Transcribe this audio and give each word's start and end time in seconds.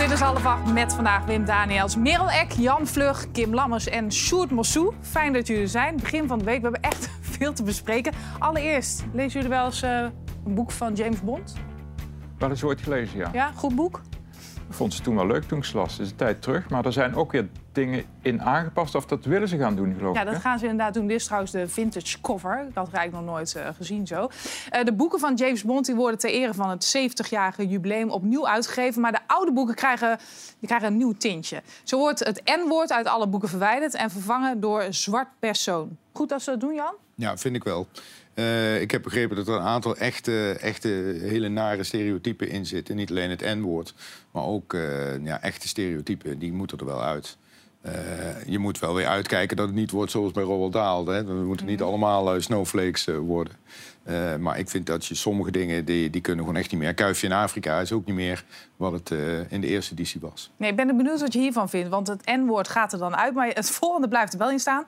dit 0.00 0.10
is 0.10 0.20
half 0.20 0.46
acht 0.46 0.72
met 0.72 0.94
vandaag 0.94 1.24
Wim 1.24 1.44
Daniels, 1.44 1.96
Merel 1.96 2.30
Eck, 2.30 2.52
Jan 2.52 2.86
Vlug, 2.86 3.30
Kim 3.32 3.54
Lammers 3.54 3.88
en 3.88 4.12
Sjoerd 4.12 4.50
Mossou. 4.50 4.94
Fijn 5.00 5.32
dat 5.32 5.46
jullie 5.46 5.62
er 5.62 5.68
zijn. 5.68 5.96
Begin 5.96 6.28
van 6.28 6.38
de 6.38 6.44
week, 6.44 6.56
we 6.56 6.62
hebben 6.62 6.80
echt 6.80 7.10
veel 7.36 7.52
te 7.52 7.62
bespreken. 7.62 8.12
Allereerst, 8.38 9.04
lezen 9.12 9.32
jullie 9.32 9.56
wel 9.56 9.64
eens 9.64 9.82
eh, 9.82 10.06
een 10.44 10.54
boek 10.54 10.70
van 10.70 10.94
James 10.94 11.20
Bond? 11.20 11.54
Wel 12.38 12.50
eens 12.50 12.64
ooit 12.64 12.80
gelezen, 12.80 13.18
ja. 13.18 13.30
Ja, 13.32 13.52
goed 13.54 13.74
boek? 13.74 14.00
Ik 14.68 14.74
vond 14.74 14.94
ze 14.94 15.02
toen 15.02 15.14
wel 15.14 15.26
leuk 15.26 15.42
toen 15.42 15.58
ik 15.58 15.64
ze 15.64 15.76
las. 15.76 15.92
Het 15.92 16.00
is 16.00 16.10
een 16.10 16.16
tijd 16.16 16.42
terug. 16.42 16.68
Maar 16.68 16.84
er 16.84 16.92
zijn 16.92 17.14
ook 17.14 17.32
weer 17.32 17.48
dingen 17.72 18.04
in 18.22 18.42
aangepast. 18.42 18.94
Of 18.94 19.06
dat 19.06 19.24
willen 19.24 19.48
ze 19.48 19.56
gaan 19.58 19.76
doen, 19.76 19.94
geloof 19.94 20.14
Ja, 20.14 20.20
ik. 20.20 20.26
dat 20.26 20.34
hè? 20.34 20.40
gaan 20.40 20.58
ze 20.58 20.64
inderdaad 20.64 20.94
doen. 20.94 21.06
Dit 21.06 21.16
is 21.16 21.24
trouwens 21.24 21.52
de 21.52 21.68
vintage 21.68 22.20
cover. 22.20 22.66
Ik 22.68 22.74
had 22.74 22.92
eigenlijk 22.92 23.24
nog 23.26 23.34
nooit 23.34 23.54
eh, 23.54 23.68
gezien 23.76 24.06
zo. 24.06 24.28
Eh, 24.70 24.84
de 24.84 24.92
boeken 24.92 25.18
van 25.20 25.34
James 25.34 25.62
Bond 25.62 25.86
die 25.86 25.94
worden 25.94 26.18
ter 26.18 26.30
ere 26.30 26.54
van 26.54 26.70
het 26.70 26.96
70-jarige 26.98 27.68
jubileum 27.68 28.10
opnieuw 28.10 28.48
uitgegeven. 28.48 29.00
Maar 29.00 29.12
de 29.12 29.20
oude 29.26 29.52
boeken 29.52 29.74
krijgen, 29.74 30.18
die 30.58 30.68
krijgen 30.68 30.88
een 30.88 30.96
nieuw 30.96 31.14
tintje. 31.18 31.62
Zo 31.84 31.98
wordt 31.98 32.18
het 32.24 32.42
N-woord 32.44 32.92
uit 32.92 33.06
alle 33.06 33.26
boeken 33.28 33.48
verwijderd 33.48 33.94
en 33.94 34.10
vervangen 34.10 34.60
door 34.60 34.84
zwart 34.90 35.28
persoon. 35.38 35.96
Goed 36.12 36.28
dat 36.28 36.42
ze 36.42 36.50
dat 36.50 36.60
doen, 36.60 36.74
Jan? 36.74 36.94
Ja, 37.14 37.36
vind 37.36 37.56
ik 37.56 37.64
wel. 37.64 37.86
Eh, 38.34 38.80
ik 38.80 38.90
heb 38.90 39.02
begrepen 39.02 39.36
dat 39.36 39.48
er 39.48 39.54
een 39.54 39.60
aantal 39.60 39.96
echte, 39.96 40.56
echte 40.60 40.88
hele 41.22 41.48
nare 41.48 41.84
stereotypen 41.84 42.48
in 42.48 42.66
zitten. 42.66 42.96
Niet 42.96 43.10
alleen 43.10 43.30
het 43.30 43.40
N-woord, 43.40 43.94
maar 44.30 44.44
ook 44.44 44.74
eh, 44.74 45.24
ja, 45.24 45.40
echte 45.42 45.68
stereotypen. 45.68 46.38
Die 46.38 46.52
moeten 46.52 46.78
er 46.78 46.84
wel 46.84 47.02
uit. 47.02 47.36
Eh, 47.80 47.92
je 48.46 48.58
moet 48.58 48.78
wel 48.78 48.94
weer 48.94 49.06
uitkijken 49.06 49.56
dat 49.56 49.66
het 49.66 49.76
niet 49.76 49.90
wordt 49.90 50.10
zoals 50.10 50.32
bij 50.32 50.42
Roald 50.42 50.72
Dahl. 50.72 51.06
Hè. 51.06 51.24
We 51.24 51.32
moeten 51.32 51.66
niet 51.66 51.82
allemaal 51.82 52.34
eh, 52.34 52.40
snowflakes 52.40 53.06
eh, 53.06 53.16
worden. 53.18 53.52
Maar 54.40 54.58
ik 54.58 54.68
vind 54.70 54.86
dat 54.86 55.06
je 55.06 55.14
sommige 55.14 55.50
dingen, 55.50 55.84
die, 55.84 56.10
die 56.10 56.20
kunnen 56.20 56.44
gewoon 56.44 56.60
echt 56.60 56.70
niet 56.70 56.80
meer. 56.80 56.94
Kuifje 56.94 57.26
in 57.26 57.32
Afrika 57.32 57.80
is 57.80 57.92
ook 57.92 58.06
niet 58.06 58.14
meer 58.14 58.44
wat 58.76 58.92
het 58.92 59.10
in 59.48 59.60
de 59.60 59.66
eerste 59.66 59.92
editie 59.92 60.20
was. 60.20 60.50
Nee, 60.56 60.70
ik 60.70 60.76
ben 60.76 60.96
benieuwd 60.96 61.20
wat 61.20 61.32
je 61.32 61.38
hiervan 61.38 61.68
vindt. 61.68 61.88
Want 61.88 62.06
het 62.06 62.26
N-woord 62.26 62.68
gaat 62.68 62.92
er 62.92 62.98
dan 62.98 63.16
uit, 63.16 63.34
maar 63.34 63.48
het 63.48 63.70
volgende 63.70 64.08
blijft 64.08 64.32
er 64.32 64.38
wel 64.38 64.50
in 64.50 64.58
staan. 64.58 64.84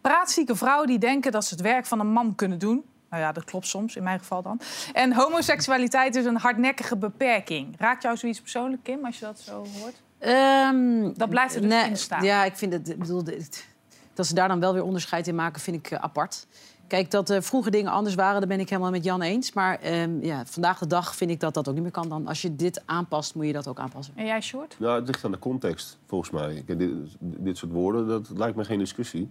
Praatzieke 0.00 0.56
vrouwen 0.56 0.86
die 0.86 0.98
denken 0.98 1.32
dat 1.32 1.44
ze 1.44 1.54
het 1.54 1.62
werk 1.62 1.86
van 1.86 2.00
een 2.00 2.12
man 2.12 2.34
kunnen 2.34 2.58
doen. 2.58 2.84
Nou 3.10 3.22
ja, 3.22 3.32
dat 3.32 3.44
klopt 3.44 3.66
soms, 3.66 3.96
in 3.96 4.02
mijn 4.02 4.18
geval 4.18 4.42
dan. 4.42 4.60
En 4.92 5.12
homoseksualiteit 5.12 6.16
is 6.16 6.24
een 6.24 6.36
hardnekkige 6.36 6.96
beperking. 6.96 7.74
Raakt 7.78 8.02
jou 8.02 8.16
zoiets 8.16 8.40
persoonlijk, 8.40 8.82
Kim, 8.82 9.04
als 9.04 9.18
je 9.18 9.24
dat 9.24 9.40
zo 9.40 9.66
hoort? 9.80 10.02
Ehm, 10.18 11.12
Dat 11.16 11.28
blijft 11.28 11.54
er 11.54 11.60
dus 11.60 11.70
nee, 11.70 11.88
in 11.88 11.96
staan. 11.96 12.24
Ja, 12.24 12.44
ik 12.44 12.56
vind 12.56 12.72
het. 12.72 12.88
ik 12.88 12.98
bedoel, 12.98 13.24
dit- 13.24 13.66
dat 14.14 14.26
ze 14.26 14.34
daar 14.34 14.48
dan 14.48 14.60
wel 14.60 14.72
weer 14.72 14.82
onderscheid 14.82 15.26
in 15.26 15.34
maken, 15.34 15.60
vind 15.60 15.76
ik 15.76 15.90
eh, 15.90 15.98
apart. 16.02 16.46
Kijk, 16.86 17.10
dat 17.10 17.30
eh, 17.30 17.40
vroeger 17.40 17.70
dingen 17.70 17.92
anders 17.92 18.14
waren, 18.14 18.38
daar 18.38 18.48
ben 18.48 18.60
ik 18.60 18.68
helemaal 18.68 18.90
met 18.90 19.04
Jan 19.04 19.22
eens. 19.22 19.52
Maar 19.52 19.78
ehm, 19.80 20.20
ja, 20.24 20.42
vandaag 20.46 20.78
de 20.78 20.86
dag 20.86 21.16
vind 21.16 21.30
ik 21.30 21.40
dat 21.40 21.54
dat 21.54 21.68
ook 21.68 21.74
niet 21.74 21.82
meer 21.82 21.92
kan. 21.92 22.08
Dan, 22.08 22.26
als 22.26 22.42
je 22.42 22.56
dit 22.56 22.82
aanpast, 22.86 23.34
moet 23.34 23.46
je 23.46 23.52
dat 23.52 23.68
ook 23.68 23.78
aanpassen. 23.78 24.14
En 24.16 24.24
jij, 24.26 24.40
Sjoerd? 24.40 24.76
Nou, 24.78 24.98
het 24.98 25.06
ligt 25.06 25.24
aan 25.24 25.30
de 25.30 25.38
context, 25.38 25.98
volgens 26.06 26.30
mij. 26.30 26.62
Kijk, 26.66 26.78
dit, 26.78 26.90
dit 27.20 27.56
soort 27.56 27.72
woorden, 27.72 28.06
dat 28.08 28.30
lijkt 28.36 28.56
me 28.56 28.64
geen 28.64 28.78
discussie. 28.78 29.30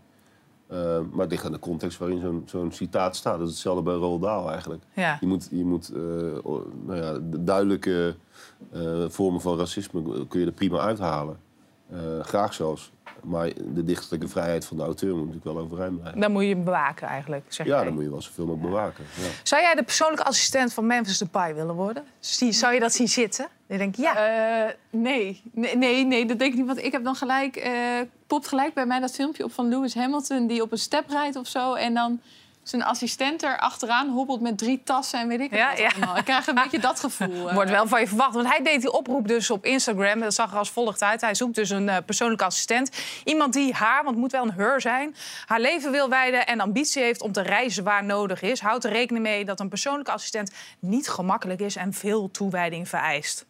Eh, 0.67 0.77
maar 1.11 1.19
het 1.21 1.31
ligt 1.31 1.45
aan 1.45 1.51
de 1.51 1.59
context 1.59 1.97
waarin 1.97 2.19
zo'n 2.19 2.43
zo'n 2.45 2.71
citaat 2.71 3.15
staat. 3.15 3.37
Dat 3.37 3.47
is 3.47 3.53
hetzelfde 3.53 3.83
bij 3.83 3.93
Roald 3.93 4.21
Dahl 4.21 4.49
eigenlijk. 4.49 4.83
Ja. 4.93 5.17
Je 5.19 5.27
moet, 5.27 5.47
je 5.51 5.65
moet 5.65 5.89
eh, 5.89 6.01
nou 6.85 6.95
ja, 6.95 7.13
de 7.13 7.43
duidelijke 7.43 8.07
eh, 8.07 8.26
vormen 9.07 9.41
van 9.41 9.57
racisme 9.57 10.27
kun 10.27 10.39
je 10.39 10.45
er 10.45 10.51
prima 10.51 10.79
uithalen. 10.79 11.39
Eh, 11.91 11.97
graag 12.21 12.53
zelfs. 12.53 12.91
Maar 13.23 13.51
de 13.73 13.83
dichterlijke 13.83 14.27
vrijheid 14.27 14.65
van 14.65 14.77
de 14.77 14.83
auteur 14.83 15.15
moet 15.15 15.25
natuurlijk 15.25 15.45
wel 15.55 15.57
overeind 15.63 15.99
blijven. 15.99 16.21
Dan 16.21 16.31
moet 16.31 16.43
je 16.43 16.49
hem 16.49 16.63
bewaken 16.63 17.07
eigenlijk, 17.07 17.45
zeg 17.47 17.67
Ja, 17.67 17.83
dan 17.83 17.93
moet 17.93 18.03
je 18.03 18.09
wel 18.09 18.21
zoveel 18.21 18.45
mogelijk 18.45 18.69
bewaken. 18.69 19.03
Ja. 19.15 19.27
Zou 19.43 19.61
jij 19.61 19.75
de 19.75 19.83
persoonlijke 19.83 20.23
assistent 20.25 20.73
van 20.73 20.85
Memphis 20.87 21.17
Depay 21.17 21.55
willen 21.55 21.75
worden? 21.75 22.03
Zie- 22.19 22.51
Zou 22.51 22.73
je 22.73 22.79
dat 22.79 22.93
zien 22.93 23.07
zitten? 23.07 23.47
Dan 23.67 23.77
denk 23.77 23.95
ik, 23.97 24.03
ja. 24.03 24.15
Eh, 24.67 24.73
nee. 24.89 25.41
nee, 25.51 25.77
nee, 25.77 26.05
nee, 26.05 26.25
dat 26.25 26.39
denk 26.39 26.51
ik 26.51 26.57
niet. 26.57 26.67
Want 26.67 26.83
ik 26.83 26.91
heb 26.91 27.03
dan 27.03 27.15
gelijk, 27.15 27.55
eh, 27.55 27.71
popt 28.27 28.47
gelijk 28.47 28.73
bij 28.73 28.85
mij 28.85 28.99
dat 28.99 29.11
filmpje 29.11 29.43
op 29.43 29.51
van 29.51 29.67
Lewis 29.69 29.95
Hamilton... 29.95 30.47
die 30.47 30.61
op 30.61 30.71
een 30.71 30.77
step 30.77 31.09
rijdt 31.09 31.35
of 31.35 31.47
zo. 31.47 31.73
En 31.73 31.93
dan 31.93 32.19
zijn 32.69 32.83
assistent 32.83 33.43
er 33.43 33.57
achteraan 33.57 34.09
hobbelt 34.09 34.41
met 34.41 34.57
drie 34.57 34.81
tassen 34.83 35.19
en 35.19 35.27
weet 35.27 35.39
ik 35.39 35.55
Ja, 35.55 35.69
wat 35.69 35.77
ja. 35.79 35.89
allemaal. 35.95 36.17
Ik 36.17 36.23
krijg 36.23 36.47
een 36.47 36.55
beetje 36.63 36.79
dat 36.79 36.99
gevoel. 36.99 37.47
eh. 37.49 37.53
Wordt 37.53 37.69
wel 37.69 37.87
van 37.87 37.99
je 37.99 38.07
verwacht. 38.07 38.33
Want 38.33 38.47
hij 38.47 38.63
deed 38.63 38.81
die 38.81 38.91
oproep 38.91 39.27
dus 39.27 39.49
op 39.49 39.65
Instagram. 39.65 40.19
Dat 40.19 40.33
zag 40.33 40.51
er 40.51 40.57
als 40.57 40.69
volgt 40.71 41.03
uit. 41.03 41.21
Hij 41.21 41.35
zoekt 41.35 41.55
dus 41.55 41.69
een 41.69 41.89
eh, 41.89 41.97
persoonlijke 42.05 42.43
assistent. 42.43 42.89
Iemand 43.23 43.53
die 43.53 43.73
haar, 43.73 43.97
want 44.03 44.09
het 44.09 44.17
moet 44.17 44.31
wel 44.31 44.43
een 44.43 44.53
her 44.53 44.81
zijn... 44.81 45.15
haar 45.45 45.59
leven 45.59 45.91
wil 45.91 46.09
wijden 46.09 46.45
en 46.47 46.59
ambitie 46.59 47.03
heeft 47.03 47.21
om 47.21 47.31
te 47.31 47.41
reizen 47.41 47.83
waar 47.83 48.03
nodig 48.03 48.41
is. 48.41 48.59
Houdt 48.59 48.83
er 48.83 48.91
rekening 48.91 49.25
mee 49.25 49.45
dat 49.45 49.59
een 49.59 49.69
persoonlijke 49.69 50.11
assistent 50.11 50.51
niet 50.79 51.09
gemakkelijk 51.09 51.59
is... 51.59 51.75
en 51.75 51.93
veel 51.93 52.31
toewijding 52.31 52.89
vereist. 52.89 53.45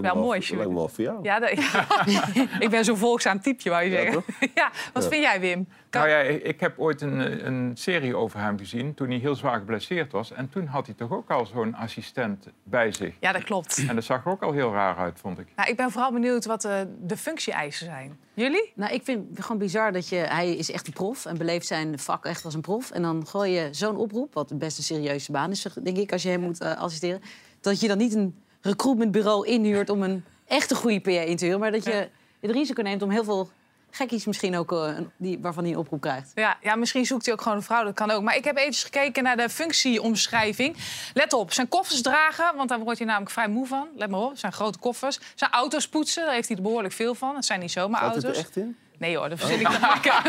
Lijkt 0.00 0.06
me 0.06 0.14
Wel 0.14 0.22
mooi, 0.30 0.46
Lijkt 0.50 0.68
me 0.68 0.74
wel 0.74 0.88
voor 0.88 1.04
jou. 1.04 1.18
Ja, 1.22 1.38
dat- 1.40 1.50
ik 2.64 2.68
ben 2.70 2.84
zo'n 2.84 2.96
volgzaam 2.96 3.40
typeje, 3.40 3.70
wou 3.70 3.84
je 3.84 3.90
Ja, 3.90 4.00
zeggen. 4.02 4.22
Ja, 4.54 4.70
wat 4.92 5.06
vind 5.08 5.22
jij, 5.22 5.40
Wim? 5.40 5.68
Kan- 5.90 6.00
Nou 6.08 6.12
ja, 6.12 6.18
ik 6.42 6.60
heb 6.60 6.78
ooit 6.78 7.00
een, 7.00 7.46
een 7.46 7.70
serie 7.76 8.16
over 8.16 8.40
hem 8.40 8.58
gezien 8.58 8.94
toen 8.94 9.08
hij 9.08 9.18
heel 9.18 9.34
zwaar 9.34 9.58
geblesseerd 9.58 10.12
was. 10.12 10.32
En 10.32 10.48
toen 10.48 10.66
had 10.66 10.86
hij 10.86 10.94
toch 10.94 11.10
ook 11.12 11.30
al 11.30 11.46
zo'n 11.46 11.74
assistent 11.74 12.46
bij 12.62 12.92
zich. 12.92 13.14
Ja, 13.20 13.32
dat 13.32 13.44
klopt. 13.44 13.84
En 13.88 13.94
dat 13.94 14.04
zag 14.04 14.24
er 14.24 14.30
ook 14.30 14.42
al 14.42 14.52
heel 14.52 14.72
raar 14.72 14.96
uit, 14.96 15.18
vond 15.18 15.38
ik. 15.38 15.46
Nou, 15.56 15.70
ik 15.70 15.76
ben 15.76 15.90
vooral 15.90 16.12
benieuwd 16.12 16.44
wat 16.44 16.62
de, 16.62 16.86
de 17.00 17.16
functie-eisen 17.16 17.86
zijn. 17.86 18.18
Jullie? 18.34 18.72
Nou, 18.74 18.92
ik 18.94 19.04
vind 19.04 19.28
het 19.36 19.44
gewoon 19.44 19.58
bizar 19.60 19.92
dat 19.92 20.08
je... 20.08 20.16
Hij 20.16 20.50
is 20.56 20.70
echt 20.70 20.86
een 20.86 20.92
prof 20.92 21.26
en 21.26 21.38
beleeft 21.38 21.66
zijn 21.66 21.98
vak 21.98 22.24
echt 22.24 22.44
als 22.44 22.54
een 22.54 22.60
prof. 22.60 22.90
En 22.90 23.02
dan 23.02 23.26
gooi 23.26 23.52
je 23.52 23.68
zo'n 23.70 23.96
oproep, 23.96 24.34
wat 24.34 24.58
best 24.58 24.78
een 24.78 24.84
serieuze 24.84 25.32
baan 25.32 25.50
is, 25.50 25.66
denk 25.82 25.96
ik, 25.96 26.12
als 26.12 26.22
je 26.22 26.28
hem 26.28 26.40
moet 26.40 26.60
eh, 26.60 26.76
assisteren. 26.80 27.20
Dat 27.60 27.80
je 27.80 27.88
dan 27.88 27.98
niet 27.98 28.14
een 28.14 28.42
recruitmentbureau 28.64 29.46
inhuurt 29.46 29.90
om 29.90 30.02
een 30.02 30.24
echte 30.46 30.74
goede 30.74 31.00
PA 31.00 31.10
in 31.10 31.36
te 31.36 31.44
huren. 31.44 31.60
Maar 31.60 31.72
dat 31.72 31.84
je 31.84 32.08
het 32.40 32.50
risico 32.50 32.82
neemt 32.82 33.02
om 33.02 33.10
heel 33.10 33.24
veel 33.24 33.50
gekkies 33.90 34.24
misschien 34.24 34.56
ook, 34.56 34.72
eh, 34.72 34.88
die, 35.16 35.38
waarvan 35.40 35.62
hij 35.62 35.72
een 35.72 35.78
oproep 35.78 36.00
krijgt. 36.00 36.32
Ja, 36.34 36.56
ja, 36.62 36.74
misschien 36.74 37.06
zoekt 37.06 37.24
hij 37.24 37.34
ook 37.34 37.40
gewoon 37.40 37.56
een 37.56 37.64
vrouw, 37.64 37.84
dat 37.84 37.94
kan 37.94 38.10
ook. 38.10 38.22
Maar 38.22 38.36
ik 38.36 38.44
heb 38.44 38.56
even 38.56 38.74
gekeken 38.74 39.22
naar 39.22 39.36
de 39.36 39.48
functieomschrijving. 39.48 40.76
Let 41.14 41.32
op, 41.32 41.52
zijn 41.52 41.68
koffers 41.68 42.02
dragen, 42.02 42.56
want 42.56 42.68
daar 42.68 42.78
wordt 42.78 42.98
hij 42.98 43.06
namelijk 43.06 43.32
vrij 43.32 43.48
moe 43.48 43.66
van. 43.66 43.88
Let 43.96 44.10
maar 44.10 44.20
op, 44.20 44.38
zijn 44.38 44.52
grote 44.52 44.78
koffers. 44.78 45.18
Zijn 45.34 45.50
auto's 45.50 45.88
poetsen, 45.88 46.24
daar 46.24 46.34
heeft 46.34 46.48
hij 46.48 46.56
er 46.56 46.62
behoorlijk 46.62 46.94
veel 46.94 47.14
van. 47.14 47.34
Dat 47.34 47.44
zijn 47.44 47.60
niet 47.60 47.72
zomaar 47.72 48.02
het 48.02 48.12
auto's. 48.12 48.30
er 48.30 48.44
echt 48.44 48.56
in? 48.56 48.76
Nee 48.98 49.16
hoor, 49.16 49.28
dat 49.28 49.38
verzin 49.38 49.60
ik 49.60 49.70
dan 49.70 49.80
lekker. 49.94 50.22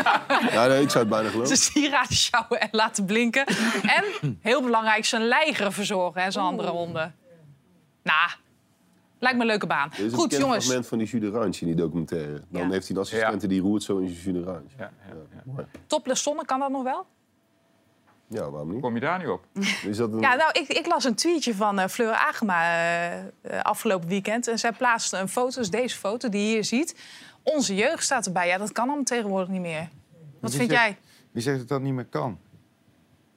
Ja, 0.52 0.66
nee, 0.66 0.82
ik 0.82 0.90
zou 0.90 1.04
het 1.04 1.08
bijna 1.08 1.28
geloven. 1.28 1.56
Zijn 1.56 1.72
sieraden 1.72 2.16
sjouwen 2.16 2.60
en 2.60 2.68
laten 2.70 3.04
blinken. 3.04 3.46
En, 3.82 4.38
heel 4.40 4.62
belangrijk, 4.62 5.04
zijn 5.04 5.26
leigeren 5.26 5.72
verzorgen 5.72 6.22
en 6.22 6.32
zijn 6.32 6.44
andere 6.44 6.68
honden. 6.68 7.14
Nou, 8.06 8.30
lijkt 9.18 9.36
me 9.36 9.42
een 9.42 9.50
leuke 9.50 9.66
baan. 9.66 9.88
Er 9.92 9.98
is 9.98 10.02
een 10.04 10.10
Goed, 10.10 10.22
bekend 10.22 10.40
jongens. 10.42 10.64
fragment 10.64 10.86
van 10.88 10.98
die 10.98 11.06
Jules 11.06 11.30
de 11.30 11.38
Ranch 11.38 11.56
in 11.56 11.66
die 11.66 11.76
documentaire. 11.76 12.42
Dan 12.48 12.62
Ja. 12.62 12.70
heeft 12.70 12.86
hij 12.88 12.96
een 12.96 13.02
assistente 13.02 13.46
die 13.46 13.60
roert 13.60 13.82
zo 13.82 13.98
in 13.98 14.12
Jules 14.12 14.44
Ranch. 14.44 14.70
Ja, 14.78 14.90
ja, 15.08 15.14
kan 16.44 16.60
dat 16.60 16.70
nog 16.70 16.82
wel? 16.82 17.06
Ja, 18.28 18.50
waarom 18.50 18.72
niet? 18.72 18.80
Kom 18.80 18.94
je 18.94 19.00
daar 19.00 19.18
niet 19.18 19.28
op? 19.28 19.44
Is 19.90 19.96
dat 19.96 20.12
een... 20.12 20.20
Ja, 20.20 20.34
nou, 20.34 20.50
ik, 20.52 20.68
ik 20.68 20.86
las 20.86 21.04
een 21.04 21.14
tweetje 21.14 21.54
van 21.54 21.78
eh, 21.78 21.88
Fleur 21.88 22.12
Agema 22.12 22.62
eh, 22.62 23.18
eh, 23.18 23.26
afgelopen 23.62 24.08
weekend. 24.08 24.48
En 24.48 24.58
zij 24.58 24.72
plaatste 24.72 25.16
een 25.18 25.28
foto, 25.28 25.58
dus 25.58 25.70
deze 25.70 25.96
foto 25.96 26.28
die 26.28 26.42
je 26.46 26.52
hier 26.52 26.64
ziet. 26.64 26.96
Onze 27.42 27.74
jeugd 27.74 28.02
staat 28.04 28.26
erbij. 28.26 28.46
Ja, 28.46 28.58
dat 28.58 28.72
kan 28.72 28.84
allemaal 28.86 29.04
tegenwoordig 29.04 29.48
niet 29.48 29.60
meer. 29.60 29.88
Wat 30.40 30.54
vind 30.54 30.70
zegt- 30.70 30.82
jij? 30.82 30.96
Wie 31.30 31.42
zegt 31.42 31.58
dat 31.58 31.68
dat 31.68 31.80
niet 31.80 31.92
meer 31.92 32.04
kan? 32.04 32.38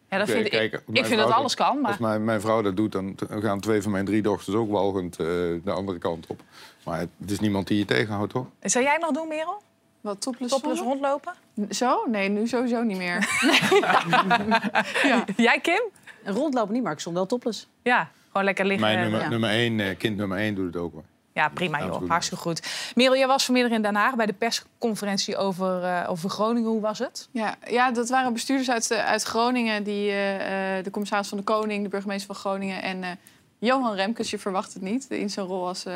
Ja, 0.09 0.17
dat 0.17 0.29
vind 0.29 0.45
ik, 0.45 0.51
kijk, 0.51 0.73
ik 0.73 0.81
mijn 0.87 1.05
vind 1.05 1.19
dat 1.19 1.31
alles 1.31 1.55
kan, 1.55 1.81
maar 1.81 1.91
Als 1.91 1.99
mijn, 1.99 2.23
mijn 2.23 2.41
vrouw 2.41 2.61
dat 2.61 2.75
doet, 2.75 2.91
dan 2.91 3.15
gaan 3.29 3.59
twee 3.59 3.81
van 3.81 3.91
mijn 3.91 4.05
drie 4.05 4.21
dochters 4.21 4.55
ook 4.55 4.71
walgend 4.71 5.19
eh, 5.19 5.25
de 5.63 5.71
andere 5.71 5.97
kant 5.97 6.27
op. 6.27 6.41
Maar 6.85 6.99
het, 6.99 7.09
het 7.19 7.31
is 7.31 7.39
niemand 7.39 7.67
die 7.67 7.77
je 7.77 7.85
tegenhoudt, 7.85 8.31
toch? 8.33 8.45
zou 8.61 8.85
jij 8.85 8.97
nog 8.97 9.11
doen, 9.11 9.27
Merel? 9.27 9.61
Wat 10.01 10.21
topless, 10.21 10.61
rondlopen? 10.61 11.33
Zo? 11.69 12.05
Nee, 12.07 12.29
nu 12.29 12.47
sowieso 12.47 12.83
niet 12.83 12.97
meer. 12.97 13.17
ja. 15.03 15.25
Jij, 15.35 15.59
Kim? 15.61 15.81
En 16.23 16.33
rondlopen 16.33 16.73
niet, 16.73 16.83
maar 16.83 16.91
ik 16.91 16.99
stond 16.99 17.15
wel 17.15 17.25
topless. 17.25 17.67
Ja, 17.81 18.11
gewoon 18.27 18.43
lekker 18.43 18.65
liggen. 18.65 18.87
Mijn 18.87 18.99
nummer, 18.99 19.21
ja. 19.21 19.29
nummer 19.29 19.49
één, 19.49 19.79
eh, 19.79 19.97
kind 19.97 20.17
nummer 20.17 20.37
één 20.37 20.55
doet 20.55 20.65
het 20.65 20.75
ook 20.75 20.93
hoor. 20.93 21.03
Ja, 21.39 21.49
prima 21.49 21.85
joh. 21.85 22.09
Hartstikke 22.09 22.43
goed. 22.43 22.67
Merel, 22.95 23.17
jij 23.17 23.27
was 23.27 23.45
vanmiddag 23.45 23.71
in 23.71 23.81
Den 23.81 23.95
Haag 23.95 24.15
bij 24.15 24.25
de 24.25 24.33
persconferentie 24.33 25.37
over, 25.37 25.83
eh, 25.83 26.09
over 26.09 26.29
Groningen. 26.29 26.69
Hoe 26.69 26.81
was 26.81 26.99
het? 26.99 27.27
Ja, 27.31 27.55
ja, 27.67 27.91
dat 27.91 28.09
waren 28.09 28.33
bestuurders 28.33 28.69
uit, 28.69 28.91
eh, 28.91 29.05
uit 29.05 29.23
Groningen. 29.23 29.83
Die, 29.83 30.09
eh, 30.09 30.77
eh, 30.77 30.83
de 30.83 30.91
commissaris 30.91 31.27
van 31.27 31.37
de 31.37 31.43
Koning, 31.43 31.83
de 31.83 31.89
burgemeester 31.89 32.27
van 32.27 32.35
Groningen... 32.35 32.81
en 32.81 33.03
eh, 33.03 33.09
Johan 33.59 33.95
Remkes, 33.95 34.29
je 34.29 34.39
verwacht 34.39 34.73
het 34.73 34.81
niet, 34.81 35.05
in 35.09 35.29
zijn 35.29 35.45
rol 35.45 35.67
als 35.67 35.85
eh, 35.85 35.93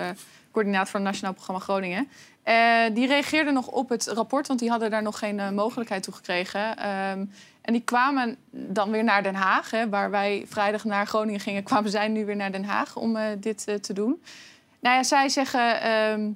coördinator 0.52 0.88
van 0.88 1.00
het 1.00 1.10
Nationaal 1.10 1.34
Programma 1.34 1.64
Groningen. 1.64 2.08
Eh, 2.44 2.56
die 2.94 3.08
reageerden 3.08 3.54
nog 3.54 3.68
op 3.68 3.90
het 3.90 4.08
rapport, 4.08 4.48
want 4.48 4.60
die 4.60 4.70
hadden 4.70 4.90
daar 4.90 5.02
nog 5.02 5.20
geen 5.20 5.40
eh, 5.40 5.50
mogelijkheid 5.50 6.04
toe 6.04 6.14
gekregen. 6.14 6.78
Ehm, 6.78 7.26
en 7.62 7.74
die 7.74 7.82
kwamen 7.82 8.38
dan 8.52 8.92
weer 8.92 9.04
naar 9.04 9.24
Den 9.24 9.36
Haag. 9.36 9.72
Hè, 9.72 9.90
waar 9.90 10.12
wij 10.12 10.46
vrijdag 10.48 10.84
naar 10.84 11.08
Groningen 11.08 11.40
gingen, 11.40 11.64
kwamen 11.64 11.92
zij 11.92 12.08
nu 12.08 12.26
weer 12.26 12.36
naar 12.36 12.52
Den 12.52 12.66
Haag 12.66 12.96
om 12.96 13.16
eh, 13.16 13.26
dit 13.38 13.68
eh, 13.68 13.76
te 13.76 13.94
doen. 13.94 14.24
Nou 14.84 14.96
ja, 14.96 15.04
zij 15.04 15.30
zeggen... 15.30 15.82
ehm, 15.82 16.32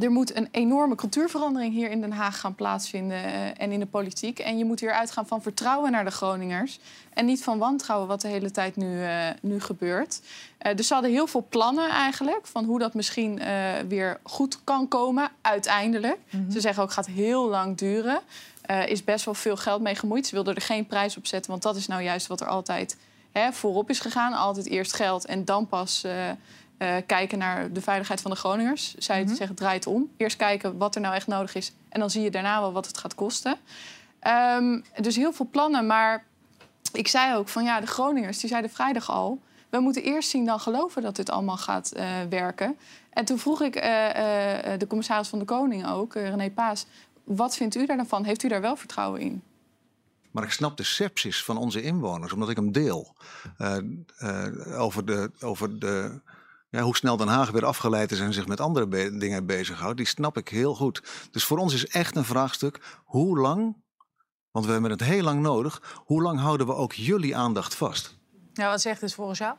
er 0.00 0.10
moet 0.10 0.36
een 0.36 0.48
enorme 0.50 0.94
cultuurverandering 0.94 1.74
hier 1.74 1.90
in 1.90 2.00
Den 2.00 2.12
Haag 2.12 2.40
gaan 2.40 2.54
plaatsvinden 2.54 3.24
eh, 3.24 3.62
en 3.62 3.72
in 3.72 3.80
de 3.80 3.86
politiek. 3.86 4.38
En 4.38 4.58
je 4.58 4.64
moet 4.64 4.80
weer 4.80 4.92
uitgaan 4.92 5.26
van 5.26 5.42
vertrouwen 5.42 5.90
naar 5.90 6.04
de 6.04 6.10
Groningers. 6.10 6.78
En 7.14 7.24
niet 7.24 7.42
van 7.42 7.58
wantrouwen, 7.58 8.08
wat 8.08 8.20
de 8.20 8.28
hele 8.28 8.50
tijd 8.50 8.76
nu, 8.76 9.04
eh, 9.04 9.26
nu 9.42 9.60
gebeurt. 9.60 10.20
Eh, 10.58 10.76
dus 10.76 10.86
ze 10.86 10.92
hadden 10.92 11.12
heel 11.12 11.26
veel 11.26 11.46
plannen 11.48 11.90
eigenlijk 11.90 12.46
van 12.46 12.64
hoe 12.64 12.78
dat 12.78 12.94
misschien 12.94 13.40
weer 13.88 14.20
goed 14.22 14.64
kan 14.64 14.88
komen, 14.88 15.28
uiteindelijk. 15.40 16.18
Ze 16.50 16.60
zeggen 16.60 16.82
ook, 16.82 16.88
het 16.88 17.06
gaat 17.06 17.14
heel 17.14 17.48
lang 17.48 17.76
duren. 17.76 18.20
Er 18.62 18.88
is 18.88 19.04
best 19.04 19.24
wel 19.24 19.34
veel 19.34 19.56
geld 19.56 19.82
mee 19.82 19.94
gemoeid. 19.94 20.26
Ze 20.26 20.34
wilden 20.34 20.54
er 20.54 20.60
geen 20.60 20.86
prijs 20.86 21.16
op 21.16 21.26
zetten, 21.26 21.50
want 21.50 21.62
dat 21.62 21.76
is 21.76 21.86
nou 21.86 22.02
juist 22.02 22.26
wat 22.26 22.40
er 22.40 22.46
altijd 22.46 22.96
hè, 23.32 23.52
voorop 23.52 23.90
is 23.90 24.00
gegaan. 24.00 24.32
Altijd 24.32 24.66
eerst 24.66 24.94
geld 24.94 25.24
en 25.24 25.44
dan 25.44 25.66
pas 25.66 26.04
eh, 26.78 26.96
kijken 27.06 27.38
naar 27.38 27.72
de 27.72 27.80
veiligheid 27.80 28.20
van 28.20 28.30
de 28.30 28.36
Groningers. 28.36 28.94
Zij 28.94 29.26
zeggen, 29.26 29.56
draai 29.56 29.74
het 29.74 29.86
om. 29.86 30.10
Eerst 30.16 30.36
kijken 30.36 30.78
wat 30.78 30.94
er 30.94 31.00
nou 31.00 31.14
echt 31.14 31.26
nodig 31.26 31.54
is. 31.54 31.72
En 31.88 32.00
dan 32.00 32.10
zie 32.10 32.22
je 32.22 32.30
daarna 32.30 32.60
wel 32.60 32.72
wat 32.72 32.86
het 32.86 32.98
gaat 32.98 33.14
kosten. 33.14 33.56
Ehm, 34.20 34.80
dus 35.00 35.16
heel 35.16 35.32
veel 35.32 35.48
plannen, 35.50 35.86
maar 35.86 36.24
ik 36.92 37.08
zei 37.08 37.36
ook 37.36 37.48
van 37.48 37.64
ja, 37.64 37.80
de 37.80 37.86
Groningers, 37.86 38.38
die 38.38 38.48
zeiden 38.48 38.70
vrijdag 38.70 39.10
al... 39.10 39.40
we 39.68 39.80
moeten 39.80 40.02
eerst 40.02 40.30
zien 40.30 40.44
dan 40.44 40.60
geloven 40.60 41.02
dat 41.02 41.16
dit 41.16 41.30
allemaal 41.30 41.56
gaat 41.56 41.92
eh, 41.92 42.06
werken. 42.30 42.76
En 43.10 43.24
toen 43.24 43.38
vroeg 43.38 43.62
ik 43.62 43.76
eh, 43.76 44.72
eh, 44.72 44.78
de 44.78 44.86
commissaris 44.86 45.28
van 45.28 45.38
de 45.38 45.44
Koning 45.44 45.86
ook, 45.86 46.14
René 46.14 46.50
Paas... 46.50 46.86
wat 47.24 47.56
vindt 47.56 47.74
u 47.74 47.86
daar 47.86 47.96
dan 47.96 48.06
van? 48.06 48.24
Heeft 48.24 48.42
u 48.42 48.48
daar 48.48 48.60
wel 48.60 48.76
vertrouwen 48.76 49.20
in? 49.20 49.42
Maar 50.30 50.44
ik 50.46 50.52
snap 50.52 50.76
de 50.76 50.82
sepsis 50.82 51.44
van 51.44 51.56
onze 51.56 51.82
inwoners, 51.82 52.32
omdat 52.32 52.48
ik 52.48 52.56
hem 52.56 52.72
deel. 52.72 53.14
Eh, 53.56 53.76
eh, 54.18 54.80
over 54.80 55.06
de, 55.06 55.30
over 55.40 55.78
de, 55.78 56.20
ja, 56.70 56.82
hoe 56.82 56.96
snel 56.96 57.16
Den 57.16 57.28
Haag 57.28 57.50
weer 57.50 57.64
afgeleid 57.64 58.12
is 58.12 58.20
en 58.20 58.32
zich 58.32 58.46
met 58.46 58.60
andere 58.60 58.86
be- 58.86 59.16
dingen 59.16 59.46
bezighoudt. 59.46 59.96
Die 59.96 60.06
snap 60.06 60.36
ik 60.36 60.48
heel 60.48 60.74
goed. 60.74 61.02
Dus 61.30 61.44
voor 61.44 61.58
ons 61.58 61.74
is 61.74 61.86
echt 61.86 62.16
een 62.16 62.24
vraagstuk: 62.24 63.00
hoe 63.04 63.38
lang, 63.38 63.76
want 64.50 64.66
we 64.66 64.72
hebben 64.72 64.90
het 64.90 65.02
heel 65.04 65.22
lang 65.22 65.40
nodig, 65.40 66.02
hoe 66.04 66.22
lang 66.22 66.40
houden 66.40 66.66
we 66.66 66.74
ook 66.74 66.92
jullie 66.92 67.36
aandacht 67.36 67.74
vast? 67.74 68.16
Nou, 68.54 68.70
wat 68.70 68.80
zegt 68.80 69.00
dit 69.00 69.14
volgens 69.14 69.38
jou? 69.38 69.54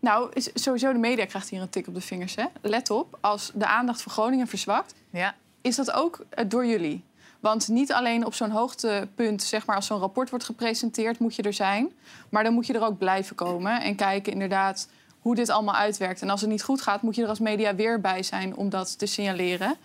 Nou, 0.00 0.30
is, 0.32 0.50
sowieso 0.54 0.92
de 0.92 0.98
media 0.98 1.24
krijgt 1.24 1.48
hier 1.48 1.60
een 1.60 1.68
tik 1.68 1.86
op 1.86 1.94
de 1.94 2.00
vingers. 2.00 2.34
Hè? 2.34 2.44
Let 2.62 2.90
op, 2.90 3.18
als 3.20 3.50
de 3.54 3.66
aandacht 3.66 4.02
voor 4.02 4.12
Groningen 4.12 4.46
verzwakt... 4.46 4.94
Ja. 5.10 5.34
is 5.60 5.76
dat 5.76 5.90
ook 5.92 6.24
eh, 6.30 6.44
door 6.48 6.66
jullie. 6.66 7.04
Want 7.40 7.68
niet 7.68 7.92
alleen 7.92 8.26
op 8.26 8.34
zo'n 8.34 8.50
hoogtepunt, 8.50 9.42
zeg 9.42 9.66
maar, 9.66 9.76
als 9.76 9.86
zo'n 9.86 9.98
rapport 9.98 10.30
wordt 10.30 10.44
gepresenteerd, 10.44 11.18
moet 11.18 11.34
je 11.34 11.42
er 11.42 11.52
zijn. 11.52 11.92
Maar 12.28 12.44
dan 12.44 12.52
moet 12.52 12.66
je 12.66 12.72
er 12.72 12.84
ook 12.84 12.98
blijven 12.98 13.36
komen 13.36 13.80
en 13.82 13.96
kijken 13.96 14.32
inderdaad 14.32 14.88
hoe 15.28 15.36
dit 15.36 15.50
allemaal 15.50 15.74
uitwerkt. 15.74 16.22
En 16.22 16.30
als 16.30 16.40
het 16.40 16.50
niet 16.50 16.62
goed 16.62 16.82
gaat, 16.82 17.02
moet 17.02 17.14
je 17.14 17.22
er 17.22 17.28
als 17.28 17.38
media 17.38 17.74
weer 17.74 18.00
bij 18.00 18.22
zijn 18.22 18.56
om 18.56 18.68
dat 18.68 18.98
te 18.98 19.06
signaleren. 19.06 19.76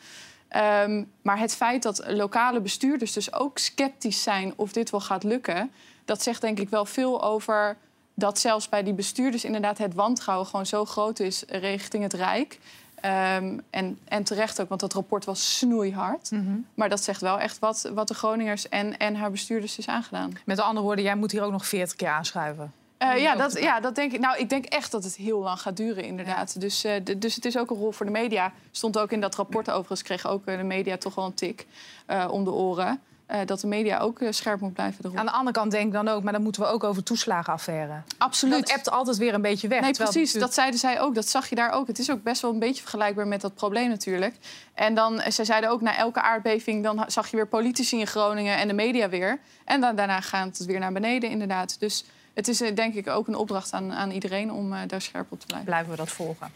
Ehm, 0.47 1.03
maar 1.21 1.39
het 1.39 1.55
feit 1.55 1.83
dat 1.83 2.03
lokale 2.07 2.59
bestuurders 2.61 3.13
dus 3.13 3.33
ook 3.33 3.57
sceptisch 3.57 4.23
zijn 4.23 4.53
of 4.55 4.71
dit 4.71 4.89
wel 4.89 4.99
gaat 4.99 5.23
lukken, 5.23 5.71
dat 6.05 6.21
zegt 6.21 6.41
denk 6.41 6.59
ik 6.59 6.69
wel 6.69 6.85
veel 6.85 7.23
over 7.23 7.77
dat 8.13 8.39
zelfs 8.39 8.69
bij 8.69 8.83
die 8.83 8.93
bestuurders 8.93 9.43
inderdaad 9.43 9.77
het 9.77 9.93
wantrouwen 9.93 10.47
gewoon 10.47 10.65
zo 10.65 10.85
groot 10.85 11.19
is 11.19 11.43
richting 11.47 12.03
het 12.03 12.13
Rijk. 12.13 12.59
Ehm, 12.95 13.59
en, 13.69 13.99
en 14.05 14.23
terecht 14.23 14.61
ook, 14.61 14.69
want 14.69 14.81
dat 14.81 14.93
rapport 14.93 15.25
was 15.25 15.57
snoeihard. 15.57 16.31
Maar 16.73 16.89
dat 16.89 17.03
zegt 17.03 17.21
wel 17.21 17.39
echt 17.39 17.59
wat, 17.59 17.91
wat 17.93 18.07
de 18.07 18.13
Groningers 18.13 18.69
en, 18.69 18.97
en 18.97 19.15
haar 19.15 19.31
bestuurders 19.31 19.77
is 19.77 19.87
aangedaan. 19.87 20.31
Met 20.45 20.59
andere 20.59 20.85
woorden, 20.85 21.03
jij 21.03 21.15
moet 21.15 21.31
hier 21.31 21.43
ook 21.43 21.51
nog 21.51 21.65
40 21.65 21.95
keer 21.95 22.09
aanschuiven. 22.09 22.73
Eh, 23.11 23.21
ja, 23.21 23.35
dat, 23.35 23.59
ja, 23.59 23.79
dat 23.79 23.95
denk 23.95 24.11
ik. 24.11 24.19
Nou, 24.19 24.37
ik 24.37 24.49
denk 24.49 24.65
echt 24.65 24.91
dat 24.91 25.03
het 25.03 25.15
heel 25.15 25.39
lang 25.39 25.59
gaat 25.59 25.77
duren, 25.77 26.03
inderdaad. 26.03 26.61
Dus, 26.61 26.83
eh, 26.83 26.93
dus 27.17 27.35
het 27.35 27.45
is 27.45 27.57
ook 27.57 27.69
een 27.69 27.77
rol 27.77 27.91
voor 27.91 28.05
de 28.05 28.11
media. 28.11 28.51
Stond 28.71 28.97
ook 28.97 29.11
in 29.11 29.21
dat 29.21 29.35
rapport 29.35 29.69
overigens, 29.69 30.01
kreeg 30.01 30.27
ook 30.27 30.45
eh, 30.45 30.57
de 30.57 30.63
media 30.63 30.97
toch 30.97 31.15
wel 31.15 31.25
een 31.25 31.33
tik 31.33 31.67
eh, 32.05 32.27
om 32.31 32.43
de 32.43 32.51
oren. 32.51 33.01
Dat 33.45 33.59
de 33.59 33.67
media 33.67 33.99
ook 33.99 34.19
scherp 34.29 34.59
moet 34.59 34.73
blijven 34.73 35.05
erop. 35.05 35.17
Aan 35.17 35.25
de 35.25 35.31
andere 35.31 35.51
kant 35.51 35.71
denk 35.71 35.85
ik 35.85 35.93
dan 35.93 36.07
ook, 36.07 36.23
maar 36.23 36.33
dan 36.33 36.41
moeten 36.41 36.61
we 36.61 36.67
ook 36.67 36.83
over 36.83 37.03
toeslagenaffaire. 37.03 38.01
Absoluut. 38.17 38.67
Dat 38.67 38.77
ebt 38.77 38.91
altijd 38.91 39.17
weer 39.17 39.33
een 39.33 39.41
beetje 39.41 39.67
weg. 39.67 39.81
Nee, 39.81 39.91
precies. 39.91 40.33
Dat 40.33 40.53
zeiden 40.53 40.79
zij 40.79 41.01
ook. 41.01 41.15
Dat 41.15 41.27
zag 41.27 41.49
je 41.49 41.55
daar 41.55 41.71
ook. 41.71 41.87
Het 41.87 41.99
is 41.99 42.11
ook 42.11 42.23
best 42.23 42.41
wel 42.41 42.51
een 42.51 42.59
beetje 42.59 42.81
vergelijkbaar 42.81 43.27
met 43.27 43.41
dat 43.41 43.55
probleem 43.55 43.89
natuurlijk. 43.89 44.35
En 44.73 44.93
dan, 44.93 45.21
zij 45.27 45.45
zeiden 45.45 45.69
ook, 45.69 45.81
na 45.81 45.97
elke 45.97 46.21
aardbeving... 46.21 46.83
dan 46.83 47.03
zag 47.07 47.27
je 47.27 47.35
weer 47.35 47.47
politici 47.47 47.99
in 47.99 48.07
Groningen 48.07 48.57
en 48.57 48.67
de 48.67 48.73
media 48.73 49.09
weer. 49.09 49.39
En 49.65 49.81
dan, 49.81 49.95
daarna 49.95 50.21
gaat 50.21 50.57
het 50.57 50.65
weer 50.65 50.79
naar 50.79 50.93
beneden, 50.93 51.29
inderdaad. 51.29 51.79
Dus 51.79 52.05
het 52.33 52.47
is 52.47 52.61
eh, 52.61 52.75
denk 52.75 52.93
ik 52.93 53.07
ook 53.07 53.27
een 53.27 53.35
opdracht 53.35 53.73
aan, 53.73 53.91
aan 53.91 54.11
iedereen... 54.11 54.51
om 54.51 54.73
eh, 54.73 54.79
daar 54.87 55.01
scherp 55.01 55.31
op 55.31 55.39
te 55.39 55.45
blijven. 55.45 55.67
blijven 55.67 55.91
we 55.91 55.97
dat 55.97 56.09
volgen. 56.09 56.51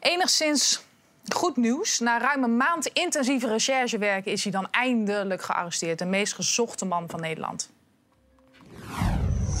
Enigszins 0.00 0.82
goed 1.28 1.56
nieuws. 1.56 1.98
Na 1.98 2.18
ruim 2.18 2.42
een 2.42 2.56
maand 2.56 2.86
intensieve 2.86 3.48
recherchewerk 3.48 4.26
is 4.26 4.42
hij 4.42 4.52
dan 4.52 4.68
eindelijk 4.70 5.42
gearresteerd. 5.42 5.98
De 5.98 6.04
meest 6.04 6.32
gezochte 6.32 6.84
man 6.84 7.08
van 7.08 7.20
Nederland. 7.20 7.70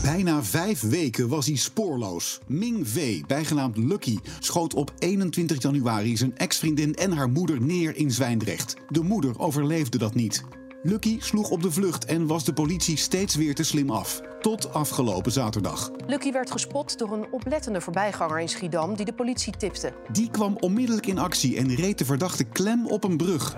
Bijna 0.02 0.42
vijf 0.42 0.80
weken 0.80 1.28
was 1.28 1.46
hij 1.46 1.56
spoorloos. 1.56 2.40
Ming 2.46 2.88
V, 2.88 3.24
bijgenaamd 3.26 3.76
Lucky, 3.76 4.18
schoot 4.38 4.74
op 4.74 4.92
21 4.98 5.62
januari 5.62 6.16
zijn 6.16 6.36
ex-vriendin 6.36 6.94
en 6.94 7.12
haar 7.12 7.28
moeder 7.28 7.60
neer 7.60 7.96
in 7.96 8.10
Zwijndrecht. 8.10 8.76
De 8.88 9.02
moeder 9.02 9.38
overleefde 9.38 9.98
dat 9.98 10.14
niet. 10.14 10.44
Lucky 10.82 11.16
sloeg 11.20 11.50
op 11.50 11.62
de 11.62 11.70
vlucht 11.70 12.04
en 12.04 12.26
was 12.26 12.44
de 12.44 12.52
politie 12.52 12.96
steeds 12.96 13.34
weer 13.34 13.54
te 13.54 13.62
slim 13.62 13.90
af. 13.90 14.20
Tot 14.40 14.72
afgelopen 14.72 15.32
zaterdag. 15.32 15.90
Lucky 16.06 16.32
werd 16.32 16.50
gespot 16.50 16.98
door 16.98 17.12
een 17.12 17.26
oplettende 17.32 17.80
voorbijganger 17.80 18.40
in 18.40 18.48
Schiedam 18.48 18.96
die 18.96 19.04
de 19.04 19.12
politie 19.12 19.56
tipte. 19.56 19.92
Die 20.12 20.30
kwam 20.30 20.56
onmiddellijk 20.60 21.06
in 21.06 21.18
actie 21.18 21.56
en 21.56 21.74
reed 21.74 21.98
de 21.98 22.04
verdachte 22.04 22.44
klem 22.44 22.86
op 22.86 23.04
een 23.04 23.16
brug. 23.16 23.56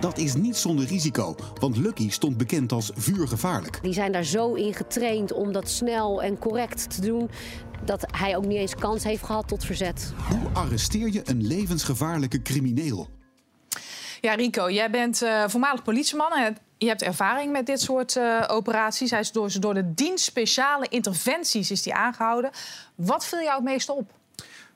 Dat 0.00 0.18
is 0.18 0.34
niet 0.34 0.56
zonder 0.56 0.86
risico, 0.86 1.34
want 1.60 1.76
Lucky 1.76 2.10
stond 2.10 2.36
bekend 2.36 2.72
als 2.72 2.90
vuurgevaarlijk. 2.94 3.78
Die 3.82 3.92
zijn 3.92 4.12
daar 4.12 4.24
zo 4.24 4.54
in 4.54 4.74
getraind 4.74 5.32
om 5.32 5.52
dat 5.52 5.68
snel 5.68 6.22
en 6.22 6.38
correct 6.38 6.90
te 6.94 7.00
doen... 7.00 7.30
dat 7.84 8.06
hij 8.10 8.36
ook 8.36 8.46
niet 8.46 8.58
eens 8.58 8.74
kans 8.74 9.04
heeft 9.04 9.24
gehad 9.24 9.48
tot 9.48 9.64
verzet. 9.64 10.12
Hoe 10.28 10.48
arresteer 10.52 11.12
je 11.12 11.20
een 11.24 11.46
levensgevaarlijke 11.46 12.42
crimineel? 12.42 13.08
Ja, 14.24 14.34
Rico, 14.34 14.70
jij 14.70 14.90
bent 14.90 15.22
eh, 15.22 15.44
voormalig 15.46 15.82
politieman 15.82 16.32
en 16.32 16.56
je 16.78 16.86
hebt 16.86 17.02
ervaring 17.02 17.52
met 17.52 17.66
dit 17.66 17.80
soort 17.80 18.16
eh, 18.16 18.44
operaties. 18.48 19.10
Hij 19.10 19.20
is 19.20 19.32
door, 19.32 19.52
door 19.60 19.74
de 19.74 19.94
dienst 19.94 20.24
speciale 20.24 20.86
interventies 20.88 21.70
is 21.70 21.82
die 21.82 21.94
aangehouden. 21.94 22.50
Wat 22.94 23.26
viel 23.26 23.40
jou 23.40 23.54
het 23.54 23.64
meest 23.64 23.88
op? 23.88 24.12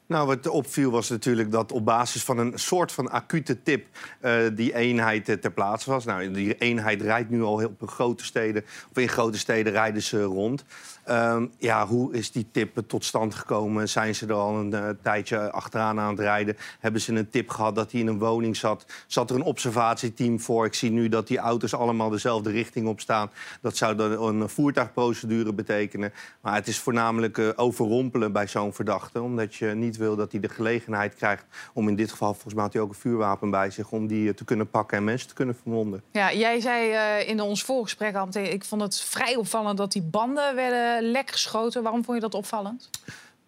Nou, 0.06 0.26
wat 0.26 0.48
opviel 0.48 0.90
was 0.90 1.08
natuurlijk 1.08 1.50
dat 1.50 1.72
op 1.72 1.84
basis 1.84 2.24
van 2.24 2.38
een 2.38 2.52
soort 2.54 2.92
van 2.92 3.10
acute 3.10 3.62
tip 3.62 3.86
eh, 4.20 4.40
die 4.52 4.74
eenheid 4.74 5.24
ter 5.24 5.52
plaatse 5.52 5.90
was. 5.90 6.04
Nou, 6.04 6.30
die 6.30 6.54
eenheid 6.54 7.02
rijdt 7.02 7.30
nu 7.30 7.42
al 7.42 7.58
heel 7.58 7.74
op 7.80 7.88
grote 7.88 8.24
steden, 8.24 8.64
of 8.90 8.96
in 8.96 9.08
grote 9.08 9.38
steden 9.38 9.72
rijden 9.72 10.02
ze 10.02 10.22
rond. 10.22 10.64
Ehm, 11.08 11.46
ja, 11.58 11.86
hoe 11.86 12.14
is 12.14 12.32
die 12.32 12.46
tip 12.52 12.82
tot 12.86 13.04
stand 13.04 13.34
gekomen? 13.34 13.88
Zijn 13.88 14.14
ze 14.14 14.26
er 14.26 14.32
al 14.32 14.54
een 14.54 14.74
eh, 14.74 14.88
tijdje 15.02 15.50
achteraan 15.50 16.00
aan 16.00 16.10
het 16.10 16.18
rijden? 16.18 16.56
Hebben 16.80 17.00
ze 17.00 17.12
een 17.12 17.30
tip 17.30 17.48
gehad 17.50 17.74
dat 17.74 17.92
hij 17.92 18.00
in 18.00 18.06
een 18.06 18.18
woning 18.18 18.56
zat? 18.56 18.86
Zat 19.06 19.30
er 19.30 19.36
een 19.36 19.42
observatieteam 19.42 20.40
voor? 20.40 20.66
Ik 20.66 20.74
zie 20.74 20.90
nu 20.90 21.08
dat 21.08 21.26
die 21.26 21.38
auto's 21.38 21.74
allemaal 21.74 22.10
dezelfde 22.10 22.50
richting 22.50 22.86
op 22.86 23.00
staan. 23.00 23.30
Dat 23.60 23.76
zou 23.76 23.94
dan 23.94 24.22
een 24.22 24.48
voertuigprocedure 24.48 25.52
betekenen. 25.52 26.12
Maar 26.40 26.54
het 26.54 26.66
is 26.66 26.78
voornamelijk 26.78 27.38
eh, 27.38 27.48
overrompelen 27.56 28.32
bij 28.32 28.46
zo'n 28.46 28.74
verdachte. 28.74 29.22
Omdat 29.22 29.54
je 29.54 29.66
niet 29.66 29.96
wil 29.96 30.16
dat 30.16 30.32
hij 30.32 30.40
de 30.40 30.48
gelegenheid 30.48 31.14
krijgt 31.14 31.44
om 31.72 31.88
in 31.88 31.96
dit 31.96 32.10
geval, 32.10 32.32
volgens 32.32 32.54
mij 32.54 32.62
had 32.62 32.72
hij 32.72 32.82
ook 32.82 32.88
een 32.88 32.94
vuurwapen 32.94 33.50
bij 33.50 33.70
zich, 33.70 33.90
om 33.90 34.06
die 34.06 34.28
eh, 34.28 34.34
te 34.34 34.44
kunnen 34.44 34.70
pakken 34.70 34.98
en 34.98 35.04
mensen 35.04 35.28
te 35.28 35.34
kunnen 35.34 35.56
verwonden. 35.62 36.02
Ja, 36.12 36.32
jij 36.32 36.60
zei 36.60 37.24
in 37.24 37.40
ons 37.40 37.62
voorgesprek 37.62 38.14
al 38.14 38.28
ik 38.32 38.64
vond 38.64 38.82
het 38.82 39.00
vrij 39.00 39.36
opvallend 39.36 39.78
dat 39.78 39.92
die 39.92 40.02
banden 40.02 40.54
werden 40.54 40.97
lek 41.02 41.30
geschoten. 41.30 41.82
Waarom 41.82 42.04
vond 42.04 42.16
je 42.16 42.22
dat 42.22 42.34
opvallend? 42.34 42.90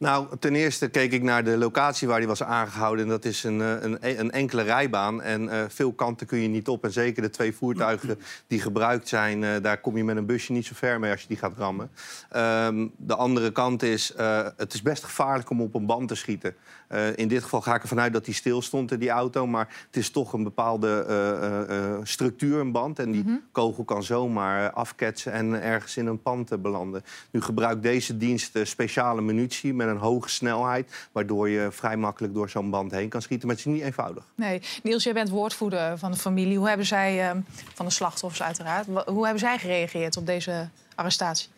Nou, 0.00 0.26
ten 0.38 0.54
eerste 0.54 0.88
keek 0.88 1.12
ik 1.12 1.22
naar 1.22 1.44
de 1.44 1.56
locatie 1.56 2.08
waar 2.08 2.18
hij 2.18 2.26
was 2.26 2.42
aangehouden. 2.42 3.04
En 3.04 3.10
dat 3.10 3.24
is 3.24 3.44
een, 3.44 3.60
eh, 3.60 3.82
een, 3.82 4.20
een 4.20 4.30
enkele 4.30 4.62
rijbaan. 4.62 5.22
En 5.22 5.48
eh, 5.48 5.64
veel 5.68 5.92
kanten 5.92 6.26
kun 6.26 6.38
je 6.38 6.48
niet 6.48 6.68
op. 6.68 6.84
En 6.84 6.92
zeker 6.92 7.22
de 7.22 7.30
twee 7.30 7.54
voertuigen 7.54 8.18
die 8.46 8.60
gebruikt 8.60 9.08
zijn... 9.08 9.44
eh, 9.44 9.50
daar 9.62 9.80
kom 9.80 9.96
je 9.96 10.04
met 10.04 10.16
een 10.16 10.26
busje 10.26 10.52
niet 10.52 10.66
zo 10.66 10.72
ver 10.74 11.00
mee 11.00 11.10
als 11.10 11.20
je 11.20 11.28
die 11.28 11.36
gaat 11.36 11.56
rammen. 11.56 11.90
Ehm, 12.30 12.86
de 12.96 13.16
andere 13.16 13.52
kant 13.52 13.82
is, 13.82 14.12
het 14.56 14.72
is 14.72 14.82
best 14.82 15.04
gevaarlijk 15.04 15.50
om 15.50 15.60
op 15.60 15.74
een 15.74 15.86
band 15.86 16.08
te 16.08 16.14
schieten. 16.14 16.54
Eh, 16.90 17.16
in 17.16 17.28
dit 17.28 17.42
geval 17.42 17.60
ga 17.60 17.74
ik 17.74 17.82
ervan 17.82 18.00
uit 18.00 18.12
dat 18.12 18.24
hij 18.24 18.34
stil 18.34 18.62
stond 18.62 18.92
in 18.92 18.98
die 18.98 19.10
auto. 19.10 19.46
Maar 19.46 19.68
het 19.86 19.96
is 19.96 20.10
toch 20.10 20.32
een 20.32 20.42
bepaalde 20.42 21.04
eh, 21.08 21.94
eh, 21.94 22.00
structuur, 22.02 22.60
een 22.60 22.72
band. 22.72 22.98
En 22.98 23.10
die 23.10 23.42
kogel 23.52 23.84
kan 23.84 24.02
zomaar 24.02 24.70
afketsen 24.70 25.32
en 25.32 25.62
ergens 25.62 25.96
in 25.96 26.06
een 26.06 26.22
pand 26.22 26.62
belanden. 26.62 27.02
Nu 27.30 27.42
gebruikt 27.42 27.82
deze 27.82 28.16
dienst 28.16 28.58
speciale 28.62 29.20
munitie 29.20 29.74
met 29.74 29.88
een 29.88 29.96
hoge 29.96 30.28
snelheid... 30.28 31.08
waardoor 31.12 31.48
je 31.48 31.68
vrij 31.70 31.96
makkelijk 31.96 32.34
door 32.34 32.50
zo'n 32.50 32.70
band 32.70 32.90
heen 32.90 33.08
kan 33.08 33.22
schieten. 33.22 33.46
Maar 33.46 33.56
het 33.56 33.66
is 33.66 33.72
niet 33.72 33.82
eenvoudig. 33.82 34.24
Nee, 34.34 34.62
Niels, 34.82 35.04
jij 35.04 35.12
bent 35.12 35.28
woordvoerder 35.28 35.98
van 35.98 36.10
de 36.10 36.16
familie. 36.16 36.58
Hoe 36.58 36.68
hebben 36.68 36.86
zij, 36.86 37.28
eh, 37.30 37.36
van 37.74 37.86
de 37.86 37.92
slachtoffers 37.92 38.42
uiteraard... 38.42 38.86
hoe 39.06 39.22
hebben 39.24 39.38
zij 39.38 39.58
gereageerd 39.58 40.16
op 40.16 40.26
deze 40.26 40.68
arrestatie? 40.94 41.48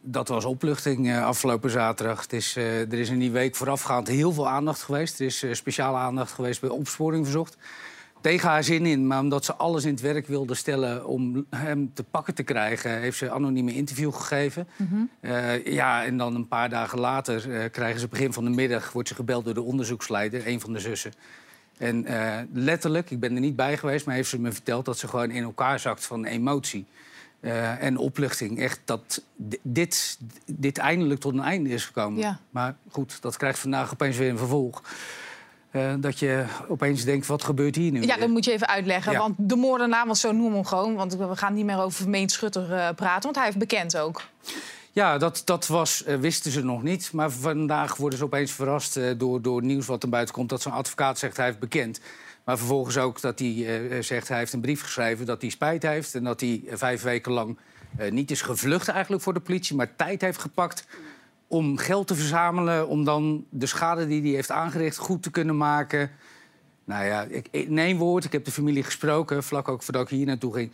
Dat 0.00 0.28
was 0.28 0.44
opluchting 0.44 1.08
eh, 1.08 1.24
afgelopen 1.24 1.70
zaterdag. 1.70 2.22
Het 2.22 2.32
is, 2.32 2.56
eh, 2.56 2.80
er 2.80 2.98
is 2.98 3.08
in 3.08 3.18
die 3.18 3.30
week 3.30 3.56
voorafgaand 3.56 4.08
heel 4.08 4.32
veel 4.32 4.48
aandacht 4.48 4.82
geweest. 4.82 5.20
Er 5.20 5.26
is 5.26 5.42
eh, 5.42 5.52
speciale 5.52 5.96
aandacht 5.96 6.32
geweest 6.32 6.60
bij 6.60 6.70
opsporing 6.70 7.24
verzocht. 7.24 7.56
Tegen 8.20 8.48
haar 8.48 8.64
zin 8.64 8.86
in, 8.86 9.06
maar 9.06 9.20
omdat 9.20 9.44
ze 9.44 9.54
alles 9.54 9.84
in 9.84 9.90
het 9.90 10.00
werk 10.00 10.26
wilde 10.26 10.54
stellen 10.54 11.06
om 11.06 11.46
hem 11.50 11.90
te 11.94 12.04
pakken 12.04 12.34
te 12.34 12.42
krijgen, 12.42 13.00
heeft 13.00 13.18
ze 13.18 13.30
anonieme 13.30 13.74
interview 13.74 14.12
gegeven. 14.12 14.68
Eh, 15.20 15.64
ja, 15.66 16.04
en 16.04 16.16
dan 16.16 16.34
een 16.34 16.48
paar 16.48 16.68
dagen 16.68 16.98
later 16.98 17.70
krijgen 17.70 18.00
ze 18.00 18.08
begin 18.08 18.32
van 18.32 18.44
de 18.44 18.50
middag 18.50 18.92
wordt 18.92 19.08
ze 19.08 19.14
gebeld 19.14 19.44
door 19.44 19.54
de 19.54 19.62
onderzoeksleider, 19.62 20.46
een 20.46 20.60
van 20.60 20.72
de 20.72 20.78
zussen. 20.78 21.12
En 21.76 22.06
letterlijk, 22.52 23.10
ik 23.10 23.20
ben 23.20 23.34
er 23.34 23.40
niet 23.40 23.56
bij 23.56 23.76
geweest, 23.76 24.06
maar 24.06 24.14
heeft 24.14 24.28
ze 24.28 24.40
me 24.40 24.52
verteld 24.52 24.84
dat 24.84 24.98
ze 24.98 25.08
gewoon 25.08 25.30
in 25.30 25.42
elkaar 25.42 25.78
zakt 25.78 26.04
van 26.04 26.24
emotie. 26.24 26.86
Eh, 27.40 27.82
en 27.82 27.96
opluchting. 27.96 28.60
Echt 28.60 28.80
dat 28.84 29.22
dit, 29.62 30.18
dit 30.46 30.78
eindelijk 30.78 31.20
tot 31.20 31.32
een 31.32 31.42
einde 31.42 31.68
is 31.68 31.84
gekomen. 31.84 32.20
Ja. 32.20 32.38
Maar 32.50 32.76
goed, 32.90 33.22
dat 33.22 33.36
krijgt 33.36 33.58
vandaag 33.58 33.92
opeens 33.92 34.16
weer 34.16 34.30
een 34.30 34.38
vervolg. 34.38 34.82
Eh, 35.70 35.94
dat 35.98 36.18
je 36.18 36.44
opeens 36.68 37.04
denkt, 37.04 37.26
wat 37.26 37.44
gebeurt 37.44 37.76
hier 37.76 37.92
nu? 37.92 38.02
Ja, 38.02 38.16
dat 38.16 38.28
moet 38.28 38.44
je 38.44 38.52
even 38.52 38.68
uitleggen. 38.68 39.12
Ja. 39.12 39.18
Want 39.18 39.34
de 39.38 39.56
moordenaar, 39.56 40.06
want 40.06 40.18
zo 40.18 40.32
noemen 40.32 40.50
we 40.50 40.56
hem 40.56 40.66
gewoon... 40.66 40.94
want 40.94 41.14
we 41.16 41.36
gaan 41.36 41.54
niet 41.54 41.64
meer 41.64 41.80
over 41.80 41.98
vermeend 41.98 42.32
schutter 42.32 42.72
eh, 42.72 42.88
praten... 42.94 43.22
want 43.22 43.36
hij 43.36 43.44
heeft 43.44 43.58
bekend 43.58 43.96
ook. 43.96 44.22
Ja, 44.92 45.18
dat, 45.18 45.42
dat 45.44 45.66
was, 45.66 46.04
wisten 46.20 46.50
ze 46.50 46.64
nog 46.64 46.82
niet. 46.82 47.12
Maar 47.12 47.30
vandaag 47.30 47.96
worden 47.96 48.18
ze 48.18 48.24
opeens 48.24 48.52
verrast 48.52 49.00
door, 49.18 49.42
door 49.42 49.62
nieuws 49.62 49.86
wat 49.86 50.02
er 50.02 50.08
buiten 50.08 50.34
komt... 50.34 50.48
dat 50.48 50.62
zo'n 50.62 50.72
advocaat 50.72 51.18
zegt 51.18 51.36
hij 51.36 51.46
heeft 51.46 51.58
bekend. 51.58 52.00
Maar 52.48 52.58
vervolgens 52.58 52.98
ook 52.98 53.20
dat 53.20 53.38
hij 53.38 53.88
eh, 53.88 54.02
zegt 54.02 54.28
hij 54.28 54.38
heeft 54.38 54.52
een 54.52 54.60
brief 54.60 54.82
geschreven... 54.82 55.26
dat 55.26 55.40
hij 55.40 55.50
spijt 55.50 55.82
heeft 55.82 56.14
en 56.14 56.24
dat 56.24 56.40
hij 56.40 56.62
eh, 56.68 56.76
vijf 56.76 57.02
weken 57.02 57.32
lang 57.32 57.58
eh, 57.96 58.10
niet 58.10 58.30
is 58.30 58.42
gevlucht 58.42 58.88
eigenlijk 58.88 59.22
voor 59.22 59.34
de 59.34 59.40
politie... 59.40 59.76
maar 59.76 59.96
tijd 59.96 60.20
heeft 60.20 60.40
gepakt 60.40 60.86
om 61.46 61.76
geld 61.76 62.06
te 62.06 62.14
verzamelen... 62.14 62.88
om 62.88 63.04
dan 63.04 63.44
de 63.50 63.66
schade 63.66 64.06
die 64.06 64.22
hij 64.22 64.30
heeft 64.30 64.50
aangericht 64.50 64.96
goed 64.96 65.22
te 65.22 65.30
kunnen 65.30 65.56
maken... 65.56 66.10
Nou 66.84 67.04
ja, 67.04 67.22
ik, 67.22 67.48
in 67.50 67.78
één 67.78 67.96
woord, 67.96 68.24
ik 68.24 68.32
heb 68.32 68.44
de 68.44 68.50
familie 68.50 68.82
gesproken... 68.82 69.42
vlak 69.42 69.68
ook 69.68 69.82
voordat 69.82 70.02
ik 70.02 70.08
hier 70.08 70.26
naartoe 70.26 70.54
ging 70.54 70.72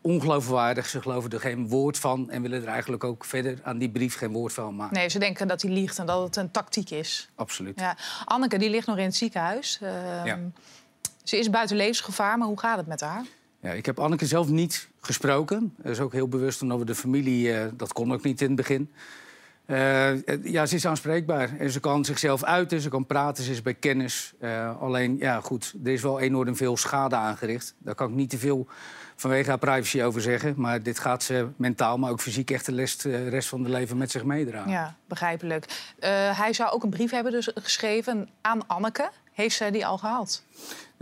ongeloofwaardig. 0.00 0.86
Ze 0.86 1.02
geloven 1.02 1.30
er 1.30 1.40
geen 1.40 1.68
woord 1.68 1.98
van 1.98 2.30
en 2.30 2.42
willen 2.42 2.62
er 2.62 2.68
eigenlijk 2.68 3.04
ook 3.04 3.24
verder 3.24 3.58
aan 3.62 3.78
die 3.78 3.90
brief 3.90 4.16
geen 4.16 4.32
woord 4.32 4.52
van 4.52 4.76
maken. 4.76 4.96
Nee, 4.96 5.08
ze 5.08 5.18
denken 5.18 5.48
dat 5.48 5.62
hij 5.62 5.70
liegt 5.70 5.98
en 5.98 6.06
dat 6.06 6.22
het 6.22 6.36
een 6.36 6.50
tactiek 6.50 6.90
is. 6.90 7.28
Absoluut. 7.34 7.80
Ja. 7.80 7.96
Anneke, 8.24 8.58
die 8.58 8.70
ligt 8.70 8.86
nog 8.86 8.98
in 8.98 9.04
het 9.04 9.16
ziekenhuis. 9.16 9.78
Ehm, 9.82 10.26
Ja. 10.26 10.38
Ze 11.22 11.38
is 11.38 11.50
buiten 11.50 11.76
levensgevaar, 11.76 12.38
maar 12.38 12.48
hoe 12.48 12.58
gaat 12.58 12.76
het 12.76 12.86
met 12.86 13.00
haar? 13.00 13.24
Ja, 13.60 13.70
ik 13.70 13.86
heb 13.86 14.00
Anneke 14.00 14.26
zelf 14.26 14.48
niet 14.48 14.88
gesproken. 15.00 15.74
Dat 15.76 15.92
is 15.92 16.00
ook 16.00 16.12
heel 16.12 16.28
bewust 16.28 16.62
omdat 16.62 16.78
we 16.78 16.84
de 16.84 16.94
familie... 16.94 17.52
eh, 17.52 17.66
dat 17.74 17.92
kon 17.92 18.12
ook 18.12 18.22
niet 18.22 18.40
in 18.40 18.46
het 18.46 18.56
begin. 18.56 18.92
Eh, 19.66 20.10
eh, 20.10 20.44
ja, 20.44 20.66
ze 20.66 20.74
is 20.74 20.86
aanspreekbaar. 20.86 21.58
En 21.58 21.70
ze 21.70 21.80
kan 21.80 22.04
zichzelf 22.04 22.44
uiten, 22.44 22.80
ze 22.80 22.88
kan 22.88 23.06
praten, 23.06 23.44
ze 23.44 23.50
is 23.50 23.62
bij 23.62 23.74
kennis. 23.74 24.34
Alleen, 24.80 25.16
ja, 25.18 25.40
goed, 25.40 25.74
er 25.84 25.92
is 25.92 26.02
wel 26.02 26.20
enorm 26.20 26.56
veel 26.56 26.76
schade 26.76 27.16
aangericht. 27.16 27.74
Daar 27.78 27.94
kan 27.94 28.08
ik 28.08 28.14
niet 28.14 28.30
te 28.30 28.38
veel 28.38 28.66
vanwege 29.16 29.48
haar 29.48 29.58
privacy 29.58 30.02
over 30.02 30.20
zeggen. 30.20 30.54
Maar 30.56 30.82
dit 30.82 30.98
gaat 30.98 31.22
ze 31.22 31.48
mentaal, 31.56 31.98
maar 31.98 32.10
ook 32.10 32.20
fysiek 32.20 32.50
echt 32.50 32.66
de 32.66 32.74
rest, 32.74 33.02
rest 33.04 33.48
van 33.48 33.60
het 33.60 33.72
leven 33.72 33.96
met 33.96 34.10
zich 34.10 34.24
meedragen. 34.24 34.70
Ja, 34.70 34.96
begrijpelijk. 35.06 35.94
Hij 36.34 36.52
zou 36.52 36.70
ook 36.70 36.82
een 36.82 36.90
brief 36.90 37.10
hebben 37.10 37.32
dus 37.32 37.50
geschreven 37.54 38.28
aan 38.40 38.66
Anneke. 38.66 39.10
Heeft 39.32 39.56
zij 39.56 39.70
die 39.70 39.86
al 39.86 39.98
gehad? 39.98 40.42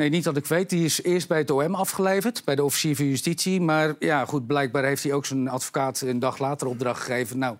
Nee, 0.01 0.09
niet 0.09 0.25
dat 0.25 0.37
ik 0.37 0.47
weet. 0.47 0.71
Die 0.71 0.85
is 0.85 1.03
eerst 1.03 1.29
bij 1.29 1.39
het 1.39 1.51
OM 1.51 1.75
afgeleverd, 1.75 2.45
bij 2.45 2.55
de 2.55 2.65
officier 2.65 2.97
van 2.97 3.07
justitie. 3.07 3.61
Maar 3.61 3.95
ja, 3.99 4.25
goed, 4.25 4.47
blijkbaar 4.47 4.85
heeft 4.85 5.03
hij 5.03 5.13
ook 5.13 5.27
zijn 5.27 5.49
advocaat 5.49 6.01
een 6.01 6.19
dag 6.19 6.39
later 6.39 6.67
opdracht 6.67 7.03
gegeven. 7.03 7.39
Nou, 7.39 7.57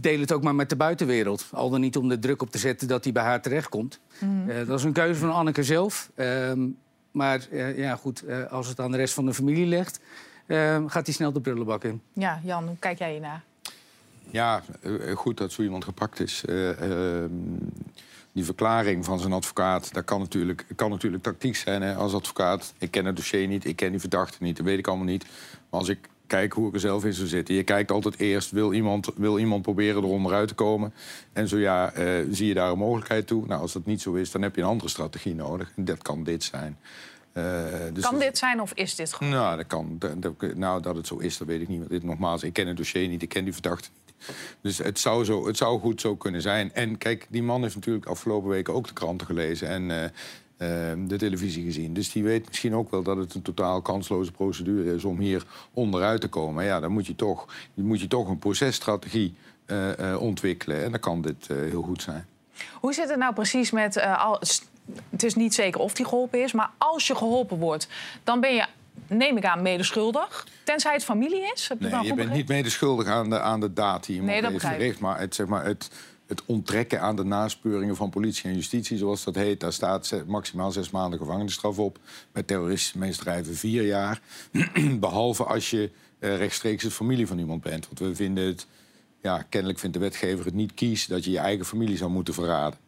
deel 0.00 0.20
het 0.20 0.32
ook 0.32 0.42
maar 0.42 0.54
met 0.54 0.68
de 0.68 0.76
buitenwereld. 0.76 1.46
Al 1.52 1.70
dan 1.70 1.80
niet 1.80 1.96
om 1.96 2.08
de 2.08 2.18
druk 2.18 2.42
op 2.42 2.50
te 2.50 2.58
zetten 2.58 2.88
dat 2.88 3.04
hij 3.04 3.12
bij 3.12 3.22
haar 3.22 3.42
terechtkomt. 3.42 4.00
Mhm. 4.18 4.50
Eh, 4.50 4.66
dat 4.66 4.78
is 4.78 4.84
een 4.84 4.92
keuze 4.92 5.20
van 5.20 5.32
Anneke 5.32 5.62
zelf. 5.62 6.10
Ehm, 6.14 6.68
maar 7.10 7.46
eh, 7.50 7.78
ja, 7.78 7.96
goed, 7.96 8.24
eh, 8.24 8.52
als 8.52 8.68
het 8.68 8.80
aan 8.80 8.90
de 8.90 8.96
rest 8.96 9.14
van 9.14 9.26
de 9.26 9.34
familie 9.34 9.66
ligt... 9.66 10.00
eh, 10.46 10.84
gaat 10.86 11.06
hij 11.06 11.14
snel 11.14 11.32
de 11.32 11.40
prullenbak 11.40 11.84
in. 11.84 12.02
Ja, 12.12 12.40
Jan, 12.44 12.66
hoe 12.66 12.78
kijk 12.78 12.98
jij 12.98 13.10
hiernaar? 13.10 13.42
Ja, 14.30 14.62
goed 15.14 15.36
dat 15.36 15.52
zo 15.52 15.62
iemand 15.62 15.84
gepakt 15.84 16.20
is. 16.20 16.44
Die 18.32 18.44
verklaring 18.44 19.04
van 19.04 19.18
zijn 19.20 19.32
advocaat, 19.32 19.94
dat 19.94 20.04
kan 20.04 20.18
natuurlijk, 20.20 20.64
kan 20.76 20.90
natuurlijk 20.90 21.22
tactiek 21.22 21.56
zijn 21.56 21.82
hè, 21.82 21.94
als 21.94 22.14
advocaat. 22.14 22.74
Ik 22.78 22.90
ken 22.90 23.04
het 23.04 23.16
dossier 23.16 23.46
niet, 23.46 23.64
ik 23.64 23.76
ken 23.76 23.90
die 23.90 24.00
verdachte 24.00 24.36
niet, 24.40 24.56
dat 24.56 24.66
weet 24.66 24.78
ik 24.78 24.86
allemaal 24.86 25.06
niet. 25.06 25.24
Maar 25.70 25.80
als 25.80 25.88
ik 25.88 25.98
kijk 26.26 26.52
hoe 26.52 26.68
ik 26.68 26.74
er 26.74 26.80
zelf 26.80 27.04
in 27.04 27.12
zou 27.12 27.28
zitten... 27.28 27.54
je 27.54 27.62
kijkt 27.62 27.90
altijd 27.90 28.18
eerst, 28.18 28.50
wil 28.50 28.72
iemand, 28.72 29.08
wil 29.16 29.38
iemand 29.38 29.62
proberen 29.62 30.02
eronder 30.02 30.32
uit 30.32 30.48
te 30.48 30.54
komen? 30.54 30.92
En 31.32 31.48
zo 31.48 31.58
ja, 31.58 31.92
eh, 31.92 32.06
zie 32.30 32.46
je 32.46 32.54
daar 32.54 32.70
een 32.70 32.78
mogelijkheid 32.78 33.26
toe? 33.26 33.46
Nou, 33.46 33.60
als 33.60 33.72
dat 33.72 33.86
niet 33.86 34.00
zo 34.00 34.12
is, 34.14 34.30
dan 34.30 34.42
heb 34.42 34.54
je 34.56 34.60
een 34.62 34.66
andere 34.68 34.90
strategie 34.90 35.34
nodig. 35.34 35.72
En 35.76 35.84
dat 35.84 36.02
kan 36.02 36.24
dit 36.24 36.44
zijn. 36.44 36.78
Eh, 37.32 37.44
dus 37.92 38.02
kan 38.02 38.12
dat- 38.12 38.20
dit 38.22 38.38
zijn 38.38 38.60
of 38.60 38.72
is 38.74 38.94
dit 38.94 39.12
gewoon? 39.12 39.32
nou, 39.32 39.56
dat 39.56 39.66
kan. 39.66 39.98
Dat- 40.16 40.54
nou, 40.54 40.82
dat 40.82 40.96
het 40.96 41.06
zo 41.06 41.16
is, 41.16 41.36
dat 41.38 41.46
weet 41.46 41.60
ik 41.60 41.68
niet. 41.68 41.88
Dit, 41.88 42.02
nogmaals, 42.02 42.42
ik 42.42 42.52
ken 42.52 42.66
het 42.66 42.76
dossier 42.76 43.08
niet, 43.08 43.22
ik 43.22 43.28
ken 43.28 43.44
die 43.44 43.52
verdachte 43.52 43.88
niet. 43.92 43.99
Dus 44.60 44.78
het 44.78 44.98
zou, 44.98 45.24
zo, 45.24 45.46
het 45.46 45.56
zou 45.56 45.80
goed 45.80 46.00
zo 46.00 46.16
kunnen 46.16 46.42
zijn. 46.42 46.74
En 46.74 46.98
kijk, 46.98 47.26
die 47.28 47.42
man 47.42 47.62
heeft 47.62 47.74
natuurlijk 47.74 48.06
afgelopen 48.06 48.50
weken 48.50 48.74
ook 48.74 48.86
de 48.86 48.92
kranten 48.92 49.26
gelezen 49.26 49.68
en 49.68 49.90
eh, 49.90 50.04
eh, 50.04 50.98
de 51.06 51.16
televisie 51.16 51.64
gezien. 51.64 51.94
Dus 51.94 52.12
die 52.12 52.22
weet 52.22 52.48
misschien 52.48 52.74
ook 52.74 52.90
wel 52.90 53.02
dat 53.02 53.16
het 53.16 53.34
een 53.34 53.42
totaal 53.42 53.82
kansloze 53.82 54.32
procedure 54.32 54.94
is 54.94 55.04
om 55.04 55.18
hier 55.18 55.46
onderuit 55.74 56.20
te 56.20 56.28
komen. 56.28 56.64
Ja, 56.64 56.80
dan 56.80 56.92
moet 56.92 57.06
je 57.06 57.16
toch, 57.16 57.46
moet 57.74 58.00
je 58.00 58.06
toch 58.06 58.28
een 58.28 58.38
processtrategie 58.38 59.34
eh, 59.66 60.16
ontwikkelen. 60.18 60.84
En 60.84 60.90
dan 60.90 61.00
kan 61.00 61.22
dit 61.22 61.46
heel 61.46 61.82
goed 61.82 62.02
zijn. 62.02 62.26
Hoe 62.72 62.92
zit 62.94 63.08
het 63.08 63.18
nou 63.18 63.34
precies 63.34 63.70
met... 63.70 64.00
al, 64.00 64.40
het 65.10 65.22
is 65.22 65.34
niet 65.34 65.54
zeker 65.54 65.80
of 65.80 65.94
die 65.94 66.06
geholpen 66.06 66.42
is, 66.42 66.52
maar 66.52 66.70
als 66.78 67.06
je 67.06 67.14
geholpen 67.14 67.58
wordt... 67.58 67.88
dan 68.24 68.40
ben 68.40 68.54
je, 68.54 68.66
neem 69.06 69.36
ik 69.36 69.44
aan, 69.44 69.62
medeschuldig. 69.62 70.46
Tenzij 70.64 70.92
het 70.92 71.04
familie 71.04 71.50
is. 71.54 71.68
Heb 71.68 71.80
Nee, 71.80 72.04
je 72.04 72.14
bent 72.14 72.32
niet 72.32 72.48
medeschuldig 72.48 73.06
aan 73.06 73.30
de, 73.30 73.40
aan 73.40 73.60
de 73.60 73.72
daad 73.72 74.06
die 74.06 74.16
iemand 74.16 74.40
Nee, 74.40 74.50
heeft 74.50 74.64
verricht. 74.66 75.00
Maar 75.00 75.18
het, 75.20 75.34
zeg 75.34 75.46
maar 75.46 75.64
het, 75.64 75.90
het 76.26 76.42
onttrekken 76.46 77.00
aan 77.00 77.16
de 77.16 77.24
naspeuringen 77.24 77.96
van 77.96 78.10
politie 78.10 78.44
en 78.50 78.54
justitie, 78.54 78.98
zoals 78.98 79.24
dat 79.24 79.34
heet, 79.34 79.60
daar 79.60 79.72
staat 79.72 80.06
ze- 80.06 80.24
maximaal 80.26 80.72
zes 80.72 80.90
maanden 80.90 81.18
gevangenisstraf 81.18 81.78
op. 81.78 81.98
Bij 82.32 82.42
terroristische 82.42 82.98
misdrijven 82.98 83.54
vier 83.56 83.82
jaar. 83.86 84.20
Behalve 85.00 85.44
als 85.44 85.70
je 85.70 85.90
eh, 86.18 86.36
rechtstreeks 86.36 86.82
de 86.82 86.90
familie 86.90 87.26
van 87.26 87.38
iemand 87.38 87.62
bent. 87.62 87.86
Want 87.86 87.98
we 87.98 88.14
vinden 88.14 88.46
het, 88.46 88.66
ja, 89.22 89.44
kennelijk 89.48 89.78
vindt 89.78 89.94
de 89.94 90.02
wetgever 90.02 90.44
het 90.44 90.54
niet 90.54 90.74
kies 90.74 91.06
dat 91.06 91.24
je 91.24 91.30
je 91.30 91.38
eigen 91.38 91.66
familie 91.66 91.96
zou 91.96 92.10
moeten 92.10 92.34
verraden. 92.34 92.78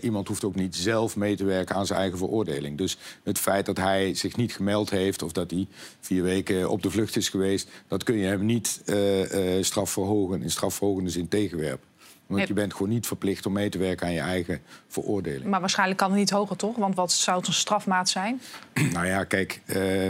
Iemand 0.00 0.28
hoeft 0.28 0.44
ook 0.44 0.54
niet 0.54 0.76
zelf 0.76 1.16
mee 1.16 1.36
te 1.36 1.44
werken 1.44 1.74
aan 1.74 1.86
zijn 1.86 1.98
eigen 1.98 2.18
veroordeling. 2.18 2.78
Dus 2.78 2.98
het 3.22 3.38
feit 3.38 3.66
dat 3.66 3.76
hij 3.76 4.14
zich 4.14 4.36
niet 4.36 4.54
gemeld 4.54 4.90
heeft 4.90 5.22
of 5.22 5.32
dat 5.32 5.50
hij 5.50 5.66
vier 6.00 6.22
weken 6.22 6.70
op 6.70 6.82
de 6.82 6.90
vlucht 6.90 7.16
is 7.16 7.28
geweest, 7.28 7.68
dat 7.88 8.02
kun 8.02 8.16
je 8.16 8.26
hem 8.26 8.44
niet 8.44 8.82
eh 8.84 9.56
eh 9.56 9.64
strafverhogen, 9.64 10.42
in 10.42 10.50
strafverhogende 10.50 11.10
zin 11.10 11.28
tegenwerpen. 11.28 11.90
Want 12.26 12.48
je 12.48 12.54
bent 12.54 12.72
gewoon 12.72 12.88
niet 12.88 13.06
verplicht 13.06 13.46
om 13.46 13.52
mee 13.52 13.68
te 13.68 13.78
werken 13.78 14.06
aan 14.06 14.12
je 14.12 14.20
eigen 14.20 14.60
veroordeling. 14.88 15.44
Maar 15.44 15.60
waarschijnlijk 15.60 15.98
kan 15.98 16.10
het 16.10 16.18
niet 16.18 16.30
hoger, 16.30 16.56
toch? 16.56 16.76
Want 16.76 16.94
wat 16.94 17.12
zou 17.12 17.38
het 17.38 17.46
een 17.46 17.52
strafmaat 17.52 18.08
zijn? 18.08 18.40
Nou 18.92 19.06
ja, 19.06 19.24
kijk, 19.24 19.60
eh, 19.64 20.08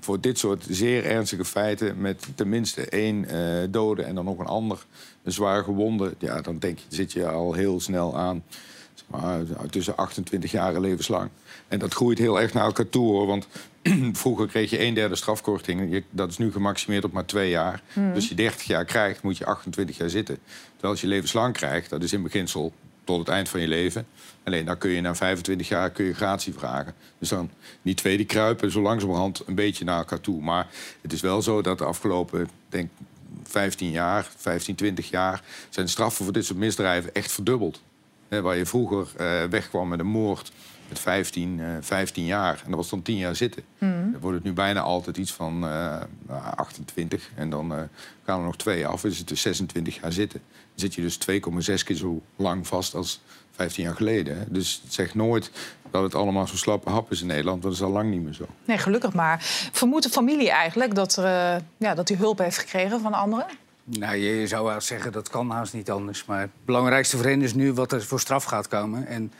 voor 0.00 0.20
dit 0.20 0.38
soort 0.38 0.66
zeer 0.68 1.04
ernstige 1.04 1.44
feiten... 1.44 2.00
met 2.00 2.26
tenminste 2.34 2.84
één 2.84 3.24
eh, 3.24 3.68
dode 3.70 4.02
en 4.02 4.14
dan 4.14 4.24
nog 4.24 4.38
een 4.38 4.46
ander 4.46 4.86
een 5.22 5.32
zwaar 5.32 5.64
gewonde... 5.64 6.14
ja, 6.18 6.40
dan 6.40 6.58
denk 6.58 6.78
je, 6.78 6.84
zit 6.88 7.12
je 7.12 7.28
al 7.28 7.52
heel 7.52 7.80
snel 7.80 8.16
aan 8.16 8.42
zeg 8.94 9.20
maar, 9.20 9.40
tussen 9.70 9.96
28 9.96 10.50
jaar 10.50 10.74
en 10.74 10.80
levenslang. 10.80 11.30
En 11.68 11.78
dat 11.78 11.94
groeit 11.94 12.18
heel 12.18 12.40
erg 12.40 12.52
naar 12.52 12.64
elkaar 12.64 12.88
toe, 12.88 13.10
hoor. 13.10 13.26
Want 13.26 13.48
vroeger 14.12 14.46
kreeg 14.46 14.70
je 14.70 14.80
een 14.80 14.94
derde 14.94 15.14
strafkorting. 15.14 16.04
Dat 16.10 16.30
is 16.30 16.38
nu 16.38 16.52
gemaximeerd 16.52 17.04
op 17.04 17.12
maar 17.12 17.26
twee 17.26 17.50
jaar. 17.50 17.82
Mhm. 17.92 18.14
Dus 18.14 18.28
je 18.28 18.34
30 18.34 18.62
jaar 18.62 18.84
krijgt, 18.84 19.22
moet 19.22 19.38
je 19.38 19.46
28 19.46 19.96
jaar 19.96 20.10
zitten. 20.10 20.38
Terwijl 20.70 20.92
als 20.92 21.00
je 21.00 21.06
levenslang 21.06 21.54
krijgt, 21.54 21.90
dat 21.90 22.02
is 22.02 22.12
in 22.12 22.22
beginsel 22.22 22.72
tot 23.10 23.26
het 23.26 23.34
eind 23.34 23.48
van 23.48 23.60
je 23.60 23.68
leven. 23.68 24.06
Alleen 24.44 24.64
dan 24.64 24.78
kun 24.78 24.90
je 24.90 25.00
na 25.00 25.14
25 25.14 25.68
jaar 25.68 25.90
kun 25.90 26.04
je 26.04 26.14
gratie 26.14 26.52
vragen. 26.52 26.94
Dus 27.18 27.28
dan, 27.28 27.50
die 27.82 27.94
twee 27.94 28.16
die 28.16 28.26
kruipen 28.26 28.70
zo 28.70 28.80
langzamerhand 28.80 29.42
een 29.46 29.54
beetje 29.54 29.84
naar 29.84 29.98
elkaar 29.98 30.20
toe. 30.20 30.40
Maar 30.40 30.66
het 31.00 31.12
is 31.12 31.20
wel 31.20 31.42
zo 31.42 31.62
dat 31.62 31.78
de 31.78 31.84
afgelopen, 31.84 32.48
denk 32.68 32.90
15 33.42 33.90
jaar, 33.90 34.30
15, 34.36 34.74
20 34.74 35.10
jaar... 35.10 35.42
zijn 35.68 35.88
straffen 35.88 36.24
voor 36.24 36.32
dit 36.32 36.44
soort 36.44 36.58
misdrijven 36.58 37.14
echt 37.14 37.32
verdubbeld. 37.32 37.80
Waar 38.28 38.56
je 38.56 38.66
vroeger 38.66 39.08
eh, 39.16 39.44
wegkwam 39.44 39.88
met 39.88 40.00
een 40.00 40.06
moord 40.06 40.52
met 40.90 40.98
15, 40.98 41.60
eh, 41.60 41.66
15 41.80 42.24
jaar. 42.24 42.54
En 42.64 42.70
dat 42.70 42.76
was 42.76 42.90
dan 42.90 43.02
10 43.02 43.16
jaar 43.16 43.36
zitten. 43.36 43.62
Dan 43.78 44.20
wordt 44.20 44.36
het 44.36 44.46
nu 44.46 44.52
bijna 44.52 44.80
altijd 44.80 45.16
iets 45.16 45.32
van 45.32 45.54
eh, 45.54 46.00
nou, 46.26 46.42
28. 46.56 47.30
En 47.34 47.50
dan 47.50 47.74
eh, 47.74 47.82
gaan 48.24 48.38
er 48.38 48.44
nog 48.44 48.56
twee 48.56 48.86
af. 48.86 49.00
Dan 49.00 49.10
is 49.10 49.18
het 49.18 49.28
dus 49.28 49.40
26 49.40 50.00
jaar 50.00 50.12
zitten. 50.12 50.40
Dan 50.50 50.58
zit 50.74 50.94
je 50.94 51.02
dus 51.02 51.18
2,6 51.18 51.84
keer 51.84 51.96
zo 51.96 52.22
lang 52.36 52.66
vast 52.66 52.94
als 52.94 53.20
15 53.50 53.84
jaar 53.84 53.94
geleden. 53.94 54.38
Hè. 54.38 54.44
Dus 54.48 54.80
het 54.84 54.92
zegt 54.92 55.14
nooit 55.14 55.50
dat 55.90 56.02
het 56.02 56.14
allemaal 56.14 56.46
zo 56.46 56.56
slappe 56.56 56.90
hap 56.90 57.10
is 57.10 57.20
in 57.20 57.26
Nederland. 57.26 57.62
Want 57.62 57.74
dat 57.74 57.82
is 57.82 57.88
al 57.88 57.92
lang 57.92 58.10
niet 58.10 58.22
meer 58.22 58.34
zo. 58.34 58.46
Nee, 58.64 58.78
gelukkig 58.78 59.12
maar. 59.12 59.38
Vermoedt 59.72 60.04
de 60.04 60.10
familie 60.10 60.50
eigenlijk 60.50 60.94
dat, 60.94 61.16
er, 61.16 61.24
eh, 61.24 61.62
ja, 61.76 61.94
dat 61.94 62.08
hij 62.08 62.18
hulp 62.18 62.38
heeft 62.38 62.58
gekregen 62.58 63.00
van 63.00 63.14
anderen? 63.14 63.46
Nou, 63.84 64.16
je 64.16 64.46
zou 64.46 64.64
wel 64.64 64.80
zeggen 64.80 65.12
dat 65.12 65.28
kan 65.28 65.50
haast 65.50 65.72
niet 65.72 65.90
anders. 65.90 66.24
Maar 66.24 66.40
het 66.40 66.50
belangrijkste 66.64 67.16
voor 67.16 67.26
hen 67.26 67.42
is 67.42 67.54
nu 67.54 67.72
wat 67.72 67.92
er 67.92 68.02
voor 68.02 68.20
straf 68.20 68.44
gaat 68.44 68.68
komen. 68.68 69.06
En 69.06 69.22
uh, 69.22 69.30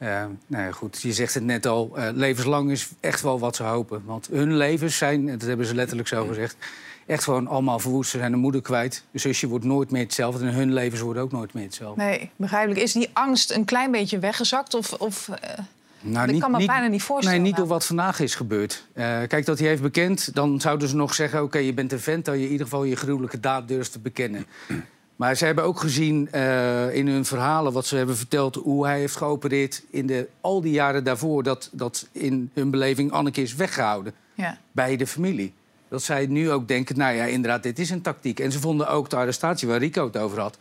nou 0.00 0.64
ja, 0.64 0.72
goed, 0.72 1.02
je 1.02 1.12
zegt 1.12 1.34
het 1.34 1.44
net 1.44 1.66
al, 1.66 1.92
uh, 1.96 2.08
levenslang 2.12 2.70
is 2.70 2.88
echt 3.00 3.20
wel 3.22 3.38
wat 3.38 3.56
ze 3.56 3.62
hopen. 3.62 4.02
Want 4.04 4.28
hun 4.32 4.56
levens 4.56 4.96
zijn, 4.96 5.26
dat 5.26 5.42
hebben 5.42 5.66
ze 5.66 5.74
letterlijk 5.74 6.08
zo 6.08 6.26
gezegd, 6.26 6.56
echt 7.06 7.24
gewoon 7.24 7.46
allemaal 7.46 7.78
verwoest. 7.78 8.10
Ze 8.10 8.18
zijn 8.18 8.30
de 8.30 8.36
moeder 8.36 8.62
kwijt. 8.62 9.04
De 9.10 9.18
zusje 9.18 9.46
wordt 9.46 9.64
nooit 9.64 9.90
meer 9.90 10.02
hetzelfde. 10.02 10.46
En 10.46 10.54
hun 10.54 10.72
levens 10.72 11.00
worden 11.00 11.22
ook 11.22 11.32
nooit 11.32 11.54
meer 11.54 11.64
hetzelfde. 11.64 12.02
Nee, 12.02 12.30
begrijpelijk. 12.36 12.80
Is 12.80 12.92
die 12.92 13.10
angst 13.12 13.50
een 13.50 13.64
klein 13.64 13.90
beetje 13.90 14.18
weggezakt? 14.18 14.74
Of, 14.74 14.92
of 14.92 15.28
uh, 15.28 15.34
nou, 16.00 16.32
ik 16.32 16.40
kan 16.40 16.50
me 16.50 16.56
niet, 16.56 16.66
bijna 16.66 16.86
niet 16.86 17.02
voorstellen. 17.02 17.40
Nee, 17.40 17.48
niet 17.48 17.58
door 17.58 17.66
wat 17.66 17.86
vandaag 17.86 18.20
is 18.20 18.34
gebeurd. 18.34 18.86
Uh, 18.94 19.04
kijk, 19.04 19.46
dat 19.46 19.58
hij 19.58 19.68
heeft 19.68 19.82
bekend, 19.82 20.34
dan 20.34 20.60
zouden 20.60 20.88
ze 20.88 20.96
nog 20.96 21.14
zeggen... 21.14 21.42
oké, 21.42 21.58
je 21.58 21.74
bent 21.74 21.92
een 21.92 22.00
vent, 22.00 22.24
dat 22.24 22.34
je 22.34 22.44
in 22.44 22.50
ieder 22.50 22.66
geval 22.66 22.84
je 22.84 22.96
gruwelijke 22.96 23.40
daad 23.40 23.68
durft 23.68 23.92
te 23.92 23.98
bekennen. 23.98 24.46
Maar 25.20 25.34
ze 25.34 25.44
hebben 25.44 25.64
ook 25.64 25.80
gezien 25.80 26.28
uh, 26.34 26.94
in 26.94 27.08
hun 27.08 27.24
verhalen 27.24 27.72
wat 27.72 27.86
ze 27.86 27.96
hebben 27.96 28.16
verteld... 28.16 28.54
hoe 28.54 28.86
hij 28.86 28.98
heeft 28.98 29.16
geopereerd 29.16 29.82
in 29.90 30.06
de, 30.06 30.28
al 30.40 30.60
die 30.60 30.72
jaren 30.72 31.04
daarvoor... 31.04 31.42
dat, 31.42 31.68
dat 31.72 32.08
in 32.12 32.50
hun 32.54 32.70
beleving 32.70 33.12
Anneke 33.12 33.42
is 33.42 33.54
weggehouden 33.54 34.14
ja. 34.34 34.58
bij 34.72 34.96
de 34.96 35.06
familie. 35.06 35.52
Dat 35.88 36.02
zij 36.02 36.26
nu 36.26 36.50
ook 36.50 36.68
denken, 36.68 36.98
nou 36.98 37.14
ja, 37.14 37.24
inderdaad, 37.24 37.62
dit 37.62 37.78
is 37.78 37.90
een 37.90 38.00
tactiek. 38.00 38.40
En 38.40 38.52
ze 38.52 38.60
vonden 38.60 38.88
ook 38.88 39.10
de 39.10 39.16
arrestatie 39.16 39.68
waar 39.68 39.78
Rico 39.78 40.04
het 40.06 40.16
over 40.16 40.40
had... 40.40 40.58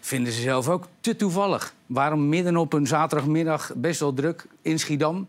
vinden 0.00 0.32
ze 0.32 0.40
zelf 0.40 0.68
ook 0.68 0.86
te 1.00 1.16
toevallig. 1.16 1.74
Waarom 1.86 2.28
midden 2.28 2.56
op 2.56 2.72
een 2.72 2.86
zaterdagmiddag, 2.86 3.72
best 3.74 4.00
wel 4.00 4.14
druk, 4.14 4.46
in 4.62 4.78
Schiedam... 4.78 5.28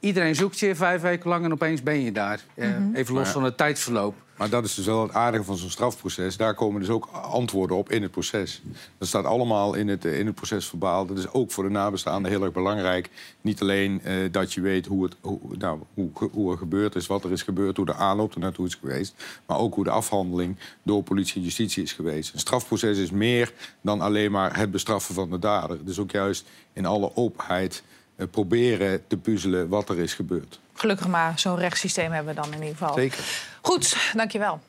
Iedereen 0.00 0.34
zoekt 0.34 0.58
je 0.58 0.74
vijf 0.74 1.00
weken 1.00 1.28
lang 1.28 1.44
en 1.44 1.52
opeens 1.52 1.82
ben 1.82 2.00
je 2.00 2.12
daar. 2.12 2.40
Mm 2.54 2.72
-hmm. 2.72 2.94
Even 2.94 3.14
los 3.14 3.28
van 3.28 3.44
het 3.44 3.56
tijdsverloop. 3.56 4.14
Maar 4.40 4.50
dat 4.50 4.64
is 4.64 4.74
dus 4.74 4.86
wel 4.86 5.02
het 5.02 5.12
aardige 5.12 5.44
van 5.44 5.56
zo'n 5.56 5.70
strafproces. 5.70 6.36
Daar 6.36 6.54
komen 6.54 6.80
dus 6.80 6.90
ook 6.90 7.08
antwoorden 7.12 7.76
op 7.76 7.90
in 7.90 8.02
het 8.02 8.10
proces. 8.10 8.62
Dat 8.98 9.08
staat 9.08 9.24
allemaal 9.24 9.74
in 9.74 9.88
het, 9.88 10.04
in 10.04 10.26
het 10.26 10.34
proces 10.34 10.66
verbaal. 10.66 11.06
Dat 11.06 11.18
is 11.18 11.32
ook 11.32 11.50
voor 11.50 11.64
de 11.64 11.70
nabestaanden 11.70 12.30
heel 12.30 12.42
erg 12.42 12.52
belangrijk. 12.52 13.10
Niet 13.40 13.60
alleen 13.60 14.00
uh, 14.04 14.32
dat 14.32 14.52
je 14.52 14.60
weet 14.60 14.86
hoe, 14.86 15.04
het, 15.04 15.16
hoe, 15.20 15.38
nou, 15.58 15.80
hoe, 15.94 16.10
hoe 16.32 16.52
er 16.52 16.58
gebeurd 16.58 16.94
is, 16.94 17.06
wat 17.06 17.24
er 17.24 17.32
is 17.32 17.42
gebeurd, 17.42 17.76
hoe 17.76 17.86
de 17.86 17.94
aanloop 17.94 18.34
er 18.34 18.40
naartoe 18.40 18.66
is 18.66 18.74
geweest. 18.74 19.14
Maar 19.46 19.58
ook 19.58 19.74
hoe 19.74 19.84
de 19.84 19.90
afhandeling 19.90 20.56
door 20.82 21.02
politie 21.02 21.36
en 21.36 21.42
justitie 21.42 21.82
is 21.82 21.92
geweest. 21.92 22.32
Een 22.32 22.38
strafproces 22.38 22.98
is 22.98 23.10
meer 23.10 23.52
dan 23.80 24.00
alleen 24.00 24.30
maar 24.30 24.56
het 24.56 24.70
bestraffen 24.70 25.14
van 25.14 25.30
de 25.30 25.38
dader. 25.38 25.84
Dus 25.84 25.98
ook 25.98 26.10
juist 26.10 26.46
in 26.72 26.86
alle 26.86 27.16
openheid 27.16 27.82
uh, 28.16 28.26
proberen 28.30 29.06
te 29.06 29.16
puzzelen 29.16 29.68
wat 29.68 29.88
er 29.88 29.98
is 29.98 30.14
gebeurd. 30.14 30.60
Gelukkig 30.80 31.08
maar, 31.08 31.38
zo'n 31.38 31.56
rechtssysteem 31.56 32.12
hebben 32.12 32.34
we 32.34 32.40
dan 32.40 32.52
in 32.52 32.62
ieder 32.62 32.76
geval. 32.76 32.94
Zeker. 32.94 33.24
Goed, 33.60 33.96
dankjewel 34.14 34.60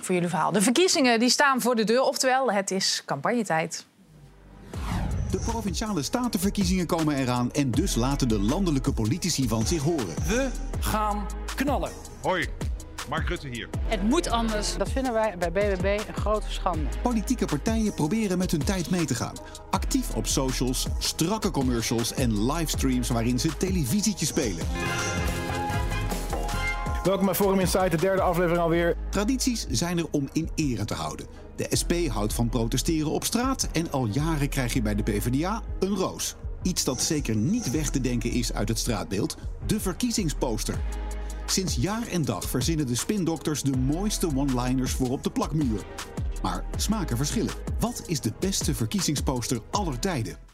voor 0.00 0.14
jullie 0.14 0.28
verhaal. 0.28 0.52
De 0.52 0.62
verkiezingen 0.62 1.18
die 1.18 1.28
staan 1.28 1.60
voor 1.60 1.74
de 1.76 1.84
deur, 1.84 2.02
oftewel 2.02 2.52
het 2.52 2.70
is 2.70 3.02
campagnetijd. 3.06 3.86
De 5.30 5.38
provinciale 5.38 6.02
statenverkiezingen 6.02 6.86
komen 6.86 7.16
eraan 7.16 7.52
en 7.52 7.70
dus 7.70 7.94
laten 7.94 8.28
de 8.28 8.38
landelijke 8.38 8.92
politici 8.92 9.48
van 9.48 9.66
zich 9.66 9.82
horen. 9.82 10.14
We 10.26 10.48
gaan 10.80 11.26
knallen. 11.54 11.90
Hoi, 12.20 12.48
Mark 13.08 13.28
Rutte 13.28 13.48
hier. 13.48 13.68
Het 13.86 14.02
moet 14.02 14.30
anders. 14.30 14.76
Dat 14.76 14.90
vinden 14.90 15.12
wij 15.12 15.34
bij 15.38 15.52
BBB 15.52 16.00
een 16.08 16.14
grote 16.14 16.50
schande. 16.50 16.88
Politieke 17.02 17.44
partijen 17.44 17.94
proberen 17.94 18.38
met 18.38 18.50
hun 18.50 18.64
tijd 18.64 18.90
mee 18.90 19.04
te 19.04 19.14
gaan. 19.14 19.34
Actief 19.70 20.14
op 20.14 20.26
socials, 20.26 20.86
strakke 20.98 21.50
commercials 21.50 22.12
en 22.12 22.52
livestreams 22.52 23.08
waarin 23.08 23.38
ze 23.38 23.56
televisietje 23.56 24.26
spelen. 24.26 24.66
Welkom 27.04 27.24
bij 27.24 27.34
Forum 27.34 27.58
Insight, 27.58 27.90
de 27.90 27.96
derde 27.96 28.22
aflevering 28.22 28.62
alweer. 28.62 28.96
Tradities 29.10 29.66
zijn 29.68 29.98
er 29.98 30.06
om 30.10 30.28
in 30.32 30.48
ere 30.54 30.84
te 30.84 30.94
houden. 30.94 31.26
De 31.56 31.66
SP 31.80 31.92
houdt 32.08 32.32
van 32.32 32.48
protesteren 32.48 33.10
op 33.10 33.24
straat 33.24 33.68
en 33.72 33.90
al 33.90 34.06
jaren 34.06 34.48
krijg 34.48 34.72
je 34.72 34.82
bij 34.82 34.94
de 34.94 35.02
PvdA 35.02 35.62
een 35.78 35.96
roos. 35.96 36.34
Iets 36.62 36.84
dat 36.84 37.02
zeker 37.02 37.36
niet 37.36 37.70
weg 37.70 37.90
te 37.90 38.00
denken 38.00 38.30
is 38.30 38.52
uit 38.52 38.68
het 38.68 38.78
straatbeeld, 38.78 39.36
de 39.66 39.80
verkiezingsposter. 39.80 40.78
Sinds 41.46 41.74
jaar 41.74 42.06
en 42.06 42.24
dag 42.24 42.48
verzinnen 42.48 42.86
de 42.86 42.96
spindokters 42.96 43.62
de 43.62 43.76
mooiste 43.76 44.26
one-liners 44.36 44.92
voor 44.92 45.10
op 45.10 45.22
de 45.22 45.30
plakmuur. 45.30 45.84
Maar 46.42 46.64
smaken 46.76 47.16
verschillen. 47.16 47.54
Wat 47.78 48.02
is 48.06 48.20
de 48.20 48.32
beste 48.38 48.74
verkiezingsposter 48.74 49.60
aller 49.70 49.98
tijden? 49.98 50.49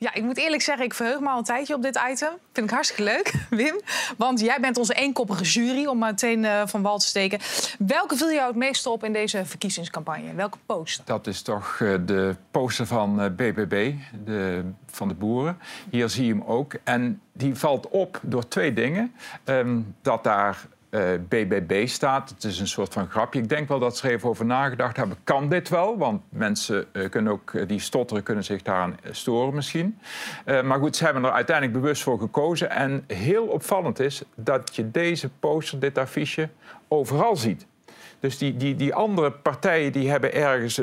Ja, 0.00 0.14
ik 0.14 0.22
moet 0.22 0.36
eerlijk 0.36 0.62
zeggen, 0.62 0.84
ik 0.84 0.94
verheug 0.94 1.20
me 1.20 1.28
al 1.28 1.38
een 1.38 1.44
tijdje 1.44 1.74
op 1.74 1.82
dit 1.82 2.00
item. 2.10 2.30
Vind 2.52 2.66
ik 2.66 2.72
hartstikke 2.72 3.02
leuk, 3.02 3.34
Wim. 3.50 3.80
Want 4.16 4.40
jij 4.40 4.60
bent 4.60 4.76
onze 4.76 4.94
eenkoppige 4.94 5.44
jury, 5.44 5.86
om 5.86 5.98
meteen 5.98 6.44
uh, 6.44 6.66
van 6.66 6.82
wal 6.82 6.98
te 6.98 7.06
steken. 7.06 7.38
Welke 7.78 8.16
viel 8.16 8.32
jou 8.32 8.46
het 8.46 8.56
meest 8.56 8.86
op 8.86 9.04
in 9.04 9.12
deze 9.12 9.44
verkiezingscampagne? 9.44 10.34
Welke 10.34 10.58
poster? 10.66 11.04
Dat 11.04 11.26
is 11.26 11.42
toch 11.42 11.78
uh, 11.80 11.94
de 12.06 12.36
poster 12.50 12.86
van 12.86 13.34
BBB, 13.36 13.94
de, 14.24 14.64
van 14.86 15.08
de 15.08 15.14
boeren. 15.14 15.58
Hier 15.90 16.08
zie 16.08 16.26
je 16.26 16.32
hem 16.32 16.42
ook. 16.42 16.74
En 16.84 17.20
die 17.32 17.54
valt 17.54 17.88
op 17.88 18.20
door 18.22 18.48
twee 18.48 18.72
dingen. 18.72 19.14
Um, 19.44 19.94
dat 20.02 20.24
daar 20.24 20.66
uh, 20.90 21.00
BBB 21.28 21.86
staat. 21.86 22.30
Het 22.30 22.44
is 22.44 22.60
een 22.60 22.68
soort 22.68 22.92
van 22.92 23.08
grapje. 23.08 23.40
Ik 23.40 23.48
denk 23.48 23.68
wel 23.68 23.78
dat 23.78 23.96
ze 23.96 24.06
er 24.06 24.12
even 24.12 24.28
over 24.28 24.44
nagedacht 24.44 24.96
hebben. 24.96 25.16
Kan 25.24 25.48
dit 25.48 25.68
wel? 25.68 25.98
Want 25.98 26.22
mensen 26.28 26.86
uh, 26.92 27.08
kunnen 27.08 27.32
ook, 27.32 27.52
uh, 27.52 27.68
die 27.68 27.80
stotteren 27.80 28.22
kunnen 28.22 28.44
zich 28.44 28.62
daaraan 28.62 28.96
storen 29.10 29.54
misschien. 29.54 29.98
maar 30.44 30.78
goed, 30.78 30.96
ze 30.96 31.04
hebben 31.04 31.24
er 31.24 31.30
uiteindelijk 31.30 31.80
bewust 31.80 32.02
voor 32.02 32.18
gekozen. 32.18 32.70
En 32.70 33.04
heel 33.06 33.44
opvallend 33.44 33.98
is 33.98 34.22
dat 34.34 34.76
je 34.76 34.90
deze 34.90 35.28
poster, 35.40 35.78
dit 35.78 35.98
affiche, 35.98 36.48
overal 36.88 37.36
ziet. 37.36 37.66
Dus 38.20 38.38
die, 38.38 38.56
die, 38.56 38.76
die 38.76 38.94
andere 38.94 39.30
partijen 39.30 39.92
die 39.92 40.10
hebben 40.10 40.34
ergens 40.34 40.80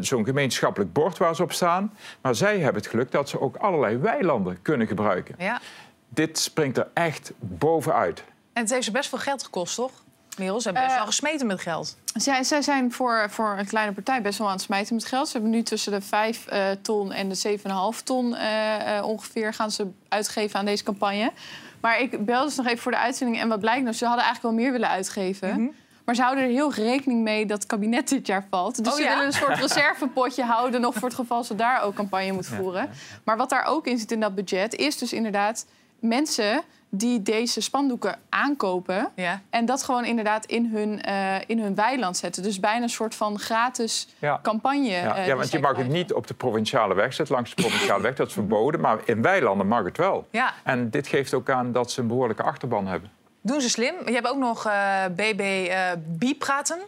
zo'n 0.00 0.24
gemeenschappelijk 0.24 0.92
bord 0.92 1.18
waar 1.18 1.34
ze 1.34 1.42
op 1.42 1.52
staan. 1.52 1.92
Maar 2.20 2.34
zij 2.34 2.58
hebben 2.58 2.82
het 2.82 2.90
geluk 2.90 3.10
dat 3.10 3.28
ze 3.28 3.40
ook 3.40 3.56
allerlei 3.56 3.96
weilanden 3.96 4.62
kunnen 4.62 4.86
gebruiken. 4.86 5.34
Ja. 5.38 5.60
Dit 6.08 6.38
springt 6.38 6.76
er 6.76 6.88
echt 6.94 7.32
bovenuit. 7.38 8.24
En 8.54 8.62
het 8.62 8.70
heeft 8.70 8.84
ze 8.84 8.90
best 8.90 9.08
veel 9.08 9.18
geld 9.18 9.42
gekost, 9.42 9.74
toch? 9.74 9.90
Merel, 10.38 10.60
ze 10.60 10.64
hebben 10.64 10.82
best 10.82 10.94
uh, 10.94 11.00
wel 11.00 11.10
gesmeten 11.10 11.46
met 11.46 11.60
geld. 11.60 11.96
Zij, 12.14 12.44
zij 12.44 12.62
zijn 12.62 12.92
voor, 12.92 13.26
voor 13.30 13.56
een 13.58 13.66
kleine 13.66 13.92
partij 13.92 14.22
best 14.22 14.38
wel 14.38 14.46
aan 14.46 14.52
het 14.52 14.62
smijten 14.62 14.94
met 14.94 15.04
geld. 15.04 15.26
Ze 15.26 15.32
hebben 15.32 15.50
nu 15.50 15.62
tussen 15.62 15.92
de 15.92 16.00
5 16.00 16.46
uh, 16.52 16.70
ton 16.82 17.12
en 17.12 17.28
de 17.28 17.58
7,5 17.96 18.02
ton 18.04 18.32
uh, 18.32 19.04
ongeveer 19.04 19.54
gaan 19.54 19.70
ze 19.70 19.90
uitgeven 20.08 20.58
aan 20.58 20.64
deze 20.64 20.84
campagne. 20.84 21.32
Maar 21.80 22.00
ik 22.00 22.24
belde 22.24 22.46
dus 22.46 22.56
nog 22.56 22.66
even 22.66 22.78
voor 22.78 22.92
de 22.92 22.98
uitzending 22.98 23.40
en 23.40 23.48
wat 23.48 23.60
blijkt 23.60 23.82
nou? 23.82 23.94
Ze 23.94 24.06
hadden 24.06 24.24
eigenlijk 24.24 24.54
wel 24.54 24.64
meer 24.64 24.72
willen 24.72 24.88
uitgeven. 24.88 25.48
Mm 25.48 25.54
-hmm. 25.54 25.74
Maar 26.04 26.14
ze 26.14 26.22
houden 26.22 26.44
er 26.44 26.50
heel 26.50 26.72
rekening 26.72 27.22
mee 27.22 27.46
dat 27.46 27.58
het 27.58 27.66
kabinet 27.66 28.08
dit 28.08 28.26
jaar 28.26 28.46
valt. 28.50 28.84
Dus 28.84 28.92
oh, 28.92 28.98
ze 28.98 29.02
ja? 29.02 29.08
willen 29.08 29.26
een 29.26 29.32
soort 29.32 29.58
reservepotje 29.68 30.44
houden... 30.44 30.80
nog 30.80 30.94
voor 30.94 31.08
het 31.08 31.16
geval 31.16 31.44
ze 31.44 31.54
daar 31.54 31.82
ook 31.82 31.94
campagne 31.94 32.32
moet 32.32 32.46
voeren. 32.46 32.82
Ja, 32.82 32.88
ja. 32.90 33.18
Maar 33.24 33.36
wat 33.36 33.50
daar 33.50 33.64
ook 33.64 33.86
in 33.86 33.98
zit 33.98 34.12
in 34.12 34.20
dat 34.20 34.34
budget... 34.34 34.74
is 34.74 34.98
dus 34.98 35.12
inderdaad 35.12 35.66
mensen 35.98 36.62
die 36.96 37.22
deze 37.22 37.60
spandoeken 37.60 38.18
aankopen... 38.28 39.10
Ja. 39.14 39.40
en 39.50 39.66
dat 39.66 39.82
gewoon 39.82 40.04
inderdaad 40.04 40.46
in 40.46 40.66
hun, 40.66 41.00
uh, 41.08 41.36
in 41.46 41.58
hun 41.58 41.74
weiland 41.74 42.16
zetten. 42.16 42.42
Dus 42.42 42.60
bijna 42.60 42.82
een 42.82 42.88
soort 42.88 43.14
van 43.14 43.38
gratis 43.38 44.08
ja. 44.18 44.40
campagne. 44.42 44.88
Ja, 44.88 45.18
uh, 45.18 45.26
ja 45.26 45.36
want 45.36 45.50
je 45.50 45.58
mag 45.58 45.76
het 45.76 45.88
niet 45.88 46.12
op 46.12 46.26
de 46.26 46.34
provinciale 46.34 46.94
weg 46.94 47.12
zetten, 47.14 47.34
langs 47.34 47.54
de 47.54 47.62
provinciale 47.62 48.02
weg. 48.02 48.14
Dat 48.14 48.26
is 48.26 48.32
verboden, 48.32 48.80
maar 48.80 48.98
in 49.04 49.22
weilanden 49.22 49.66
mag 49.66 49.84
het 49.84 49.96
wel. 49.96 50.26
Ja. 50.30 50.52
En 50.62 50.90
dit 50.90 51.06
geeft 51.06 51.34
ook 51.34 51.50
aan 51.50 51.72
dat 51.72 51.90
ze 51.90 52.00
een 52.00 52.06
behoorlijke 52.06 52.42
achterban 52.42 52.86
hebben. 52.86 53.10
Doen 53.40 53.60
ze 53.60 53.68
slim. 53.68 53.94
Je 54.04 54.12
hebt 54.12 54.28
ook 54.28 54.38
nog 54.38 54.66
uh, 54.66 55.04
BB 55.14 55.72
Bipraten. 55.98 56.78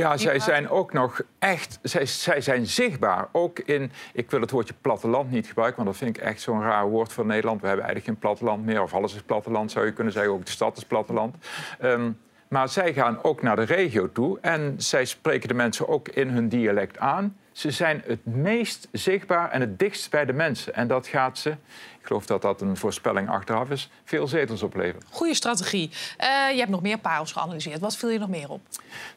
Ja, 0.00 0.16
zij 0.16 0.38
zijn 0.38 0.68
ook 0.68 0.92
nog 0.92 1.20
echt, 1.38 1.78
zij, 1.82 2.06
zij, 2.06 2.40
zijn 2.40 2.66
zichtbaar. 2.66 3.28
Ook 3.32 3.58
in, 3.58 3.92
ik 4.12 4.30
wil 4.30 4.40
het 4.40 4.50
woordje 4.50 4.74
platteland 4.80 5.30
niet 5.30 5.46
gebruiken, 5.46 5.84
want 5.84 5.88
dat 5.88 5.98
vind 6.06 6.16
ik 6.16 6.22
echt 6.22 6.40
zo'n 6.40 6.62
raar 6.62 6.88
woord 6.88 7.12
voor 7.12 7.26
Nederland. 7.26 7.60
We 7.60 7.66
hebben 7.66 7.84
eigenlijk 7.84 8.14
geen 8.14 8.28
platteland 8.30 8.64
meer, 8.64 8.82
of 8.82 8.94
alles 8.94 9.14
is 9.14 9.22
platteland 9.22 9.70
zou 9.70 9.86
je 9.86 9.92
kunnen 9.92 10.12
zeggen. 10.12 10.32
Ook 10.32 10.44
de 10.44 10.50
stad 10.50 10.76
is 10.76 10.84
platteland. 10.84 11.36
Um, 11.82 12.18
maar 12.48 12.68
zij 12.68 12.92
gaan 12.92 13.22
ook 13.22 13.42
naar 13.42 13.56
de 13.56 13.62
regio 13.62 14.12
toe 14.12 14.38
en 14.40 14.74
zij 14.76 15.04
spreken 15.04 15.48
de 15.48 15.54
mensen 15.54 15.88
ook 15.88 16.08
in 16.08 16.28
hun 16.28 16.48
dialect 16.48 16.98
aan. 16.98 17.36
Ze 17.52 17.70
zijn 17.70 18.02
het 18.06 18.26
meest 18.26 18.88
zichtbaar 18.92 19.50
en 19.50 19.60
het 19.60 19.78
dichtst 19.78 20.10
bij 20.10 20.24
de 20.24 20.32
mensen. 20.32 20.74
En 20.74 20.88
dat 20.88 21.06
gaat 21.06 21.38
ze, 21.38 21.56
ik 22.00 22.06
geloof 22.06 22.26
dat 22.26 22.42
dat 22.42 22.60
een 22.60 22.76
voorspelling 22.76 23.28
achteraf 23.28 23.70
is, 23.70 23.90
veel 24.04 24.28
zetels 24.28 24.62
opleveren. 24.62 25.02
Goeie 25.10 25.34
strategie. 25.34 25.90
Uh, 25.90 26.26
je 26.52 26.58
hebt 26.58 26.70
nog 26.70 26.82
meer 26.82 26.98
parels 26.98 27.32
geanalyseerd. 27.32 27.80
Wat 27.80 27.96
viel 27.96 28.08
je 28.08 28.18
nog 28.18 28.28
meer 28.28 28.50
op? 28.50 28.60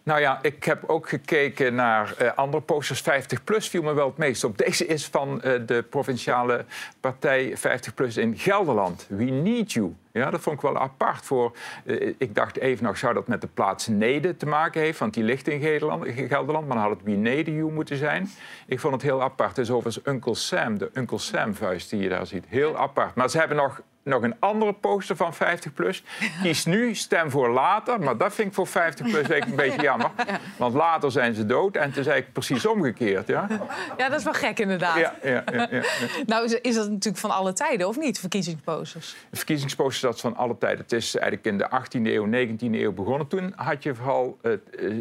Nou 0.03 0.19
ja, 0.19 0.39
ik 0.41 0.63
heb 0.63 0.83
ook 0.87 1.09
gekeken 1.09 1.75
naar 1.75 2.15
uh, 2.21 2.33
andere 2.35 2.63
posters. 2.63 3.01
50PLUS 3.01 3.69
viel 3.69 3.81
me 3.81 3.93
wel 3.93 4.07
het 4.07 4.17
meest 4.17 4.43
op. 4.43 4.57
Deze 4.57 4.85
is 4.85 5.05
van 5.05 5.41
uh, 5.45 5.53
de 5.65 5.85
provinciale 5.89 6.65
partij 6.99 7.57
50PLUS 7.57 8.13
in 8.15 8.37
Gelderland. 8.37 9.05
We 9.09 9.23
need 9.23 9.71
you. 9.71 9.95
Ja, 10.11 10.29
dat 10.29 10.41
vond 10.41 10.55
ik 10.55 10.61
wel 10.61 10.77
apart. 10.77 11.25
Voor, 11.25 11.51
uh, 11.85 12.13
ik 12.17 12.35
dacht 12.35 12.57
even 12.57 12.85
nog, 12.85 12.97
zou 12.97 13.13
dat 13.13 13.27
met 13.27 13.41
de 13.41 13.47
plaats 13.53 13.87
Nede 13.87 14.37
te 14.37 14.45
maken 14.45 14.81
hebben? 14.81 14.99
Want 14.99 15.13
die 15.13 15.23
ligt 15.23 15.47
in 15.47 15.61
Gelderland, 15.61 16.05
Gelderland 16.07 16.67
maar 16.67 16.77
dan 16.77 16.85
had 16.85 16.95
het 16.97 17.05
We 17.05 17.11
Need 17.11 17.45
You 17.45 17.71
moeten 17.71 17.97
zijn. 17.97 18.29
Ik 18.67 18.79
vond 18.79 18.93
het 18.93 19.01
heel 19.01 19.21
apart. 19.21 19.49
Het 19.49 19.65
is 19.65 19.71
overigens 19.71 20.05
Uncle 20.05 20.35
Sam, 20.35 20.77
de 20.77 20.89
Uncle 20.93 21.17
Sam-vuist 21.17 21.89
die 21.89 22.01
je 22.01 22.09
daar 22.09 22.27
ziet. 22.27 22.45
Heel 22.47 22.72
heel 22.73 22.81
apart. 22.81 23.15
Maar 23.15 23.29
ze 23.29 23.37
hebben 23.37 23.57
nog, 23.57 23.81
nog 24.03 24.23
een 24.23 24.35
andere 24.39 24.73
poster 24.73 25.15
van 25.15 25.33
50PLUS. 25.33 26.03
Kies 26.41 26.65
nu, 26.65 26.95
stem 26.95 27.31
voor 27.31 27.49
later. 27.49 27.99
Maar 27.99 28.17
dat 28.17 28.33
vind 28.33 28.47
ik 28.47 28.53
voor 28.53 28.67
50PLUS 28.67 29.47
een 29.47 29.55
beetje 29.55 29.81
jammer. 29.81 30.11
Want 30.57 30.73
later 30.73 31.11
zijn 31.11 31.33
ze 31.33 31.45
dood. 31.45 31.75
En 31.75 31.81
het 31.81 31.97
is 31.97 32.05
eigenlijk 32.05 32.33
precies 32.33 32.65
omgekeerd. 32.65 33.27
Ja, 33.27 33.47
Ja, 33.97 34.09
dat 34.09 34.19
is 34.19 34.23
wel 34.23 34.33
gek 34.33 34.59
inderdaad. 34.59 34.97
ja, 34.97 35.13
ja, 35.23 35.43
ja, 35.51 35.67
ja. 35.71 35.83
Nou, 36.25 36.45
is, 36.45 36.53
is 36.53 36.75
dat 36.75 36.89
natuurlijk 36.89 37.17
van 37.17 37.31
alle 37.31 37.53
tijden, 37.53 37.87
of 37.87 37.97
niet, 37.97 38.19
verkiezingsposters? 38.19 39.15
De 39.29 39.37
verkiezingsposter 39.37 40.07
dat 40.07 40.15
is 40.15 40.21
van 40.21 40.35
alle 40.35 40.57
tijden. 40.57 40.79
Het 40.79 40.91
is 40.91 41.15
eigenlijk 41.15 41.45
in 41.45 41.57
de 41.57 41.69
18e 41.69 42.11
eeuw, 42.11 42.27
19e 42.27 42.81
eeuw 42.81 42.91
begonnen. 42.91 43.27
Toen 43.27 43.53
had 43.55 43.83
je 43.83 43.95
vooral 43.95 44.37
eh, 44.41 44.53
eh, 44.53 44.59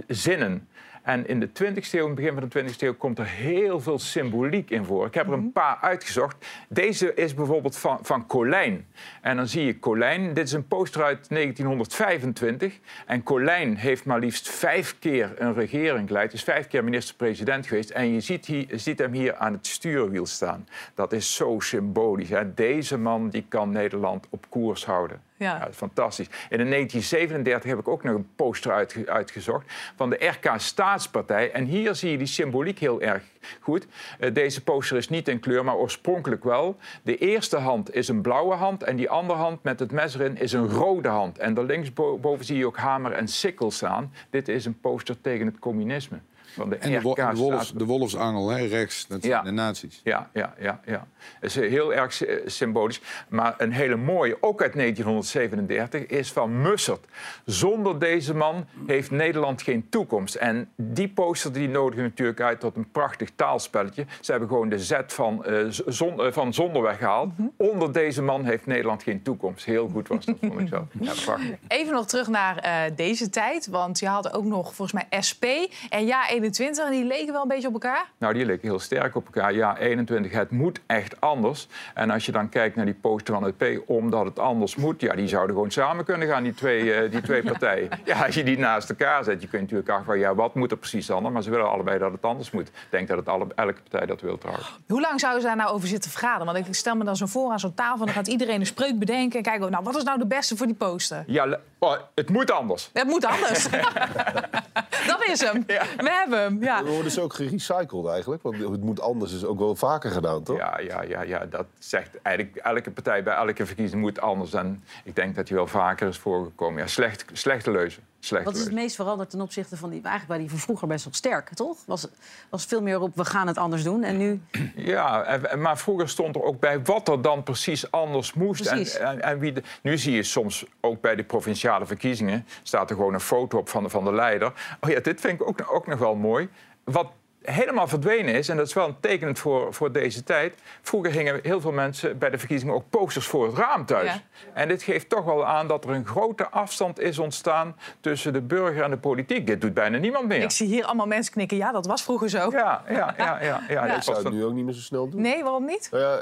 zinnen. 0.09 0.69
En 1.03 1.29
in 1.29 1.41
de 1.41 1.49
20e 1.49 1.91
eeuw, 1.91 2.01
in 2.01 2.07
het 2.07 2.15
begin 2.15 2.33
van 2.33 2.49
de 2.49 2.73
20e 2.73 2.79
eeuw, 2.79 2.95
komt 2.95 3.19
er 3.19 3.27
heel 3.27 3.81
veel 3.81 3.99
symboliek 3.99 4.71
in 4.71 4.85
voor. 4.85 5.07
Ik 5.07 5.15
heb 5.15 5.27
er 5.27 5.33
een 5.33 5.53
paar 5.53 5.79
uitgezocht. 5.81 6.47
Deze 6.69 7.15
is 7.15 7.35
bijvoorbeeld 7.35 7.77
van, 7.77 7.99
van 8.03 8.27
Colijn. 8.27 8.87
En 9.21 9.37
dan 9.37 9.49
zie 9.49 9.65
je 9.65 9.79
Colijn. 9.79 10.35
Dit 10.35 10.47
is 10.47 10.53
een 10.53 10.67
poster 10.67 11.03
uit 11.03 11.29
1925. 11.29 12.79
En 13.07 13.23
Colijn 13.23 13.77
heeft 13.77 14.05
maar 14.05 14.19
liefst 14.19 14.49
vijf 14.51 14.97
keer 14.99 15.33
een 15.37 15.55
regering 15.55 16.07
geleid. 16.07 16.33
Is 16.33 16.45
vijf 16.45 16.67
keer 16.69 16.85
minister-president 16.85 17.67
geweest. 17.67 17.91
En 17.91 18.13
je 18.13 18.21
ziet, 18.21 18.47
hier, 18.47 18.65
je 18.69 18.79
ziet 18.79 18.99
hem 18.99 19.13
hier 19.13 19.35
aan 19.35 19.53
het 19.53 19.67
stuurwiel 19.67 20.27
staan. 20.27 20.69
Dat 20.95 21.13
is 21.13 21.35
zo 21.35 21.61
symbolisch. 21.61 22.29
Hè? 22.29 22.55
Deze 22.55 22.99
man 22.99 23.29
die 23.29 23.45
kan 23.49 23.71
Nederland 23.71 24.27
op 24.31 24.47
koers 24.49 24.85
houden. 24.85 25.21
Ja. 25.43 25.69
Is 25.69 25.77
fantastisch. 25.77 26.27
En 26.27 26.61
in 26.61 26.71
1937 26.71 27.71
heb 27.71 27.79
ik 27.79 27.89
ook 27.89 28.03
nog 28.03 28.15
een 28.15 28.29
poster 28.37 28.73
uitge- 28.73 29.07
uitgezocht 29.07 29.73
van 29.97 30.11
de 30.11 30.17
RK 30.27 30.53
Staatspartij. 30.57 31.51
En 31.53 31.65
hier 31.65 31.95
zie 31.95 32.11
je 32.11 32.19
die 32.19 32.27
symboliek 32.27 32.79
heel 32.79 33.01
erg 33.01 33.23
goed. 33.61 33.87
Eh, 34.19 34.35
deze 34.35 34.63
poster 34.63 34.97
is 34.97 35.09
niet 35.09 35.29
in 35.29 35.41
kleur, 35.41 35.65
maar 35.65 35.77
oorspronkelijk 35.77 36.45
wel. 36.45 36.77
De 37.03 37.17
eerste 37.17 37.57
hand 37.57 37.95
is 37.95 38.09
een 38.09 38.21
blauwe 38.21 38.55
hand 38.55 38.83
en 38.83 38.97
die 38.97 39.11
andere 39.11 39.39
hand 39.39 39.63
met 39.63 39.81
het 39.81 39.93
mes 39.93 40.15
erin 40.15 40.37
is 40.37 40.53
een 40.53 40.69
rode 40.69 41.09
hand. 41.09 41.39
En 41.39 41.55
daar 41.55 41.65
linksboven 41.65 42.45
zie 42.45 42.57
je 42.57 42.67
ook 42.67 42.77
hamer 42.77 43.13
en 43.13 43.29
sikkel 43.29 43.71
staan. 43.71 44.13
Dit 44.31 44.49
is 44.49 44.65
een 44.65 44.81
poster 44.81 45.21
tegen 45.21 45.47
het 45.47 45.59
communisme. 45.59 46.19
Van 46.53 46.69
de 46.69 46.77
En 46.77 46.91
de, 46.91 47.15
en 47.15 47.35
wolfs, 47.37 47.73
de 47.73 47.85
wolfsangel, 47.85 48.49
hè, 48.49 48.67
rechts, 48.67 49.07
dat 49.07 49.21
zijn 49.21 49.33
Ja. 49.33 49.43
de 49.43 49.51
nazi's. 49.51 50.01
Ja, 50.05 50.31
ja, 50.33 50.55
ja, 50.61 50.81
ja. 50.87 51.07
Het 51.41 51.51
is 51.51 51.55
heel 51.55 51.95
erg 51.95 52.13
sy- 52.13 52.39
symbolisch. 52.47 53.01
Maar 53.29 53.55
een 53.59 53.73
hele 53.73 53.97
mooie, 53.97 54.37
ook 54.41 54.63
uit 54.63 54.75
1937, 54.75 56.07
is 56.07 56.33
van 56.33 56.61
Mussert. 56.63 57.05
Zonder 57.45 57.99
deze 57.99 58.35
man 58.35 58.67
heeft 58.87 59.11
Nederland 59.11 59.63
geen 59.63 59.87
toekomst. 59.89 60.35
En 60.35 60.71
die 60.77 61.09
poster 61.09 61.53
die 61.53 61.69
nodigen 61.69 62.03
natuurlijk 62.05 62.41
uit 62.41 62.61
tot 62.61 62.77
een 62.77 62.91
prachtig 62.91 63.31
taalspelletje. 63.37 64.07
Ze 64.21 64.31
hebben 64.31 64.49
gewoon 64.49 64.69
de 64.69 64.79
Z 64.79 64.93
van, 65.07 65.45
eh, 65.45 65.65
zon, 65.87 66.21
eh, 66.23 66.33
van 66.33 66.55
zonder 66.55 66.83
weggehaald. 66.83 67.31
Onder 67.57 67.93
deze 67.93 68.23
man 68.23 68.45
heeft 68.45 68.67
Nederland 68.67 69.03
geen 69.03 69.23
toekomst. 69.23 69.65
Heel 69.65 69.89
goed 69.93 70.09
was 70.09 70.25
dat, 70.25 70.37
vond 70.41 70.61
ik 70.61 70.69
zo. 70.69 70.87
Ja, 71.01 71.13
prachtig. 71.25 71.57
Even 71.69 71.93
nog 71.93 72.07
terug 72.07 72.29
naar 72.29 72.57
eh, 72.57 72.81
deze 72.97 73.31
tijd, 73.31 73.67
want 73.67 73.99
je 73.99 74.07
had 74.07 74.35
ook 74.35 74.45
nog 74.45 74.75
volgens 74.75 74.93
mij 75.11 75.23
SP 75.29 75.45
en 75.91 76.07
Ja 76.07 76.29
21 76.43 76.85
en 76.85 76.91
die 76.91 77.05
leken 77.05 77.33
wel 77.33 77.43
een 77.43 77.49
beetje 77.49 77.69
op 77.69 77.73
elkaar. 77.73 78.07
Nou, 78.19 78.35
die 78.35 78.47
leken 78.47 78.69
heel 78.69 78.79
sterk 78.79 79.17
op 79.17 79.25
elkaar. 79.25 79.55
Ja, 79.55 79.77
21, 79.77 80.33
het 80.33 80.51
moet 80.51 80.81
echt 80.87 81.21
anders. 81.21 81.69
En 81.95 82.11
als 82.11 82.27
je 82.27 82.33
dan 82.33 82.49
kijkt 82.49 82.77
naar 82.77 82.85
die 82.85 82.95
poster 82.95 83.35
van 83.35 83.43
het 83.43 83.57
P, 83.57 83.65
omdat 83.87 84.25
het 84.25 84.39
anders 84.39 84.77
moet... 84.77 85.01
ja, 85.01 85.15
die 85.15 85.29
zouden 85.29 85.55
gewoon 85.55 85.71
samen 85.71 86.05
kunnen 86.05 86.29
gaan, 86.29 86.43
die 86.43 86.55
twee, 86.55 86.95
eh, 86.95 87.11
die 87.11 87.21
twee 87.21 87.43
partijen. 87.53 87.89
Ja, 88.05 88.25
als 88.25 88.35
je 88.35 88.45
die 88.45 88.59
naast 88.59 88.91
elkaar 88.91 89.25
zet, 89.25 89.43
je 89.43 89.49
kunt 89.49 89.63
natuurlijk 89.63 89.89
afvragen... 89.89 90.21
ja, 90.21 90.35
wat 90.35 90.55
moet 90.55 90.71
er 90.71 90.77
precies 90.77 91.11
anders? 91.11 91.35
Maar 91.35 91.43
ze 91.43 91.51
willen 91.51 91.71
allebei 91.71 91.99
dat 91.99 92.13
het 92.13 92.23
anders 92.23 92.51
moet. 92.51 92.69
Ik 92.69 92.75
denk 92.91 93.09
dat 93.09 93.17
het 93.17 93.29
alle, 93.29 93.47
elke 93.55 93.81
partij 93.81 94.07
dat 94.07 94.21
wil 94.21 94.39
trouwens. 94.39 94.79
Hoe 94.89 95.01
lang 95.01 95.21
zouden 95.21 95.43
ze 95.43 95.47
daar 95.47 95.57
nou 95.57 95.71
over 95.71 95.89
zitten 95.89 96.11
vergaderen? 96.11 96.53
Want 96.53 96.67
ik 96.67 96.75
stel 96.75 96.97
me 96.97 97.05
dan 97.05 97.17
zo 97.17 97.27
voor 97.27 97.51
aan 97.51 97.61
zo'n 97.61 97.75
tafel, 97.75 98.05
dan 98.05 98.15
gaat 98.15 98.29
iedereen 98.29 98.61
een 98.61 98.67
spreuk 98.67 98.99
bedenken 98.99 99.37
en 99.37 99.45
kijken, 99.45 99.71
nou, 99.71 99.85
wat 99.85 99.97
is 99.97 100.03
nou 100.03 100.19
de 100.19 100.27
beste 100.27 100.57
voor 100.57 100.67
die 100.67 100.75
poster? 100.75 101.25
Ja, 101.27 101.59
oh, 101.79 101.95
het 102.15 102.29
moet 102.29 102.51
anders. 102.51 102.91
Het 102.93 103.07
moet 103.07 103.25
anders. 103.25 103.69
dat 105.13 105.25
is 105.27 105.41
hem. 105.41 105.65
We 105.67 106.11
hebben 106.23 106.41
hem. 106.41 106.63
Ja. 106.63 106.83
We 106.83 106.89
worden 106.89 107.05
dus 107.05 107.19
ook 107.19 107.35
gerecycled 107.35 108.07
eigenlijk. 108.07 108.43
Want 108.43 108.59
het 108.59 108.83
moet 108.83 109.01
anders 109.01 109.33
is 109.33 109.45
ook 109.45 109.59
wel 109.59 109.75
vaker 109.75 110.11
gedaan, 110.11 110.43
toch? 110.43 110.57
Ja, 110.57 110.79
ja, 110.79 111.03
ja, 111.03 111.23
ja, 111.23 111.47
dat 111.47 111.67
zegt 111.79 112.21
eigenlijk 112.23 112.57
elke 112.57 112.91
partij 112.91 113.23
bij 113.23 113.35
elke 113.35 113.67
verkiezing 113.67 114.01
moet 114.01 114.21
anders. 114.21 114.53
En 114.53 114.85
ik 115.05 115.17
denk 115.17 115.35
dat 115.35 115.47
die 115.47 115.57
wel 115.57 115.67
vaker 115.67 116.09
is 116.09 116.19
voorgekomen. 116.19 116.81
Ja, 116.81 116.87
slecht, 116.87 117.25
slechte 117.33 117.71
leuzen. 117.71 118.03
Wat 118.31 118.55
is 118.57 118.65
het 118.65 118.73
meest 118.73 118.97
veranderd 118.97 119.31
ten 119.31 119.41
opzichte 119.41 119.77
van 119.77 119.91
die... 119.91 120.01
Eigenlijk 120.03 120.29
waren 120.29 120.43
die 120.43 120.51
van 120.51 120.59
vroeger 120.59 120.89
best 120.89 121.05
wel 121.05 121.15
sterk, 121.15 121.55
toch? 121.55 121.79
Was, 121.87 122.09
was 122.51 122.65
veel 122.65 122.83
meer 122.83 123.01
op, 123.01 123.17
we 123.17 123.25
gaan 123.25 123.47
het 123.47 123.59
anders 123.59 123.83
doen. 123.83 124.03
En 124.03 124.17
nu... 124.17 124.41
Ja, 124.77 125.39
maar 125.57 125.79
vroeger 125.79 126.09
stond 126.09 126.37
er 126.37 126.43
ook 126.43 126.61
bij 126.61 126.83
wat 126.83 127.09
er 127.09 127.23
dan 127.23 127.43
precies 127.43 127.91
anders 127.91 128.33
moest. 128.33 128.67
En, 128.67 129.21
en 129.23 129.39
wie 129.39 129.53
de- 129.53 129.63
nu 129.83 129.99
zie 129.99 130.13
je 130.15 130.23
soms 130.23 130.65
ook 130.81 131.01
bij 131.01 131.15
de 131.17 131.25
provinciale 131.25 131.87
verkiezingen... 131.87 132.47
staat 132.63 132.91
er 132.91 132.97
gewoon 132.97 133.15
een 133.15 133.21
foto 133.21 133.59
op 133.59 133.69
van 133.69 133.83
de, 133.83 133.89
van 133.89 134.05
de 134.05 134.13
leider. 134.13 134.53
Oh 134.81 134.91
ja, 134.91 135.01
dit 135.01 135.21
vind 135.21 135.41
ik 135.41 135.49
ook, 135.49 135.73
ook 135.73 135.87
nog 135.87 135.99
wel 135.99 136.15
mooi. 136.15 136.49
Wat 136.85 137.07
helemaal 137.43 137.89
verdwenen 137.89 138.35
is, 138.35 138.49
en 138.49 138.57
dat 138.57 138.67
is 138.67 138.73
wel 138.75 138.87
een 138.89 138.97
tekenend 139.01 139.39
voor, 139.39 139.75
voor 139.75 139.93
deze 139.93 140.25
tijd... 140.25 140.55
vroeger 140.83 141.13
gingen 141.13 141.39
heel 141.43 141.61
veel 141.61 141.73
mensen 141.73 142.19
bij 142.19 142.31
de 142.31 142.39
verkiezingen 142.39 142.75
ook 142.75 142.85
posters 142.91 143.27
voor 143.27 143.47
het 143.47 143.57
raam 143.57 143.87
thuis. 143.87 144.07
Ja. 144.13 144.21
En 144.55 144.69
dit 144.69 144.83
geeft 144.83 145.09
toch 145.09 145.25
wel 145.25 145.47
aan 145.47 145.69
dat 145.69 145.85
er 145.85 145.91
een 145.91 146.07
grote 146.07 146.49
afstand 146.51 147.01
is 147.01 147.19
ontstaan... 147.19 147.77
tussen 148.01 148.33
de 148.33 148.41
burger 148.41 148.83
en 148.83 148.91
de 148.91 148.97
politiek. 148.99 149.47
Dit 149.47 149.61
doet 149.61 149.75
bijna 149.75 149.99
niemand 149.99 150.27
meer. 150.29 150.43
Ik 150.43 150.51
zie 150.51 150.67
hier 150.67 150.85
allemaal 150.85 151.07
mensen 151.07 151.33
knikken. 151.33 151.57
Ja, 151.57 151.73
dat 151.73 151.87
was 151.87 152.03
vroeger 152.03 152.29
zo. 152.29 152.51
Ja, 152.51 152.83
ja, 152.89 153.15
ja. 153.17 153.43
ja, 153.43 153.61
ja. 153.69 153.85
Ik 153.85 153.93
Dat 153.95 154.05
zou 154.05 154.23
het 154.25 154.33
nu 154.33 154.45
ook 154.45 154.53
niet 154.53 154.65
meer 154.65 154.75
zo 154.75 154.81
snel 154.81 155.09
doen. 155.09 155.21
Nee, 155.21 155.43
waarom 155.43 155.65
niet? 155.65 155.89
Nou 155.91 156.03
ja, 156.05 156.21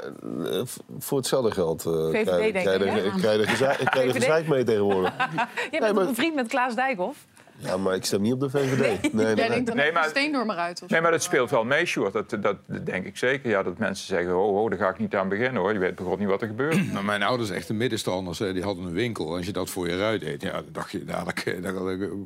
eh, 0.51 0.61
voor 0.99 1.17
hetzelfde 1.17 1.51
geld 1.51 1.85
eh 1.85 1.91
VVD 1.91 2.23
krijg 2.25 2.45
je- 2.45 2.51
denk 2.51 2.65
krijg 2.65 2.79
je 2.79 2.85
ik, 2.85 2.91
er- 2.91 3.31
je 3.31 3.37
er 3.39 3.47
gezeik- 4.13 4.43
je 4.45 4.49
mee 4.49 4.63
tegenwoordig. 4.63 5.13
Jij 5.71 5.79
bent 5.79 5.95
maar- 5.95 6.07
een 6.07 6.15
vriend 6.15 6.35
met 6.35 6.47
Klaas 6.47 6.75
Dijkhoff. 6.75 7.25
Ja, 7.63 7.77
maar 7.77 7.95
ik 7.95 8.05
stem 8.05 8.21
niet 8.21 8.33
op 8.33 8.39
de 8.39 8.49
VVD. 8.49 8.77
Nee, 8.79 8.99
nee, 9.13 9.25
Jij 9.25 9.33
nee. 9.35 9.49
denkt 9.49 9.67
dan 9.67 9.75
Nee, 9.75 9.91
maar- 9.91 10.03
de 10.03 10.09
steen 10.09 10.31
door 10.31 10.45
maar 10.45 10.57
uit. 10.57 10.81
Of 10.83 10.89
Nee, 10.89 11.01
maar 11.01 11.11
dat 11.11 11.23
speelt 11.23 11.49
wel 11.49 11.63
mee, 11.63 11.85
Sjoerd. 11.85 12.13
Dat, 12.13 12.29
dat, 12.29 12.41
dat 12.41 12.85
denk 12.85 13.05
ik 13.05 13.17
zeker. 13.17 13.49
Ja, 13.49 13.63
dat 13.63 13.77
mensen 13.77 14.05
zeggen, 14.07 14.37
oh, 14.37 14.61
oh, 14.63 14.69
daar 14.69 14.79
ga 14.79 14.89
ik 14.89 14.97
niet 14.97 15.15
aan 15.15 15.29
beginnen, 15.29 15.61
hoor. 15.61 15.73
Je 15.73 15.79
weet 15.79 15.95
begot 15.95 16.19
niet 16.19 16.27
wat 16.27 16.41
er 16.41 16.47
gebeurt. 16.47 16.69
Nou, 16.91 17.05
mijn 17.05 17.23
ouders, 17.23 17.49
echt 17.49 17.67
de 17.67 17.73
middenstanders, 17.73 18.37
die 18.37 18.63
hadden 18.63 18.85
een 18.85 18.93
winkel. 18.93 19.35
Als 19.35 19.45
je 19.45 19.51
dat 19.51 19.69
voor 19.69 19.89
je 19.89 19.97
ruit 19.97 20.23
eet, 20.23 20.41
ja, 20.41 20.51
dan 20.51 20.65
dacht 20.71 20.91
je 20.91 21.05
dadelijk... 21.05 21.43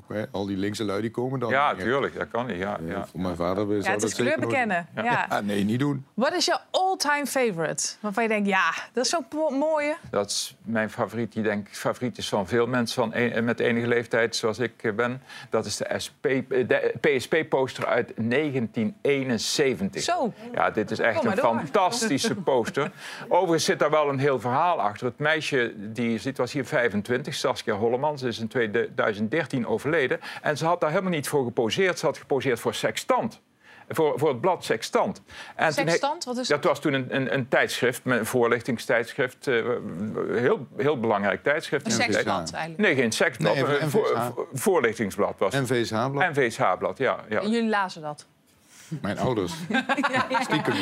hè, 0.08 0.24
al 0.32 0.45
die 0.45 0.58
linkse 0.58 0.84
lui 0.84 1.02
die 1.02 1.12
komen 1.12 1.39
dan. 1.39 1.50
Ja, 1.50 1.76
tuurlijk, 1.76 2.17
dat 2.17 2.28
kan 2.32 2.45
niet. 2.45 2.58
Ja, 2.58 2.78
ja. 2.88 3.06
Voor 3.08 3.19
mijn 3.21 3.36
vader 3.36 3.63
zou 3.65 3.82
Ja, 3.82 3.91
het 3.91 4.00
dat 4.02 4.10
is 4.10 4.15
zeker 4.15 4.34
kleur 4.34 4.48
bekennen. 4.50 4.88
Ja. 4.95 5.04
Ja, 5.30 5.41
nee, 5.41 5.63
niet 5.63 5.80
doen. 5.80 6.06
Wat 6.13 6.34
is 6.34 6.45
je 6.45 6.58
all-time 6.71 7.26
favorite? 7.26 7.93
Waarvan 8.00 8.24
je 8.24 8.30
denkt, 8.30 8.48
ja, 8.48 8.74
dat 8.93 9.04
is 9.06 9.10
zo'n 9.12 9.26
mo- 9.36 9.50
mooie. 9.50 9.95
Dat 10.12 10.30
is 10.30 10.56
mijn 10.63 10.89
favoriet. 10.89 11.34
Die 11.34 11.43
denk 11.43 11.67
ik 11.67 11.76
favoriet 11.76 12.17
is 12.17 12.30
van 12.30 12.48
veel 12.48 12.67
mensen 12.67 12.95
van 13.02 13.12
een- 13.13 13.43
met 13.43 13.60
enige 13.60 13.88
leeftijd, 13.88 14.36
zoals 14.36 14.60
ik 14.60 14.74
eh, 14.84 14.91
ben. 14.93 15.21
Dat 15.50 15.66
is 15.66 15.78
de, 15.78 15.86
SP, 16.06 16.26
eh, 16.26 16.68
de 16.68 16.94
PSP-poster 17.02 17.86
uit 17.86 18.14
1971. 18.16 20.02
Zo. 20.02 20.34
Ja, 20.54 20.70
dit 20.70 20.92
is 20.92 21.00
echt 21.00 21.24
een 21.24 21.36
door. 21.36 21.44
fantastische 21.44 22.36
poster. 22.52 22.92
Overigens 23.28 23.66
zit 23.66 23.80
daar 23.80 23.90
wel 23.90 24.10
een 24.10 24.20
heel 24.20 24.40
verhaal 24.40 24.82
achter. 24.82 25.08
Het 25.08 25.20
meisje 25.20 25.74
die 25.78 26.12
je 26.12 26.18
ziet 26.18 26.38
was 26.38 26.54
hier 26.54 26.66
25, 26.66 27.34
Saskia 27.34 27.76
Holleman. 27.76 28.18
Ze 28.18 28.28
is 28.28 28.40
in 28.40 28.48
2013 28.48 29.68
overleden. 29.68 30.20
En 30.42 30.58
ze 30.58 30.66
had 30.66 30.82
daar 30.82 30.90
helemaal 30.90 31.12
niet 31.12 31.28
voor 31.28 31.44
geposeerd. 31.46 32.00
Ze 32.00 32.06
had 32.06 32.18
geposeerd 32.18 32.60
voor 32.60 32.74
Sextant. 32.74 33.42
Voor, 33.89 34.19
voor 34.19 34.30
het 34.30 34.41
blad 34.41 34.63
Sextant. 34.65 35.21
En 35.56 35.74
Sextant, 35.74 36.24
wat 36.24 36.38
is 36.38 36.48
dat? 36.48 36.63
was 36.63 36.80
toen 36.80 36.93
een, 36.93 37.15
een, 37.15 37.34
een 37.34 37.48
tijdschrift, 37.48 38.02
een 38.04 38.26
voorlichtingstijdschrift. 38.26 39.48
eh, 39.48 39.65
heel, 40.32 40.67
heel 40.78 41.00
belangrijk 41.00 41.43
tijdschrift. 41.43 41.86
Een 41.86 41.91
seksblad 41.91 42.52
eigenlijk. 42.52 42.78
Nee, 42.78 42.95
geen 42.95 43.12
seksblad. 43.12 43.54
Nee, 43.56 43.80
een 43.80 43.89
voor- 43.89 44.08
voor- 44.34 44.48
voorlichtingsblad 44.54 45.36
was 45.38 45.54
het. 45.54 45.69
NVSH-blad. 45.69 46.30
NVSH-blad, 46.36 46.98
ja. 46.98 47.19
ja. 47.30 47.41
En 47.41 47.50
jullie 47.50 47.69
lazen 47.69 48.02
dat. 48.02 48.28
Mijn 49.02 49.19
ouders. 49.19 49.54
Stiekem. 50.45 50.74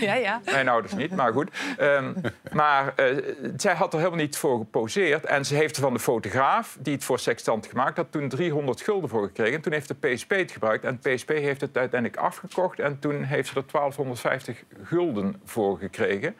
Ja, 0.00 0.14
ja. 0.14 0.40
Mijn 0.44 0.68
ouders 0.68 0.94
niet, 0.94 1.16
maar 1.16 1.32
goed. 1.32 1.50
Ehm, 1.78 2.14
maar 2.52 2.92
eh, 2.96 3.16
zij 3.56 3.74
had 3.74 3.92
er 3.92 3.98
helemaal 3.98 4.20
niet 4.20 4.36
voor 4.36 4.58
geposeerd. 4.58 5.24
En 5.24 5.44
ze 5.44 5.54
heeft 5.54 5.76
er 5.76 5.82
van 5.82 5.92
de 5.92 6.00
fotograaf, 6.00 6.76
die 6.80 6.94
het 6.94 7.04
voor 7.04 7.18
Sextant 7.18 7.66
gemaakt 7.66 7.96
had... 7.96 8.12
toen 8.12 8.28
300 8.28 8.80
gulden 8.80 9.08
voor 9.08 9.26
gekregen. 9.26 9.54
En 9.54 9.60
toen 9.60 9.72
heeft 9.72 9.88
de 9.88 10.08
PSP 10.08 10.30
het 10.30 10.52
gebruikt. 10.52 10.84
En 10.84 10.98
de 11.00 11.14
PSP 11.14 11.28
heeft 11.28 11.60
het 11.60 11.76
uiteindelijk 11.76 12.20
afgekocht. 12.20 12.78
En 12.78 12.98
toen 12.98 13.22
heeft 13.22 13.48
ze 13.48 13.54
er 13.54 13.64
1250 13.72 14.64
gulden 14.82 15.40
voor 15.44 15.78
gekregen. 15.78 16.36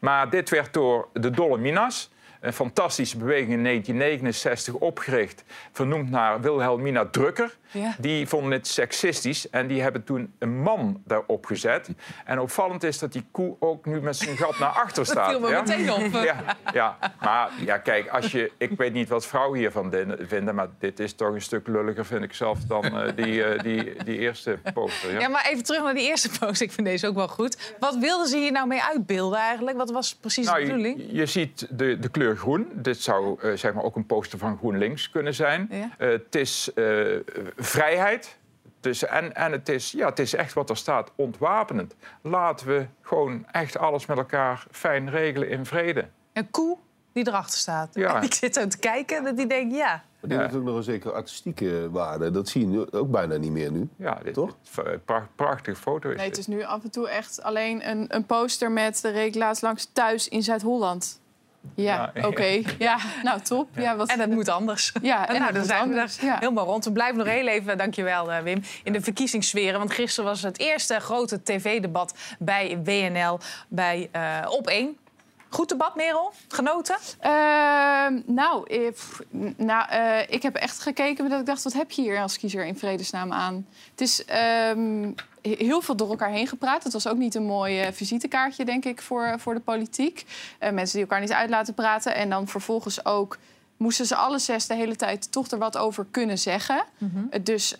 Maar 0.00 0.30
dit 0.30 0.50
werd 0.50 0.72
door 0.72 1.08
de 1.12 1.30
Dolominas... 1.30 2.10
Een 2.40 2.52
fantastische 2.52 3.18
beweging 3.18 3.52
in 3.52 3.64
1969 3.64 4.74
opgericht, 4.74 5.44
vernoemd 5.72 6.10
naar 6.10 6.40
Wilhelmina 6.40 7.06
Drucker. 7.06 7.58
Ja. 7.72 7.94
Die 7.98 8.26
vonden 8.26 8.52
het 8.52 8.66
seksistisch 8.66 9.50
en 9.50 9.66
die 9.66 9.82
hebben 9.82 10.04
toen 10.04 10.32
een 10.38 10.62
man 10.62 11.02
daarop 11.04 11.44
gezet. 11.46 11.88
En 12.24 12.40
opvallend 12.40 12.82
is 12.82 12.98
dat 12.98 13.12
die 13.12 13.24
koe 13.30 13.56
ook 13.58 13.86
nu 13.86 14.00
met 14.00 14.16
zijn 14.16 14.36
gat 14.36 14.58
naar 14.58 14.68
achter 14.68 14.94
Dat 15.04 15.06
staat. 15.06 15.30
viel 15.30 15.40
me 15.40 15.48
ja? 15.48 15.60
meteen 15.60 15.92
op. 15.92 15.98
Ja, 16.24 16.56
ja, 16.72 16.96
maar 17.20 17.50
ja, 17.64 17.78
kijk, 17.78 18.08
als 18.08 18.32
je, 18.32 18.52
ik 18.58 18.70
weet 18.76 18.92
niet 18.92 19.08
wat 19.08 19.26
vrouwen 19.26 19.58
hiervan 19.58 19.94
vinden, 20.20 20.54
maar 20.54 20.68
dit 20.78 21.00
is 21.00 21.12
toch 21.12 21.32
een 21.34 21.42
stuk 21.42 21.66
lulliger, 21.66 22.06
vind 22.06 22.22
ik 22.22 22.32
zelf, 22.34 22.58
dan 22.58 22.84
eh, 22.84 23.16
die, 23.16 23.44
eh, 23.44 23.62
die, 23.62 24.04
die 24.04 24.18
eerste 24.18 24.58
poster. 24.74 25.12
Ja? 25.12 25.20
Ja, 25.20 25.28
maar 25.28 25.46
even 25.50 25.64
terug 25.64 25.82
naar 25.82 25.94
die 25.94 26.08
eerste 26.08 26.30
post. 26.38 26.60
Ik 26.60 26.72
vind 26.72 26.86
deze 26.86 27.06
ook 27.06 27.14
wel 27.14 27.28
goed. 27.28 27.74
Wat 27.78 27.96
wilden 27.96 28.26
ze 28.26 28.36
hier 28.36 28.52
nou 28.52 28.66
mee 28.66 28.82
uitbeelden 28.82 29.38
eigenlijk? 29.38 29.76
Wat 29.76 29.90
was 29.90 30.14
precies 30.14 30.46
Nou, 30.46 30.58
de 30.60 30.66
bedoeling? 30.66 30.98
je, 30.98 31.14
je 31.14 31.26
ziet 31.26 31.66
de, 31.70 31.98
de 31.98 32.08
kleur 32.08 32.29
groen. 32.36 32.68
Dit 32.74 33.00
zou 33.00 33.40
eh, 33.40 33.52
zeg 33.56 33.74
maar 33.74 33.84
ook 33.84 33.96
een 33.96 34.06
poster 34.06 34.38
van 34.38 34.56
GroenLinks 34.56 35.10
kunnen 35.10 35.34
zijn. 35.34 35.68
Ja. 35.70 35.90
Eh, 35.98 36.08
het 36.08 36.34
is 36.34 36.72
eh, 36.74 37.16
vrijheid. 37.56 38.38
Dus, 38.80 39.04
en 39.04 39.34
en 39.34 39.52
het, 39.52 39.68
is, 39.68 39.92
ja, 39.92 40.08
het 40.08 40.18
is 40.18 40.34
echt 40.34 40.52
wat 40.52 40.70
er 40.70 40.76
staat, 40.76 41.10
ontwapenend. 41.16 41.94
Laten 42.22 42.66
we 42.66 42.86
gewoon 43.02 43.46
echt 43.52 43.78
alles 43.78 44.06
met 44.06 44.16
elkaar 44.18 44.66
fijn 44.70 45.10
regelen 45.10 45.48
in 45.48 45.66
vrede. 45.66 46.08
Een 46.32 46.50
koe 46.50 46.76
die 47.12 47.28
erachter 47.28 47.58
staat. 47.58 47.94
Ja. 47.94 48.16
En 48.16 48.22
ik 48.28 48.34
zit 48.34 48.54
zo 48.54 48.66
te 48.66 48.78
kijken 48.78 49.24
dat 49.24 49.36
die 49.36 49.46
denkt, 49.46 49.74
ja. 49.74 50.02
Maar 50.20 50.30
die 50.30 50.38
heeft 50.38 50.54
ook 50.54 50.62
nog 50.62 50.76
een 50.76 50.82
zekere 50.82 51.12
artistieke 51.12 51.88
waarde. 51.90 52.30
Dat 52.30 52.48
zie 52.48 52.60
je 52.60 52.66
nu 52.66 52.90
ook 52.90 53.10
bijna 53.10 53.36
niet 53.36 53.50
meer 53.50 53.72
nu. 53.72 53.88
Ja, 53.96 54.18
dit, 54.22 54.34
Toch? 54.34 54.56
dit- 54.74 55.04
pra- 55.04 55.28
prachtige 55.34 55.76
foto 55.76 56.08
is 56.10 56.16
Nee, 56.16 56.26
het 56.26 56.34
dit. 56.34 56.48
is 56.48 56.54
nu 56.54 56.62
af 56.62 56.82
en 56.82 56.90
toe 56.90 57.08
echt 57.08 57.42
alleen 57.42 57.88
een, 57.90 58.04
een 58.08 58.26
poster 58.26 58.70
met 58.70 59.00
de 59.02 59.10
reek 59.10 59.34
laatst 59.34 59.62
langs 59.62 59.90
thuis 59.92 60.28
in 60.28 60.42
Zuid-Holland. 60.42 61.20
Ja, 61.74 62.12
oké. 62.22 62.62
Ja, 62.78 62.98
nou 63.22 63.40
top. 63.40 63.68
Ja, 63.74 63.96
wat... 63.96 64.08
En 64.08 64.18
dat 64.18 64.28
moet 64.28 64.48
anders. 64.48 64.92
Ja, 65.02 65.28
en 65.28 65.32
nou, 65.32 65.44
dat 65.44 65.54
dan 65.54 65.64
zijn 65.64 65.88
we 65.88 65.94
anders. 65.94 66.18
er 66.18 66.38
helemaal 66.38 66.64
rond. 66.64 66.84
We 66.84 66.92
blijven 66.92 67.16
nog 67.16 67.26
heel 67.26 67.46
even, 67.46 67.78
dankjewel 67.78 68.30
uh, 68.30 68.38
Wim, 68.38 68.62
in 68.84 68.92
de 68.92 69.00
verkiezingssferen. 69.00 69.78
Want 69.78 69.92
gisteren 69.92 70.30
was 70.30 70.42
het 70.42 70.58
eerste 70.58 71.00
grote 71.00 71.42
tv-debat 71.42 72.14
bij 72.38 72.78
WNL 72.84 73.38
bij 73.68 74.08
uh, 74.16 74.50
Op 74.50 74.66
1. 74.66 74.96
Goed 75.48 75.68
debat, 75.68 75.94
Merel? 75.94 76.32
Genoten? 76.48 76.96
Uh, 77.22 77.30
nou, 78.26 78.66
ik, 78.66 78.96
nou 79.56 79.92
uh, 79.92 80.20
ik 80.28 80.42
heb 80.42 80.54
echt 80.54 80.80
gekeken 80.80 81.28
dat 81.28 81.40
ik 81.40 81.46
dacht, 81.46 81.62
wat 81.62 81.72
heb 81.72 81.90
je 81.90 82.02
hier 82.02 82.20
als 82.20 82.38
kiezer 82.38 82.64
in 82.66 82.78
vredesnaam 82.78 83.32
aan? 83.32 83.66
Het 83.90 84.00
is 84.00 84.24
um, 84.70 85.14
heel 85.42 85.80
veel 85.80 85.96
door 85.96 86.10
elkaar 86.10 86.30
heen 86.30 86.46
gepraat. 86.46 86.84
Het 86.84 86.92
was 86.92 87.06
ook 87.06 87.16
niet 87.16 87.34
een 87.34 87.46
mooi 87.46 87.86
uh, 87.86 87.92
visitekaartje, 87.92 88.64
denk 88.64 88.84
ik, 88.84 89.02
voor, 89.02 89.34
voor 89.38 89.54
de 89.54 89.60
politiek. 89.60 90.24
Uh, 90.60 90.70
mensen 90.70 90.92
die 90.92 91.00
elkaar 91.00 91.20
niet 91.20 91.32
uit 91.32 91.50
laten 91.50 91.74
praten. 91.74 92.14
En 92.14 92.30
dan 92.30 92.48
vervolgens 92.48 93.04
ook 93.04 93.38
moesten 93.76 94.06
ze 94.06 94.16
alle 94.16 94.38
zes 94.38 94.66
de 94.66 94.74
hele 94.74 94.96
tijd 94.96 95.32
toch 95.32 95.48
er 95.48 95.58
wat 95.58 95.76
over 95.76 96.06
kunnen 96.10 96.38
zeggen. 96.38 96.84
Mm 96.98 97.10
-hmm. 97.14 97.42
Dus 97.42 97.76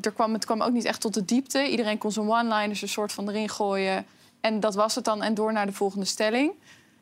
er 0.00 0.12
kwam, 0.14 0.32
het 0.32 0.44
kwam 0.44 0.62
ook 0.62 0.72
niet 0.72 0.84
echt 0.84 1.00
tot 1.00 1.14
de 1.14 1.24
diepte. 1.24 1.70
Iedereen 1.70 1.98
kon 1.98 2.12
zijn 2.12 2.28
one-liners 2.28 2.82
een 2.82 2.88
soort 2.88 3.12
van 3.12 3.28
erin 3.28 3.48
gooien. 3.48 4.06
En 4.40 4.60
dat 4.60 4.74
was 4.74 4.94
het 4.94 5.04
dan. 5.04 5.22
En 5.22 5.34
door 5.34 5.52
naar 5.52 5.66
de 5.66 5.72
volgende 5.72 6.06
stelling. 6.06 6.52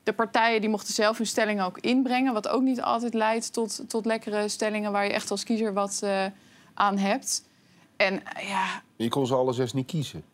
De 0.02 0.12
partijen 0.12 0.60
die 0.60 0.70
mochten 0.70 0.94
zelf 0.94 1.16
hun 1.16 1.26
stellingen 1.26 1.64
ook 1.64 1.78
inbrengen. 1.78 2.32
Wat 2.32 2.48
ook 2.48 2.62
niet 2.62 2.82
altijd 2.82 3.14
leidt 3.14 3.52
tot, 3.52 3.80
tot 3.88 4.06
lekkere 4.06 4.48
stellingen... 4.48 4.92
waar 4.92 5.04
je 5.04 5.12
echt 5.12 5.30
als 5.30 5.44
kiezer 5.44 5.72
wat 5.72 6.00
uh, 6.04 6.24
aan 6.74 6.98
hebt. 6.98 7.42
En 7.96 8.22
ja... 8.40 8.82
Je 9.02 9.08
kon 9.08 9.26
ze 9.26 9.34
alle 9.34 9.52
zes 9.52 9.72
niet 9.72 9.86
kiezen. 9.86 10.24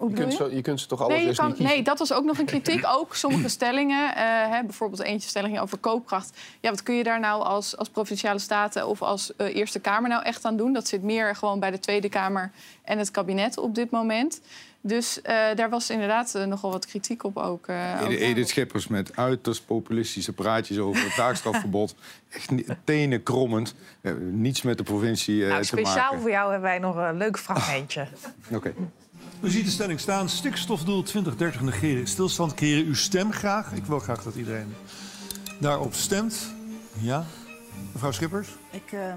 Je, 0.00 0.12
kunt 0.12 0.36
je? 0.36 0.60
Kunt 0.60 0.80
ze 0.80 0.86
toch 0.86 1.00
alle 1.00 1.14
nee, 1.14 1.24
zes 1.24 1.36
kan, 1.36 1.46
niet 1.46 1.56
kiezen? 1.56 1.74
Nee, 1.74 1.84
dat 1.84 1.98
was 1.98 2.12
ook 2.12 2.24
nog 2.24 2.38
een 2.38 2.44
kritiek. 2.44 2.86
Ook 2.98 3.14
sommige 3.14 3.48
stellingen, 3.48 4.08
uh, 4.08 4.14
hè, 4.50 4.62
bijvoorbeeld 4.64 5.02
eentje 5.02 5.28
stelling 5.28 5.60
over 5.60 5.78
koopkracht. 5.78 6.38
Ja, 6.60 6.70
wat 6.70 6.82
kun 6.82 6.94
je 6.94 7.02
daar 7.02 7.20
nou 7.20 7.42
als, 7.42 7.76
als 7.76 7.88
provinciale 7.88 8.38
staten 8.38 8.88
of 8.88 9.02
als 9.02 9.32
uh, 9.38 9.56
Eerste 9.56 9.80
Kamer 9.80 10.08
nou 10.08 10.22
echt 10.22 10.44
aan 10.44 10.56
doen? 10.56 10.72
Dat 10.72 10.88
zit 10.88 11.02
meer 11.02 11.36
gewoon 11.36 11.60
bij 11.60 11.70
de 11.70 11.78
Tweede 11.78 12.08
Kamer 12.08 12.50
en 12.82 12.98
het 12.98 13.10
kabinet 13.10 13.58
op 13.58 13.74
dit 13.74 13.90
moment. 13.90 14.40
Dus 14.86 15.18
uh, 15.18 15.24
daar 15.54 15.70
was 15.70 15.90
inderdaad 15.90 16.34
uh, 16.36 16.44
nogal 16.44 16.70
wat 16.70 16.86
kritiek 16.86 17.24
op 17.24 17.36
ook. 17.36 17.68
Uh, 17.68 18.00
Edith, 18.00 18.20
Edith 18.20 18.48
Schippers 18.48 18.88
met 18.88 19.16
uiterst 19.16 19.66
populistische 19.66 20.32
praatjes 20.32 20.78
over 20.78 21.04
het 21.04 21.14
taakstrafverbod. 21.14 21.94
Echt 22.30 22.50
tenen 22.84 23.22
krommend. 23.22 23.74
niets 24.18 24.62
met 24.62 24.78
de 24.78 24.82
provincie 24.82 25.34
nou, 25.34 25.48
te 25.48 25.54
maken. 25.54 25.66
Speciaal 25.66 26.20
voor 26.20 26.30
jou 26.30 26.50
hebben 26.50 26.70
wij 26.70 26.78
nog 26.78 26.96
een 26.96 27.16
leuk 27.16 27.38
fragmentje. 27.38 28.00
Oké. 28.46 28.56
Okay. 28.56 28.74
U 29.40 29.50
ziet 29.50 29.64
de 29.64 29.70
stelling 29.70 30.00
staan. 30.00 30.28
Stikstofdoel 30.28 31.02
2030 31.02 31.60
negeren. 31.60 32.06
Stilstand 32.06 32.54
keren. 32.54 32.84
Uw 32.84 32.94
stem 32.94 33.32
graag. 33.32 33.72
Ik 33.72 33.84
wil 33.84 33.98
graag 33.98 34.22
dat 34.22 34.34
iedereen 34.34 34.74
daarop 35.60 35.94
stemt. 35.94 36.54
Ja. 37.00 37.24
Mevrouw 37.92 38.10
Schippers? 38.10 38.48
Ik, 38.70 38.92
uh, 38.92 39.12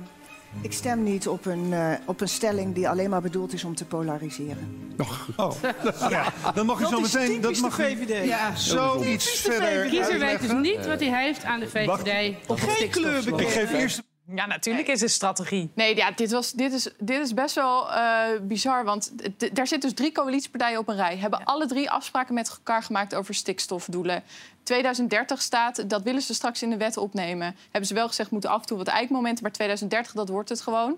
ik 0.61 0.73
stem 0.73 1.03
niet 1.03 1.27
op 1.27 1.45
een, 1.45 1.65
uh, 1.71 1.91
op 2.05 2.21
een 2.21 2.29
stelling 2.29 2.75
die 2.75 2.89
alleen 2.89 3.09
maar 3.09 3.21
bedoeld 3.21 3.53
is 3.53 3.63
om 3.63 3.75
te 3.75 3.85
polariseren. 3.85 4.91
Nog. 4.97 5.27
Oh. 5.35 5.51
ja. 6.09 6.33
Dan 6.53 6.65
mag 6.65 6.79
u 6.79 6.85
zo 6.85 6.99
meteen. 6.99 7.41
Dat 7.41 7.59
mag 7.59 7.75
VVD. 7.75 8.25
Ja, 8.25 8.55
zoiets 8.55 9.41
verder. 9.41 9.83
De 9.83 9.89
kiezer 9.89 10.19
weet 10.19 10.41
dus 10.41 10.51
niet 10.51 10.85
wat 10.85 10.99
hij 10.99 11.23
heeft 11.25 11.43
aan 11.43 11.59
de 11.59 11.67
VVD. 11.67 11.85
Wacht. 11.85 12.09
Op 12.47 12.59
Geen 12.59 12.89
kleur 12.89 13.39
Ik 13.39 13.47
geef 13.47 13.73
eerst. 13.73 14.06
Ja, 14.35 14.45
natuurlijk 14.45 14.87
is 14.87 15.01
het 15.01 15.11
strategie. 15.11 15.71
Nee, 15.73 15.95
ja, 15.95 16.11
dit, 16.11 16.31
was, 16.31 16.51
dit, 16.51 16.73
is, 16.73 16.89
dit 16.99 17.19
is 17.19 17.33
best 17.33 17.55
wel 17.55 17.89
uh, 17.89 18.23
bizar. 18.41 18.83
Want 18.83 19.11
daar 19.53 19.67
zitten 19.67 19.89
dus 19.89 19.93
drie 19.93 20.11
coalitiepartijen 20.11 20.79
op 20.79 20.87
een 20.87 20.95
rij. 20.95 21.17
Hebben 21.17 21.39
ja. 21.39 21.45
alle 21.45 21.65
drie 21.65 21.89
afspraken 21.89 22.33
met 22.33 22.49
elkaar 22.49 22.83
gemaakt 22.83 23.15
over 23.15 23.33
stikstofdoelen. 23.33 24.23
2030 24.63 25.41
staat, 25.41 25.89
dat 25.89 26.01
willen 26.03 26.21
ze 26.21 26.33
straks 26.33 26.61
in 26.61 26.69
de 26.69 26.77
wet 26.77 26.97
opnemen. 26.97 27.55
Hebben 27.63 27.87
ze 27.87 27.93
wel 27.93 28.07
gezegd, 28.07 28.31
moeten 28.31 28.49
af 28.49 28.61
en 28.61 28.67
toe 28.67 28.77
wat 28.77 28.87
eikmomenten. 28.87 29.43
Maar 29.43 29.51
2030, 29.51 30.13
dat 30.13 30.29
wordt 30.29 30.49
het 30.49 30.61
gewoon. 30.61 30.97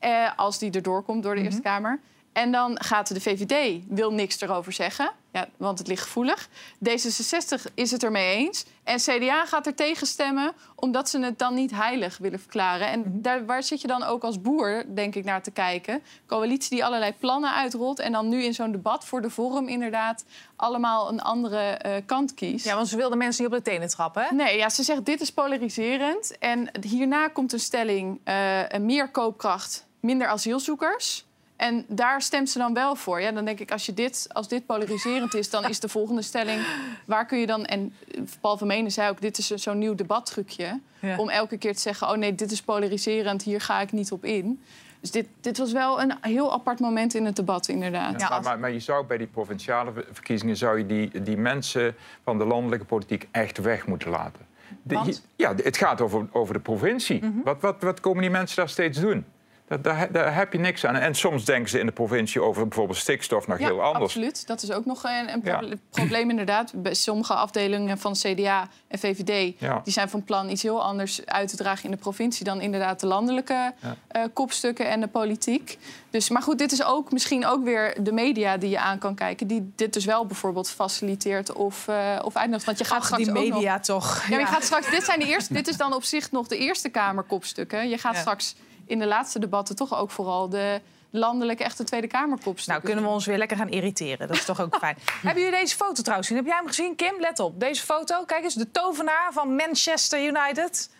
Uh, 0.00 0.30
als 0.36 0.58
die 0.58 0.70
erdoor 0.70 1.02
komt 1.02 1.22
door 1.22 1.34
de 1.34 1.40
mm 1.40 1.46
-hmm. 1.46 1.54
Eerste 1.54 1.68
Kamer. 1.68 2.00
En 2.32 2.52
dan 2.52 2.82
gaat 2.82 3.14
de 3.14 3.20
VVD, 3.20 3.82
wil 3.88 4.12
niks 4.12 4.40
erover 4.40 4.72
zeggen, 4.72 5.12
ja, 5.32 5.48
want 5.56 5.78
het 5.78 5.88
ligt 5.88 6.02
gevoelig. 6.02 6.48
D66 6.88 7.74
is 7.74 7.90
het 7.90 8.02
ermee 8.02 8.36
eens. 8.36 8.64
En 8.84 8.98
CDA 8.98 9.46
gaat 9.46 9.66
er 9.66 9.74
tegen 9.74 10.06
stemmen, 10.06 10.52
omdat 10.74 11.08
ze 11.08 11.20
het 11.20 11.38
dan 11.38 11.54
niet 11.54 11.70
heilig 11.70 12.18
willen 12.18 12.40
verklaren. 12.40 12.88
En 12.88 13.22
daar, 13.22 13.46
waar 13.46 13.62
zit 13.62 13.80
je 13.80 13.86
dan 13.86 14.02
ook 14.02 14.22
als 14.22 14.40
boer, 14.40 14.84
denk 14.94 15.14
ik, 15.14 15.24
naar 15.24 15.42
te 15.42 15.50
kijken? 15.50 16.02
Coalitie 16.26 16.70
die 16.70 16.84
allerlei 16.84 17.14
plannen 17.18 17.54
uitrolt... 17.54 17.98
en 17.98 18.12
dan 18.12 18.28
nu 18.28 18.42
in 18.42 18.54
zo'n 18.54 18.72
debat 18.72 19.04
voor 19.04 19.22
de 19.22 19.30
vorm 19.30 19.68
inderdaad 19.68 20.24
allemaal 20.56 21.08
een 21.08 21.20
andere 21.20 21.80
uh, 21.86 21.92
kant 22.06 22.34
kiest. 22.34 22.64
Ja, 22.64 22.74
want 22.74 22.88
ze 22.88 22.96
wilden 22.96 23.18
mensen 23.18 23.44
niet 23.44 23.52
op 23.52 23.64
de 23.64 23.70
tenen 23.70 23.88
trappen, 23.88 24.22
hè? 24.22 24.34
Nee, 24.34 24.56
ja, 24.56 24.68
ze 24.68 24.82
zegt 24.82 25.04
dit 25.04 25.20
is 25.20 25.32
polariserend. 25.32 26.38
En 26.38 26.70
hierna 26.80 27.28
komt 27.28 27.52
een 27.52 27.60
stelling, 27.60 28.20
uh, 28.24 28.60
meer 28.80 29.10
koopkracht, 29.10 29.86
minder 30.00 30.26
asielzoekers... 30.26 31.28
En 31.60 31.84
daar 31.88 32.22
stemt 32.22 32.50
ze 32.50 32.58
dan 32.58 32.74
wel 32.74 32.94
voor. 32.94 33.20
Ja, 33.20 33.32
dan 33.32 33.44
denk 33.44 33.60
ik, 33.60 33.70
als, 33.70 33.86
je 33.86 33.94
dit, 33.94 34.26
als 34.32 34.48
dit 34.48 34.66
polariserend 34.66 35.34
is, 35.34 35.50
dan 35.50 35.68
is 35.68 35.80
de 35.80 35.88
volgende 35.88 36.22
stelling... 36.22 36.62
waar 37.04 37.26
kun 37.26 37.38
je 37.38 37.46
dan... 37.46 37.64
En 37.64 37.94
Paul 38.40 38.58
van 38.58 38.66
Menen 38.66 38.92
zei 38.92 39.10
ook, 39.10 39.20
dit 39.20 39.38
is 39.38 39.46
zo'n 39.46 39.78
nieuw 39.78 39.94
debattrucje... 39.94 40.80
Ja. 41.00 41.16
om 41.16 41.28
elke 41.28 41.58
keer 41.58 41.74
te 41.74 41.80
zeggen, 41.80 42.08
oh 42.08 42.16
nee, 42.16 42.34
dit 42.34 42.50
is 42.50 42.62
polariserend, 42.62 43.42
hier 43.42 43.60
ga 43.60 43.80
ik 43.80 43.92
niet 43.92 44.12
op 44.12 44.24
in. 44.24 44.62
Dus 45.00 45.10
dit, 45.10 45.26
dit 45.40 45.58
was 45.58 45.72
wel 45.72 46.00
een 46.00 46.14
heel 46.20 46.52
apart 46.52 46.80
moment 46.80 47.14
in 47.14 47.24
het 47.24 47.36
debat, 47.36 47.68
inderdaad. 47.68 48.20
Ja, 48.20 48.28
maar, 48.28 48.42
maar, 48.42 48.58
maar, 48.58 48.72
je 48.72 48.80
zou 48.80 49.06
bij 49.06 49.18
die 49.18 49.26
provinciale 49.26 49.92
verkiezingen... 50.12 50.56
zou 50.56 50.78
je 50.78 50.86
die, 50.86 51.22
die 51.22 51.36
mensen 51.36 51.94
van 52.24 52.38
de 52.38 52.44
landelijke 52.44 52.84
politiek 52.84 53.28
echt 53.30 53.58
weg 53.58 53.86
moeten 53.86 54.10
laten. 54.10 54.46
De, 54.82 55.18
ja, 55.36 55.54
het 55.62 55.76
gaat 55.76 56.00
over, 56.00 56.26
over 56.32 56.54
de 56.54 56.60
provincie. 56.60 57.24
Mm 57.24 57.32
-hmm. 57.32 57.42
wat, 57.44 57.60
wat, 57.60 57.82
wat 57.82 58.00
komen 58.00 58.20
die 58.20 58.30
mensen 58.30 58.56
daar 58.56 58.68
steeds 58.68 59.00
doen? 59.00 59.24
Daar, 59.70 59.82
daar, 59.82 60.12
daar, 60.12 60.34
heb 60.34 60.52
je 60.52 60.58
niks 60.58 60.84
aan. 60.84 60.96
En 60.96 61.14
soms 61.14 61.44
denken 61.44 61.70
ze 61.70 61.78
in 61.78 61.86
de 61.86 61.92
provincie 61.92 62.42
over 62.42 62.68
bijvoorbeeld 62.68 62.98
stikstof 62.98 63.46
nog 63.46 63.58
ja, 63.58 63.66
heel 63.66 63.82
anders. 63.82 64.04
absoluut. 64.04 64.46
Dat 64.46 64.62
is 64.62 64.70
ook 64.70 64.84
nog 64.84 65.04
een, 65.04 65.32
een 65.32 65.40
proble 65.40 65.68
ja. 65.68 65.74
probleem 65.90 66.30
inderdaad. 66.30 66.72
Bij 66.74 66.94
sommige 66.94 67.34
afdelingen 67.34 67.98
van 67.98 68.12
CDA 68.12 68.68
en 68.88 68.98
VVD... 68.98 69.54
Ja. 69.58 69.80
die 69.84 69.92
zijn 69.92 70.08
van 70.08 70.24
plan 70.24 70.50
iets 70.50 70.62
heel 70.62 70.82
anders 70.82 71.26
uit 71.26 71.48
te 71.48 71.56
dragen 71.56 71.84
in 71.84 71.90
de 71.90 71.96
provincie... 71.96 72.44
dan 72.44 72.60
inderdaad 72.60 73.00
de 73.00 73.06
landelijke 73.06 73.72
uh, 74.12 74.22
kopstukken 74.32 74.88
en 74.88 75.00
de 75.00 75.08
politiek. 75.08 75.78
Dus, 76.10 76.28
maar 76.28 76.42
goed, 76.42 76.58
dit 76.58 76.72
is 76.72 76.84
ook 76.84 77.12
misschien 77.12 77.46
ook 77.46 77.64
weer 77.64 78.02
de 78.02 78.12
media 78.12 78.56
die 78.56 78.70
je 78.70 78.78
aan 78.78 78.98
kan 78.98 79.14
kijken... 79.14 79.46
die 79.46 79.72
dit 79.76 79.92
dus 79.92 80.04
wel 80.04 80.26
bijvoorbeeld 80.26 80.70
faciliteert 80.70 81.52
of, 81.52 81.86
uh, 81.88 82.18
of 82.24 82.36
uitnodigt. 82.36 82.66
Want 82.66 82.78
je 82.78 82.84
gaat 82.84 82.98
Ach, 82.98 83.04
straks 83.04 83.24
die 83.24 83.32
media 83.32 83.54
ook 83.56 83.76
nog... 83.76 83.84
toch. 83.86 84.24
Ja, 84.28 84.38
je 84.38 84.46
gaat 84.46 84.64
straks, 84.64 84.90
dit, 84.90 85.04
zijn 85.04 85.18
de 85.18 85.26
eerste, 85.26 85.52
dit 85.52 85.68
is 85.68 85.76
dan 85.76 85.94
op 85.94 86.04
zich 86.04 86.30
nog 86.30 86.46
de 86.46 86.56
Eerste 86.56 86.88
Kamer 86.88 87.24
kopstukken. 87.24 87.88
Je 87.88 87.98
gaat 87.98 88.16
straks 88.16 88.54
in 88.90 88.98
de 88.98 89.06
laatste 89.06 89.38
debatten 89.38 89.76
toch 89.76 89.94
ook 89.94 90.10
vooral 90.10 90.48
de 90.48 90.80
landelijke 91.10 91.64
echte 91.64 91.84
Tweede 91.84 92.06
Kamerkopstukken. 92.06 92.72
Nou, 92.72 92.84
kunnen 92.84 93.04
we 93.04 93.10
ons 93.10 93.26
weer 93.26 93.38
lekker 93.38 93.56
gaan 93.56 93.68
irriteren. 93.68 94.28
Dat 94.28 94.36
is 94.36 94.44
toch 94.44 94.60
ook 94.60 94.76
fijn. 94.84 94.96
Hebben 95.22 95.42
jullie 95.42 95.58
deze 95.58 95.76
foto 95.76 96.02
trouwens 96.02 96.28
gezien? 96.28 96.42
Heb 96.42 96.52
jij 96.52 96.60
hem 96.60 96.66
gezien, 96.66 96.96
Kim? 96.96 97.20
Let 97.20 97.38
op. 97.38 97.60
Deze 97.60 97.82
foto, 97.82 98.24
kijk 98.24 98.44
eens, 98.44 98.54
de 98.54 98.70
tovenaar 98.70 99.32
van 99.32 99.54
Manchester 99.54 100.20
United. 100.20 100.90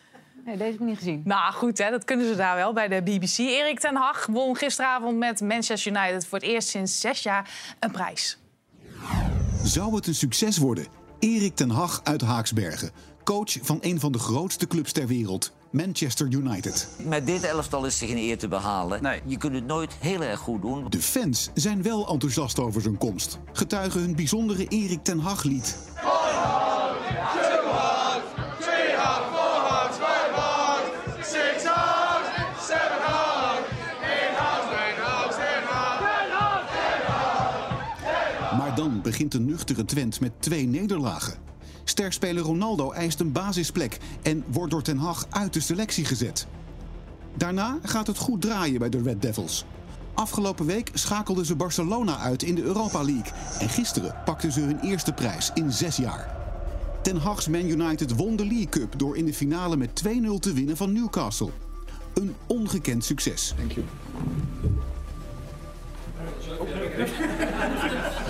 Nee, 0.45 0.57
deze 0.57 0.71
heb 0.71 0.81
ik 0.81 0.87
niet 0.87 0.99
gezien. 0.99 1.23
Nou, 1.25 1.53
goed, 1.53 1.79
hè, 1.79 1.91
dat 1.91 2.05
kunnen 2.05 2.27
ze 2.27 2.37
daar 2.37 2.57
wel 2.57 2.73
bij 2.73 2.89
de 2.89 3.03
BBC. 3.03 3.39
Erik 3.39 3.81
ten 3.81 3.97
Hag 3.97 4.27
won 4.27 4.57
gisteravond 4.57 5.19
met 5.19 5.41
Manchester 5.41 5.93
United... 5.93 6.27
voor 6.27 6.39
het 6.39 6.47
eerst 6.47 6.69
sinds 6.69 7.01
zes 7.01 7.23
jaar 7.23 7.51
een 7.81 7.91
prijs. 7.91 8.39
Zou 9.63 9.95
het 9.95 10.07
een 10.07 10.15
succes 10.15 10.59
worden? 10.59 10.87
Erik 11.19 11.55
ten 11.57 11.71
Hag 11.71 12.01
uit 12.05 12.21
Haaksbergen 12.21 12.93
Coach 13.25 13.57
van 13.63 13.79
een 13.81 14.01
van 14.01 14.13
de 14.13 14.19
grootste 14.19 14.67
clubs 14.67 14.93
ter 14.93 15.07
wereld, 15.07 15.53
Manchester 15.71 16.27
United. 16.27 16.89
Met 17.05 17.27
dit 17.27 17.45
elftal 17.45 17.85
is 17.85 18.01
er 18.01 18.07
geen 18.07 18.17
eer 18.17 18.39
te 18.39 18.49
behalen. 18.49 19.21
Je 19.27 19.37
kunt 19.37 19.55
het 19.55 19.67
nooit 19.67 19.93
heel 19.99 20.23
erg 20.23 20.41
goed 20.41 20.63
doen. 20.63 20.87
De 20.89 21.01
fans 21.01 21.51
zijn 21.55 21.83
wel 21.83 22.09
enthousiast 22.09 22.59
over 22.59 22.83
zijn 22.83 22.99
komst. 22.99 23.39
Getuigen 23.53 24.01
hun 24.01 24.17
bijzondere 24.17 24.67
Erik 24.69 25.05
ten 25.05 25.19
Hag 25.19 25.43
lied. 25.43 25.77
Maar 38.57 38.75
dan 38.75 39.01
begint 39.03 39.33
de 39.33 39.41
nuchtere 39.41 39.85
Twent 39.85 40.21
met 40.21 40.33
twee 40.39 40.67
nederlagen. 40.67 41.50
Sterspeler 41.85 42.43
Ronaldo 42.43 42.93
eist 42.93 43.21
een 43.21 43.33
basisplek 43.33 43.99
en 44.23 44.45
wordt 44.47 44.71
door 44.71 44.83
Ten 44.83 44.99
Hag 44.99 45.27
uit 45.31 45.53
de 45.53 45.61
selectie 45.61 46.05
gezet. 46.05 46.47
Daarna 47.37 47.79
gaat 47.83 48.07
het 48.07 48.19
goed 48.19 48.41
draaien 48.41 48.79
bij 48.79 48.89
de 48.89 49.03
Red 49.03 49.23
Devils. 49.23 49.65
Afgelopen 50.15 50.67
week 50.67 50.91
schakelden 50.95 51.47
ze 51.47 51.57
Barcelona 51.57 52.19
uit 52.19 52.43
in 52.43 52.55
de 52.55 52.63
Europa 52.63 53.03
League. 53.03 53.33
En 53.59 53.69
gisteren 53.69 54.15
pakten 54.25 54.53
ze 54.53 54.61
hun 54.61 54.81
eerste 54.81 55.13
prijs 55.13 55.51
in 55.55 55.73
zes 55.73 55.97
jaar. 55.97 56.39
Ten 57.03 57.17
Hag's 57.17 57.49
Man 57.49 57.69
United 57.69 58.17
won 58.17 58.37
de 58.37 58.47
League 58.47 58.69
Cup 58.69 58.99
door 58.99 59.17
in 59.17 59.25
de 59.25 59.35
finale 59.35 59.77
met 59.77 60.03
2-0 60.05 60.09
te 60.41 60.53
winnen 60.53 60.77
van 60.77 60.93
Newcastle. 60.93 61.51
Een 62.15 62.35
ongekend 62.47 63.05
succes. 63.05 63.55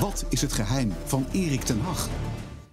Wat 0.00 0.24
is 0.28 0.40
het 0.40 0.52
geheim 0.52 0.92
van 1.04 1.26
Erik 1.32 1.62
ten 1.62 1.80
Hag? 1.80 2.08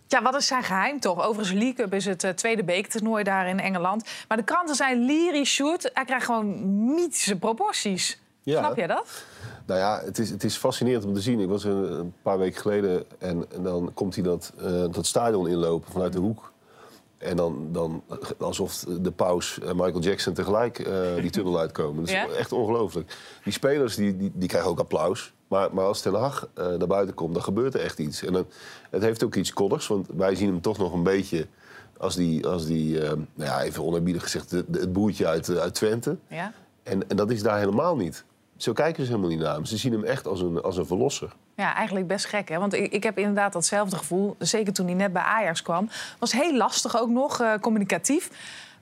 Ja, 0.07 0.21
wat 0.21 0.35
is 0.35 0.47
zijn 0.47 0.63
geheim 0.63 0.99
toch? 0.99 1.25
Overigens, 1.25 1.51
League 1.57 1.73
Cup 1.73 1.93
is 1.93 2.05
het 2.05 2.23
eh, 2.23 2.31
tweede 2.31 2.63
beektoernooi 2.63 3.23
daar 3.23 3.47
in 3.47 3.59
Engeland. 3.59 4.09
Maar 4.27 4.37
de 4.37 4.43
kranten 4.43 4.75
zijn 4.75 5.05
lyrisch 5.05 5.53
shoot. 5.53 5.89
Hij 5.93 6.05
krijgt 6.05 6.25
gewoon 6.25 6.85
mythische 6.95 7.35
proporties. 7.37 8.19
Ja. 8.41 8.59
Snap 8.59 8.75
je 8.77 8.87
dat? 8.87 9.23
Nou 9.65 9.79
ja, 9.79 10.01
het 10.05 10.17
is, 10.19 10.29
het 10.29 10.43
is 10.43 10.55
fascinerend 10.57 11.05
om 11.05 11.13
te 11.13 11.21
zien. 11.21 11.39
Ik 11.39 11.47
was 11.47 11.63
er 11.63 11.71
een 11.91 12.13
paar 12.21 12.37
weken 12.37 12.61
geleden 12.61 13.05
en, 13.19 13.45
en 13.51 13.63
dan 13.63 13.91
komt 13.93 14.15
hij 14.15 14.23
dat, 14.23 14.53
eh, 14.57 14.83
dat 14.91 15.05
stadion 15.05 15.47
inlopen 15.47 15.91
vanuit 15.91 16.13
de 16.13 16.19
hoek. 16.19 16.51
En 17.17 17.35
dan, 17.37 17.67
dan 17.71 18.03
alsof 18.39 18.73
de 18.99 19.11
paus 19.11 19.59
en 19.59 19.75
Michael 19.75 19.99
Jackson 19.99 20.33
tegelijk 20.33 20.79
eh, 20.79 21.15
die 21.15 21.29
tunnel 21.29 21.59
uitkomen. 21.59 21.95
Dat 21.95 22.07
is 22.07 22.13
Ja? 22.13 22.27
echt 22.27 22.51
ongelooflijk. 22.51 23.15
Die 23.43 23.53
spelers 23.53 23.95
die, 23.95 24.17
die, 24.17 24.31
die 24.33 24.47
krijgen 24.47 24.69
ook 24.69 24.79
applaus. 24.79 25.33
Maar, 25.47 25.73
maar 25.73 25.85
als 25.85 26.01
Ten 26.01 26.13
Hag 26.13 26.47
eh, 26.53 26.65
naar 26.67 26.87
buiten 26.87 27.15
komt, 27.15 27.33
dan 27.33 27.43
gebeurt 27.43 27.73
er 27.73 27.81
echt 27.81 27.99
iets. 27.99 28.23
En 28.25 28.33
dan, 28.33 28.45
het 28.89 29.01
heeft 29.01 29.23
ook 29.23 29.35
iets 29.35 29.53
koddigs, 29.53 29.87
want 29.87 30.07
wij 30.15 30.35
zien 30.35 30.47
hem 30.47 30.61
toch 30.61 30.77
nog 30.77 30.93
een 30.93 31.03
beetje... 31.03 31.47
als 31.97 32.15
die, 32.15 32.47
als 32.47 32.65
die 32.65 33.01
eh, 33.01 33.07
nou 33.09 33.49
ja, 33.49 33.61
even 33.61 33.83
onerbiedig 33.83 34.23
gezegd, 34.23 34.49
de- 34.49 34.65
de- 34.67 34.79
het 34.79 34.93
boertje 34.93 35.27
uit, 35.27 35.49
eh, 35.49 35.57
uit 35.57 35.73
Twente. 35.73 36.17
Ja. 36.27 36.53
En, 36.83 37.09
en 37.09 37.15
dat 37.15 37.31
is 37.31 37.43
daar 37.43 37.57
helemaal 37.57 37.95
niet. 37.95 38.23
Zo 38.57 38.73
kijken 38.73 39.03
ze 39.03 39.09
helemaal 39.09 39.29
niet 39.29 39.39
naar 39.39 39.53
hem. 39.53 39.65
Ze 39.65 39.77
zien 39.77 39.91
hem 39.91 40.03
echt 40.03 40.27
als 40.27 40.41
een, 40.41 40.61
als 40.61 40.77
een 40.77 40.85
verlosser. 40.85 41.33
Ja, 41.55 41.75
eigenlijk 41.75 42.07
best 42.07 42.25
gek, 42.25 42.49
hè? 42.49 42.57
Want 42.59 42.73
ik, 42.73 42.91
ik 42.91 43.03
heb 43.03 43.17
inderdaad 43.17 43.53
datzelfde 43.53 43.95
gevoel. 43.95 44.35
Zeker 44.39 44.73
toen 44.73 44.85
hij 44.85 44.95
net 44.95 45.13
bij 45.13 45.21
Ajax 45.21 45.61
kwam. 45.61 45.89
Was 46.19 46.31
heel 46.31 46.55
lastig 46.57 46.99
ook 46.99 47.09
nog, 47.09 47.41
communicatief. 47.61 48.29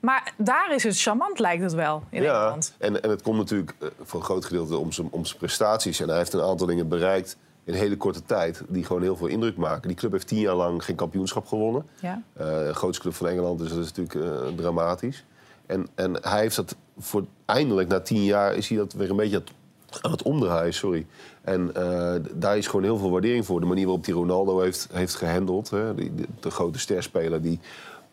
Maar 0.06 0.34
daar 0.36 0.74
is 0.74 0.82
het 0.82 1.00
charmant, 1.00 1.38
lijkt 1.38 1.62
het 1.62 1.72
wel, 1.72 2.02
in 2.10 2.22
ja, 2.22 2.28
Engeland. 2.40 2.74
en, 2.78 3.02
en 3.02 3.10
het 3.10 3.22
komt 3.22 3.36
natuurlijk 3.36 3.74
eh, 3.78 3.88
voor 4.02 4.20
een 4.20 4.26
groot 4.26 4.44
gedeelte 4.44 4.76
om 4.76 4.92
zijn, 4.92 5.08
om 5.10 5.24
zijn 5.24 5.38
prestaties. 5.38 6.00
En 6.00 6.08
hij 6.08 6.16
heeft 6.18 6.32
een 6.32 6.42
aantal 6.42 6.66
dingen 6.66 6.88
bereikt 6.88 7.36
in 7.64 7.74
hele 7.74 7.96
korte 7.96 8.22
tijd... 8.22 8.62
die 8.68 8.84
gewoon 8.84 9.02
heel 9.02 9.16
veel 9.16 9.26
indruk 9.26 9.56
maken. 9.56 9.88
Die 9.88 9.96
club 9.96 10.12
heeft 10.12 10.26
tien 10.26 10.38
jaar 10.40 10.54
lang 10.54 10.84
geen 10.84 10.96
kampioenschap 10.96 11.46
gewonnen. 11.46 11.86
Ja. 12.00 12.22
Eh 12.36 12.68
grootste 12.70 13.02
club 13.02 13.14
van 13.14 13.28
Engeland, 13.28 13.58
dus 13.58 13.68
dat 13.68 13.78
is 13.78 13.92
natuurlijk 13.92 14.14
eh, 14.32 14.46
dramatisch. 14.56 15.24
En, 15.66 15.86
en 15.94 16.18
hij 16.22 16.40
heeft 16.40 16.56
dat 16.56 16.76
voor 16.98 17.24
eindelijk, 17.44 17.88
na 17.88 18.00
tien 18.00 18.24
jaar, 18.24 18.54
is 18.54 18.68
hij 18.68 18.78
dat 18.78 18.92
weer 18.92 19.10
een 19.10 19.16
beetje 19.16 19.42
aan 20.00 20.10
het- 20.10 20.22
omdraaien. 20.22 20.74
Sorry. 20.74 21.06
En 21.42 21.72
daar 22.32 22.56
is 22.56 22.66
gewoon 22.66 22.84
heel 22.84 22.98
veel 22.98 23.10
waardering 23.10 23.46
voor. 23.46 23.60
De 23.60 23.66
manier 23.66 23.84
waarop 23.84 24.04
hij 24.04 24.14
Ronaldo 24.14 24.60
heeft, 24.60 24.88
heeft 24.92 25.14
gehandeld. 25.14 25.70
Hè, 25.70 25.94
die, 25.94 26.14
de, 26.14 26.24
de 26.40 26.50
grote 26.50 26.78
sterspeler 26.78 27.42
die, 27.42 27.60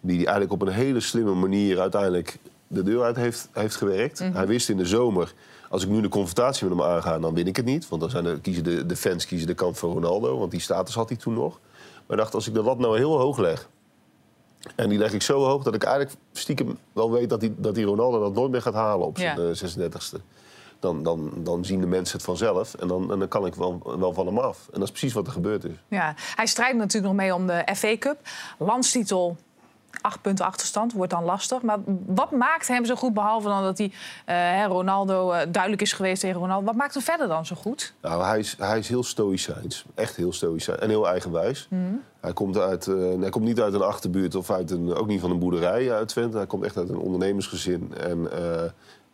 die 0.05 0.17
eigenlijk 0.17 0.51
op 0.51 0.61
een 0.61 0.73
hele 0.73 0.99
slimme 0.99 1.33
manier 1.33 1.79
uiteindelijk 1.79 2.37
de 2.67 2.83
deur 2.83 3.03
uit 3.03 3.15
heeft, 3.15 3.49
heeft 3.51 3.75
gewerkt. 3.75 4.19
Mhm. 4.19 4.33
Hij 4.33 4.47
wist 4.47 4.69
in 4.69 4.77
de 4.77 4.85
zomer, 4.85 5.33
als 5.69 5.83
ik 5.83 5.89
nu 5.89 6.01
de 6.01 6.09
confrontatie 6.09 6.67
met 6.67 6.77
hem 6.77 6.87
aanga, 6.87 7.19
dan 7.19 7.33
win 7.33 7.47
ik 7.47 7.55
het 7.55 7.65
niet. 7.65 7.89
Want 7.89 8.01
dan 8.01 8.09
zijn 8.09 8.23
de, 8.23 8.39
kiezen 8.41 8.63
de, 8.63 8.85
de 8.85 8.95
fans 8.95 9.25
kiezen 9.25 9.47
de 9.47 9.53
kant 9.53 9.79
van 9.79 9.91
Ronaldo, 9.91 10.37
want 10.37 10.51
die 10.51 10.59
status 10.59 10.95
had 10.95 11.09
hij 11.09 11.17
toen 11.17 11.33
nog. 11.33 11.59
Maar 12.05 12.17
dacht, 12.17 12.33
als 12.33 12.47
ik 12.47 12.53
de 12.53 12.61
lat 12.63 12.79
nou 12.79 12.97
heel 12.97 13.17
hoog 13.19 13.37
leg, 13.37 13.69
en 14.75 14.89
die 14.89 14.97
leg 14.97 15.13
ik 15.13 15.21
zo 15.21 15.43
hoog 15.43 15.63
dat 15.63 15.73
ik 15.75 15.83
eigenlijk 15.83 16.15
stiekem 16.31 16.77
wel 16.93 17.11
weet 17.11 17.29
dat 17.29 17.39
die, 17.39 17.53
dat 17.57 17.75
die 17.75 17.85
Ronaldo 17.85 18.19
dat 18.19 18.33
nooit 18.33 18.51
meer 18.51 18.61
gaat 18.61 18.73
halen 18.73 19.05
op 19.07 19.17
zijn 19.17 19.41
Ja. 19.41 19.49
eh, 19.49 19.55
36e. 19.55 20.21
Dan, 20.79 21.03
dan, 21.03 21.31
dan 21.37 21.65
zien 21.65 21.79
de 21.81 21.87
mensen 21.87 22.15
het 22.17 22.25
vanzelf 22.25 22.73
en 22.73 22.87
dan, 22.87 23.11
en 23.11 23.19
dan 23.19 23.27
kan 23.27 23.45
ik 23.45 23.55
wel, 23.55 23.81
wel 23.99 24.13
van 24.13 24.25
hem 24.25 24.37
af. 24.39 24.57
En 24.71 24.79
dat 24.79 24.83
is 24.83 24.89
precies 24.89 25.13
wat 25.13 25.27
er 25.27 25.33
gebeurd 25.33 25.63
is. 25.63 25.75
Ja, 25.87 26.13
hij 26.35 26.45
strijdt 26.45 26.77
natuurlijk 26.77 27.13
nog 27.13 27.21
mee 27.21 27.33
om 27.33 27.47
de 27.47 27.67
FA 27.75 27.97
Cup. 27.97 28.17
Landstitel, 28.57 29.37
acht 30.01 30.21
punten 30.21 30.45
achterstand, 30.45 30.93
wordt 30.93 31.11
dan 31.11 31.23
lastig. 31.23 31.61
Maar 31.61 31.77
wat 32.05 32.31
maakt 32.31 32.67
hem 32.67 32.85
zo 32.85 32.95
goed, 32.95 33.13
behalve 33.13 33.47
dan 33.47 33.63
dat 33.63 33.77
hij 33.77 33.91
eh, 34.25 34.65
Ronaldo 34.65 35.31
eh, 35.31 35.47
duidelijk 35.51 35.81
is 35.81 35.93
geweest 35.93 36.21
tegen 36.21 36.39
Ronaldo... 36.39 36.65
wat 36.65 36.75
maakt 36.75 36.93
hem 36.93 37.03
verder 37.03 37.27
dan 37.27 37.45
zo 37.45 37.55
goed? 37.55 37.93
Nou, 38.01 38.23
hij 38.23 38.39
is, 38.39 38.55
hij 38.59 38.79
is 38.79 38.87
heel 38.87 39.03
stoïcijns. 39.03 39.85
Echt 39.95 40.15
heel 40.15 40.33
stoïcijns. 40.33 40.81
En 40.81 40.89
heel 40.89 41.07
eigenwijs. 41.07 41.67
Mhm. 41.69 41.81
Hij 42.21 42.33
komt, 42.33 42.57
uit, 42.57 42.87
eh, 42.87 42.95
hij 43.19 43.29
komt 43.29 43.45
niet 43.45 43.61
uit 43.61 43.73
een 43.73 43.81
achterbuurt 43.81 44.35
of 44.35 44.49
uit 44.51 44.71
een, 44.71 44.93
ook 44.93 45.07
niet 45.07 45.21
van 45.21 45.31
een 45.31 45.39
boerderij 45.39 45.91
uit 45.91 46.07
Twente. 46.07 46.37
Hij 46.37 46.47
komt 46.47 46.63
echt 46.63 46.77
uit 46.77 46.89
een 46.89 46.97
ondernemersgezin. 46.97 47.93
En, 47.97 48.31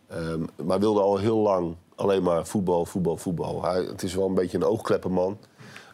ehm, 0.08 0.44
maar 0.64 0.78
wilde 0.78 1.00
al 1.00 1.16
heel 1.16 1.38
lang 1.38 1.76
alleen 1.94 2.22
maar 2.22 2.46
voetbal, 2.46 2.84
voetbal, 2.84 3.16
voetbal. 3.16 3.64
Hij, 3.64 3.82
het 3.82 4.02
is 4.02 4.14
wel 4.14 4.26
een 4.26 4.34
beetje 4.34 4.56
een 4.56 4.64
oogklepperman. 4.64 5.38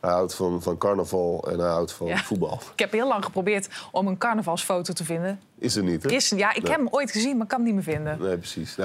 Hij 0.07 0.15
houdt 0.15 0.35
van, 0.35 0.63
van 0.63 0.79
carnaval 0.79 1.49
en 1.51 1.59
hij 1.59 1.69
houdt 1.69 1.93
van 1.93 2.07
Ja. 2.07 2.17
voetbal. 2.17 2.61
Ik 2.73 2.79
heb 2.79 2.93
heel 2.93 3.09
lang 3.09 3.25
geprobeerd 3.25 3.69
om 3.93 4.07
een 4.07 4.19
carnavalsfoto 4.19 4.93
te 4.93 5.05
vinden. 5.05 5.41
Is 5.59 5.77
er 5.77 5.83
niet, 5.83 6.03
hè? 6.03 6.11
Is, 6.11 6.29
ja, 6.29 6.55
ik 6.55 6.63
Nee. 6.63 6.71
heb 6.71 6.81
hem 6.81 6.89
ooit 6.91 7.11
gezien, 7.11 7.33
maar 7.33 7.43
ik 7.43 7.49
kan 7.49 7.59
hem 7.59 7.67
niet 7.67 7.75
meer 7.87 7.95
vinden. 7.95 8.19
Nee, 8.21 8.37
precies. 8.37 8.77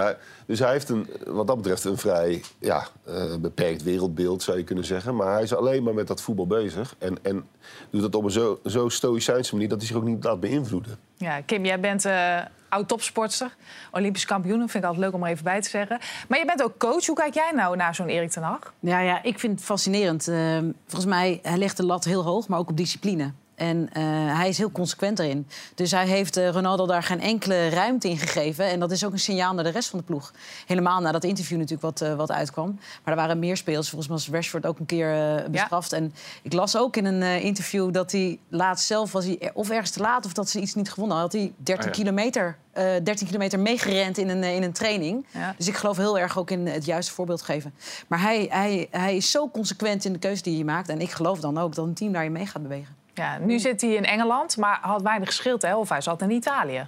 Dus 0.46 0.60
hij 0.60 0.72
heeft 0.72 0.90
een, 0.90 1.08
wat 1.26 1.48
dat 1.48 1.58
betreft 1.58 1.84
een 1.84 1.98
vrij 1.98 2.42
ja, 2.60 2.88
eh, 3.06 3.36
beperkt 3.36 3.84
wereldbeeld, 3.84 4.44
zou 4.44 4.58
je 4.58 4.64
kunnen 4.64 4.86
zeggen. 4.86 5.16
Maar 5.16 5.34
hij 5.34 5.44
is 5.44 5.56
alleen 5.56 5.84
maar 5.84 5.94
met 5.94 6.08
dat 6.08 6.22
voetbal 6.22 6.48
bezig. 6.48 6.96
En, 6.98 7.18
en 7.22 7.48
doet 7.90 8.02
dat 8.02 8.16
op 8.16 8.24
een 8.24 8.32
zo, 8.32 8.60
zo 8.66 8.90
stoïcijnse 8.90 9.54
manier 9.54 9.70
dat 9.70 9.78
hij 9.78 9.88
zich 9.88 9.96
ook 9.98 10.04
niet 10.04 10.24
laat 10.24 10.40
beïnvloeden. 10.40 10.98
Ja, 11.16 11.42
Kim, 11.42 11.66
jij 11.66 11.80
bent 11.80 12.06
eh 12.06 12.40
oud 12.72 12.88
topsportster, 12.88 13.56
Olympisch 13.92 14.26
kampioen. 14.26 14.58
Vind 14.58 14.74
ik 14.74 14.84
altijd 14.84 15.00
leuk 15.00 15.14
om 15.14 15.24
er 15.24 15.30
even 15.30 15.44
bij 15.44 15.62
te 15.62 15.70
zeggen. 15.70 16.00
Maar 16.28 16.40
je 16.40 16.46
bent 16.46 16.64
ook 16.64 16.78
coach. 16.78 17.06
Hoe 17.06 17.16
kijk 17.16 17.34
jij 17.34 17.52
nou 17.56 17.76
naar 17.76 17.96
zo'n 17.96 18.08
Erik 18.08 18.30
ten 18.32 18.44
Hag? 18.44 18.74
Ja, 18.80 19.00
ja, 19.00 19.24
ik 19.24 19.40
vind 19.40 19.56
het 19.56 19.64
fascinerend. 19.64 20.28
Eh, 20.28 20.58
volgens 20.88 21.12
mij, 21.12 21.40
hij 21.42 21.58
legt 21.58 21.78
de 21.78 21.86
lat 21.86 22.04
heel 22.04 22.24
hoog, 22.24 22.48
maar 22.48 22.60
ook 22.60 22.70
op 22.70 22.78
discipline. 22.78 23.32
En 23.62 23.89
eh, 23.93 24.04
hij 24.38 24.50
is 24.50 24.58
heel 24.58 24.71
consequent 24.71 25.19
erin. 25.19 25.47
Dus 25.76 25.91
hij 25.91 26.08
heeft 26.08 26.38
eh, 26.38 26.50
Ronaldo 26.50 26.86
daar 26.88 27.04
geen 27.04 27.21
enkele 27.21 27.69
ruimte 27.69 28.10
in 28.10 28.17
gegeven. 28.17 28.65
En 28.65 28.80
dat 28.80 28.91
is 28.91 29.06
ook 29.06 29.12
een 29.12 29.19
signaal 29.19 29.54
naar 29.54 29.63
de 29.63 29.69
rest 29.69 29.89
van 29.89 30.00
de 30.00 30.06
ploeg. 30.06 30.34
Helemaal 30.67 31.02
na 31.02 31.12
dat 31.12 31.24
interview 31.24 31.58
natuurlijk 31.58 31.82
wat, 31.82 32.02
eh, 32.02 32.15
wat 32.15 32.32
uitkwam. 32.32 32.80
Maar 33.04 33.13
er 33.13 33.19
waren 33.19 33.39
meer 33.39 33.58
spelers. 33.58 33.89
Volgens 33.89 34.10
mij 34.10 34.17
was 34.17 34.30
Rashford 34.30 34.65
ook 34.65 34.80
een 34.80 34.86
keer 34.86 35.13
eh, 35.13 35.50
bestraft. 35.50 35.93
En 35.93 36.13
ik 36.41 36.54
las 36.54 36.78
ook 36.78 36.95
in 36.97 37.06
een 37.06 37.21
eh, 37.21 37.43
interview 37.43 37.93
dat 37.93 38.12
hij 38.12 38.39
laatst 38.50 38.86
zelf... 38.86 39.12
was 39.12 39.26
hij 39.26 39.39
er- 39.39 39.52
of 39.54 39.69
ergens 39.69 39.91
te 39.91 40.00
laat 40.02 40.26
of 40.26 40.34
dat 40.34 40.50
ze 40.50 40.60
iets 40.60 40.76
niet 40.76 40.91
gewonnen 40.91 41.17
had. 41.17 41.32
hij 41.32 41.54
13 41.58 41.76
Oh 41.89 41.95
ja. 41.95 42.02
kilometer, 42.02 42.58
eh 42.71 42.84
13 43.04 43.28
kilometer 43.28 43.60
meegerend 43.60 44.17
in 44.17 44.30
een, 44.30 44.43
in 44.43 44.63
een 44.63 44.71
training. 44.74 45.26
Ja. 45.32 45.54
Dus 45.58 45.67
ik 45.67 45.76
geloof 45.76 45.97
heel 45.97 46.19
erg 46.19 46.38
ook 46.38 46.52
in 46.52 46.67
het 46.67 46.86
juiste 46.86 47.13
voorbeeld 47.13 47.41
geven. 47.41 47.74
Maar 48.08 48.21
hij, 48.21 48.47
hij, 48.50 48.88
hij 48.91 49.15
is 49.15 49.32
zo 49.32 49.50
consequent 49.50 50.06
in 50.06 50.13
de 50.13 50.19
keuze 50.19 50.43
die 50.43 50.56
hij 50.56 50.63
maakt. 50.63 50.89
En 50.89 51.02
ik 51.02 51.12
geloof 51.12 51.39
dan 51.39 51.58
ook 51.58 51.76
dat 51.76 51.86
een 51.86 51.93
team 51.93 52.12
daarin 52.12 52.32
mee 52.32 52.45
gaat 52.45 52.62
bewegen. 52.62 52.95
Ja, 53.13 53.38
nu 53.38 53.60
zit 53.60 53.82
hij 53.82 53.93
in 53.93 54.06
Engeland, 54.06 54.58
maar 54.58 54.80
had 54.82 55.02
weinig 55.02 55.28
geschild, 55.28 55.62
hè? 55.62 55.76
Of 55.76 55.89
hij 55.89 56.02
zat 56.02 56.21
in 56.21 56.32
Italië. 56.32 56.88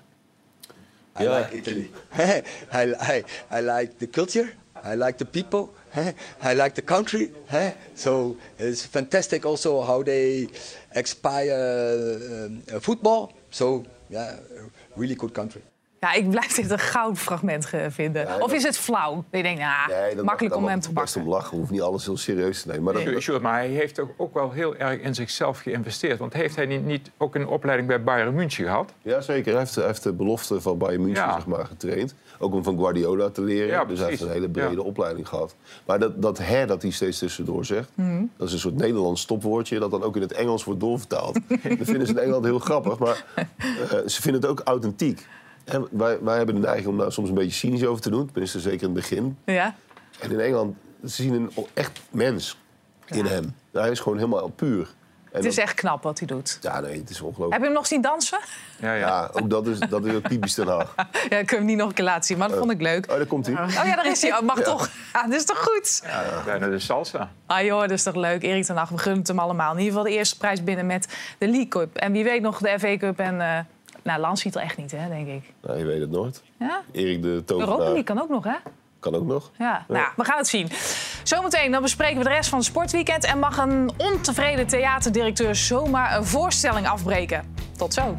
I 1.20 1.24
like 1.28 1.56
Italy. 1.56 1.92
I, 2.74 2.96
I, 3.12 3.24
I 3.52 3.62
like 3.62 3.92
the 3.98 4.08
culture. 4.08 4.54
I 4.86 4.96
like 4.96 5.16
the 5.16 5.26
people. 5.26 5.68
I 6.44 6.54
like 6.54 6.72
the 6.72 6.82
country. 6.84 7.32
So 7.94 8.36
it's 8.56 8.86
fantastic 8.86 9.46
also 9.46 9.82
how 9.84 10.04
they 10.04 10.50
expire 10.90 11.54
uh, 12.74 12.80
football. 12.80 13.32
So 13.50 13.86
yeah, 14.08 14.40
really 14.96 15.16
good 15.16 15.34
country. 15.34 15.62
Ja, 16.04 16.14
ik 16.14 16.30
blijf 16.30 16.54
dit 16.56 16.72
een 16.72 16.80
goudfragment 16.80 17.66
ge- 17.66 17.88
vinden. 17.90 18.42
of 18.42 18.54
is 18.54 18.64
het 18.64 18.78
flauw? 18.78 19.24
Ik 19.32 19.44
denk, 19.44 19.58
nou, 19.60 19.90
Nee, 20.02 20.16
dat 20.16 20.26
makkelijk 20.26 20.56
om 20.56 20.66
hem 20.68 20.80
te 20.80 20.94
best 20.94 21.16
om 21.16 21.28
lachen. 21.28 21.58
Hoeven 21.58 21.74
niet 21.74 21.84
alles 21.84 22.06
heel 22.06 22.18
serieus 22.18 22.62
te 22.62 22.68
nemen. 22.68 22.84
Maar 22.84 22.94
dat, 22.94 23.04
Nee, 23.06 23.22
sure, 23.22 23.40
maar 23.40 23.54
hij 23.54 23.68
heeft 23.68 24.00
ook, 24.00 24.10
ook 24.18 24.34
wel 24.34 24.52
heel 24.52 24.76
erg 24.76 25.00
in 25.02 25.16
zichzelf 25.16 25.60
geïnvesteerd. 25.60 26.20
Want 26.20 26.34
heeft 26.34 26.56
hij 26.56 26.66
niet, 26.66 26.86
niet 26.86 27.12
ook 27.18 27.36
een 27.36 27.48
opleiding 27.48 27.88
bij 27.88 28.04
Bayern 28.04 28.34
München 28.34 28.66
gehad? 28.66 28.94
Ja, 29.02 29.22
zeker. 29.22 29.52
Hij 29.52 29.60
heeft, 29.62 29.76
hij 29.76 29.86
heeft 29.86 30.04
de 30.04 30.14
belofte 30.14 30.62
van 30.62 30.78
Bayern 30.78 31.02
München 31.02 31.24
Ja. 31.26 31.34
zeg 31.34 31.46
maar, 31.46 31.66
getraind. 31.66 32.16
Ook 32.40 32.54
om 32.54 32.64
van 32.64 32.78
Guardiola 32.78 33.30
te 33.30 33.42
leren. 33.42 33.68
Ja, 33.68 33.86
dus 33.86 34.00
hij 34.00 34.10
heeft 34.10 34.22
een 34.22 34.32
hele 34.32 34.50
brede 34.50 34.72
Ja. 34.76 34.80
opleiding 34.82 35.28
gehad. 35.28 35.56
Maar 35.86 36.00
dat, 36.00 36.22
dat 36.22 36.38
her 36.38 36.68
dat 36.68 36.82
hij 36.82 36.92
steeds 36.92 37.18
tussendoor 37.20 37.66
zegt... 37.66 37.90
Mhm. 37.96 38.24
dat 38.38 38.48
is 38.48 38.54
een 38.54 38.60
soort 38.60 38.76
Nederlands 38.78 39.22
stopwoordje... 39.22 39.80
dat 39.80 39.92
dan 39.92 40.04
ook 40.04 40.16
in 40.16 40.22
het 40.22 40.32
Engels 40.32 40.64
wordt 40.64 40.80
doorvertaald. 40.80 41.34
dat 41.48 41.60
vinden 41.62 42.08
ze 42.08 42.14
in 42.14 42.20
Engeland 42.20 42.46
heel 42.46 42.60
grappig. 42.60 43.00
Maar 43.00 43.26
eh, 43.36 43.46
ze 44.06 44.22
vinden 44.22 44.42
het 44.42 44.50
ook 44.50 44.62
authentiek. 44.64 45.28
En 45.64 45.88
wij, 45.92 46.20
wij 46.22 46.38
hebben 46.38 46.56
de 46.56 46.62
neiging 46.62 46.88
om 46.88 46.98
daar 46.98 47.12
soms 47.12 47.30
een 47.30 47.36
beetje 47.36 47.52
cynisch 47.52 47.86
over 47.86 48.02
te 48.02 48.10
doen. 48.10 48.26
Tenminste, 48.32 48.60
zeker 48.60 48.80
in 48.80 48.86
het 48.86 48.94
begin. 48.94 49.38
Ja. 49.46 49.76
En 50.20 50.32
in 50.32 50.40
Engeland 50.40 50.76
ze 51.04 51.10
zien 51.24 51.34
een 51.34 51.52
echt 51.74 52.00
mens 52.10 52.58
in 53.06 53.26
hem. 53.26 53.56
Hij 53.72 53.90
is 53.92 54.00
gewoon 54.00 54.18
helemaal 54.18 54.48
puur. 54.50 54.88
En 55.32 55.40
Het 55.40 55.46
is 55.48 55.56
dat- 55.56 55.64
echt 55.66 55.74
knap 55.74 56.04
wat 56.04 56.18
hij 56.20 56.28
doet. 56.28 56.58
Ja, 56.62 56.80
nee, 56.80 56.98
het 57.00 57.10
is 57.10 57.22
ongelooflijk. 57.22 57.52
Heb 57.52 57.60
je 57.62 57.66
hem 57.66 57.76
nog 57.76 57.88
zien 57.88 58.02
dansen? 58.02 58.40
Ja, 58.80 58.94
ja. 58.94 59.30
ook 59.34 59.50
dat 59.50 59.68
is, 59.68 59.80
dat 59.80 60.06
is 60.06 60.14
ook 60.14 60.28
typisch 60.28 60.54
Den 60.54 60.68
Haag. 60.68 60.96
Ja, 61.30 61.38
ik 61.38 61.46
kan 61.46 61.58
hem 61.58 61.68
niet 61.68 61.78
nog 61.78 61.88
een 61.88 61.94
keer 61.94 62.04
laten 62.06 62.24
zien, 62.24 62.38
maar 62.38 62.50
dat 62.50 62.58
vond 62.58 62.72
ik 62.72 62.82
leuk. 62.82 63.12
Oh, 63.12 63.18
daar 63.18 63.26
komt 63.26 63.46
hij. 63.46 63.56
Oh 63.56 63.70
ja, 63.86 63.96
daar 63.96 64.08
is 64.08 64.22
hij. 64.22 64.32
Oh, 64.34 64.42
mag 64.42 64.58
Ja. 64.58 64.64
toch? 64.64 64.90
Ja, 65.14 65.24
dat 65.24 65.34
is 65.34 65.46
toch 65.46 65.58
goed? 65.64 66.04
Bijna 66.46 66.68
de 66.68 66.80
salsa. 66.80 67.32
Ah 67.46 67.64
joh, 67.64 67.82
dat 67.82 67.92
is 67.92 68.04
toch 68.04 68.16
leuk. 68.16 68.44
Erik 68.44 68.64
ten 68.66 68.76
Hag, 68.76 68.90
we 68.90 68.98
gunnen 68.98 69.20
het 69.20 69.28
hem 69.28 69.40
allemaal. 69.40 69.72
In 69.72 69.78
ieder 69.80 69.94
geval 69.94 70.10
de 70.10 70.16
eerste 70.18 70.38
prijs 70.38 70.64
binnen 70.64 70.86
met 70.86 71.08
de 71.38 71.46
League 71.48 71.68
Cup. 71.68 71.96
En 71.96 72.12
wie 72.12 72.24
weet 72.24 72.42
nog 72.42 72.58
de 72.58 72.76
FA 72.80 72.98
Cup 72.98 73.20
en... 73.20 73.42
eh 73.42 73.60
nou, 74.04 74.20
Lans 74.20 74.42
ziet 74.42 74.56
er 74.56 74.62
echt 74.62 74.78
niet, 74.78 74.92
hè, 74.92 75.08
denk 75.08 75.28
ik. 75.28 75.54
Nou, 75.62 75.78
je 75.78 75.86
weet 75.86 76.00
het 76.00 76.12
nooit. 76.12 76.44
Ja? 76.60 76.82
Erik 76.92 77.22
de 77.22 77.28
Europa 77.28 77.54
Tovenaar 77.54 77.78
League 77.78 78.04
kan 78.04 78.22
ook 78.22 78.30
nog, 78.30 78.44
hè? 78.44 78.56
kan 79.04 79.16
ook 79.16 79.26
nog. 79.26 79.52
Ja, 79.58 79.86
nou, 79.88 80.08
we 80.16 80.24
gaan 80.24 80.38
het 80.38 80.48
zien. 80.48 80.70
Zometeen 81.24 81.72
dan 81.72 81.82
bespreken 81.82 82.18
we 82.18 82.24
de 82.24 82.30
rest 82.30 82.50
van 82.50 82.58
het 82.58 82.68
sportweekend... 82.68 83.24
en 83.24 83.40
mag 83.40 83.58
een 83.58 83.92
ontevreden 83.98 84.68
theaterdirecteur 84.68 85.56
zomaar 85.56 86.18
een 86.18 86.26
voorstelling 86.26 86.88
afbreken. 86.88 87.56
Tot 87.78 87.94
zo. 87.94 88.18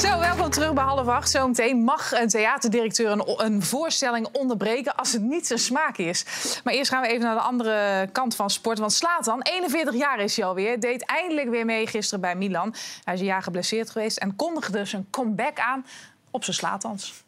Zo, 0.00 0.18
welkom 0.18 0.50
terug 0.50 0.72
bij 0.72 0.84
half 0.84 1.06
acht. 1.06 1.30
Zometeen 1.30 1.84
mag 1.84 2.12
een 2.12 2.28
theaterdirecteur 2.28 3.10
een, 3.10 3.44
een 3.44 3.62
voorstelling 3.62 4.28
onderbreken 4.32 4.96
als 4.96 5.12
het 5.12 5.22
niet 5.22 5.46
zijn 5.46 5.58
smaak 5.58 5.96
is. 5.96 6.24
Maar 6.64 6.74
eerst 6.74 6.90
gaan 6.90 7.02
we 7.02 7.08
even 7.08 7.24
naar 7.24 7.34
de 7.34 7.40
andere 7.40 8.08
kant 8.12 8.36
van 8.36 8.50
sport. 8.50 8.78
Want 8.78 8.92
Slatan, 8.92 9.42
41 9.42 9.94
jaar 9.94 10.20
is 10.20 10.36
hij 10.36 10.44
alweer, 10.44 10.80
deed 10.80 11.04
eindelijk 11.04 11.48
weer 11.48 11.64
mee 11.64 11.86
gisteren 11.86 12.20
bij 12.20 12.36
Milan. 12.36 12.74
Hij 13.04 13.14
is 13.14 13.20
een 13.20 13.26
jaar 13.26 13.42
geblesseerd 13.42 13.90
geweest 13.90 14.16
en 14.16 14.36
kondigde 14.36 14.84
zijn 14.84 15.06
comeback 15.10 15.58
aan 15.58 15.86
op 16.30 16.44
zijn 16.44 16.56
Slatans. 16.56 17.24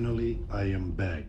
Finally, 0.00 0.38
I 0.54 0.74
am 0.74 0.94
back. 0.96 1.24